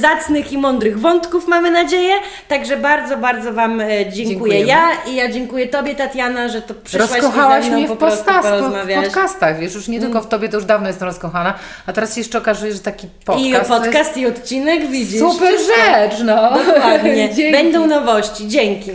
zacnych 0.00 0.52
i 0.52 0.58
mądrych 0.58 1.00
wątków, 1.00 1.48
mamy 1.48 1.70
nadzieję. 1.70 2.14
Także 2.48 2.76
bardzo, 2.76 3.16
bardzo 3.16 3.52
Wam 3.52 3.80
e, 3.80 3.86
dziękuję. 3.88 4.26
Dziękujemy. 4.26 4.66
Ja 4.66 4.88
i 5.06 5.14
ja 5.14 5.32
dziękuję 5.32 5.68
Tobie, 5.68 5.94
Tatiana, 5.94 6.48
że 6.48 6.62
to 6.62 6.74
przyszłaś 6.74 7.10
Rozkochałaś 7.10 7.60
i 7.60 7.64
ze 7.64 7.70
mną 7.70 7.78
mnie 7.78 7.88
po 7.88 7.94
w 7.94 7.98
prostu 7.98 8.24
postas, 8.24 8.44
po, 8.44 8.50
porozmawiałaś. 8.50 9.06
podcastach, 9.06 9.58
wiesz, 9.58 9.74
już 9.74 9.88
nie 9.88 10.00
tylko 10.00 10.20
w 10.20 10.28
Tobie, 10.28 10.48
to 10.48 10.56
już 10.56 10.64
dawno 10.66 10.88
jestem 10.88 11.08
rozkochana, 11.08 11.54
a 11.86 11.92
teraz 11.92 12.14
się 12.14 12.20
jeszcze 12.20 12.38
okazuje, 12.38 12.72
że 12.72 12.78
taki 12.78 13.06
podcast 13.24 13.46
I 13.46 13.52
to 13.52 13.58
jest 13.58 13.70
podcast, 13.70 14.16
i 14.16 14.26
odcinek, 14.26 14.86
widzisz. 14.90 15.20
super 15.20 15.52
rzecz, 15.60 16.14
no. 16.24 16.52
Dokładnie. 16.66 17.30
Dzięki. 17.34 17.52
Będą 17.52 17.86
nowości. 17.86 18.48
Dzięki. 18.48 18.90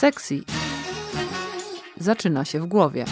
Sexy 0.00 0.40
zaczyna 2.02 2.44
się 2.44 2.60
w 2.60 2.66
głowie. 2.66 3.04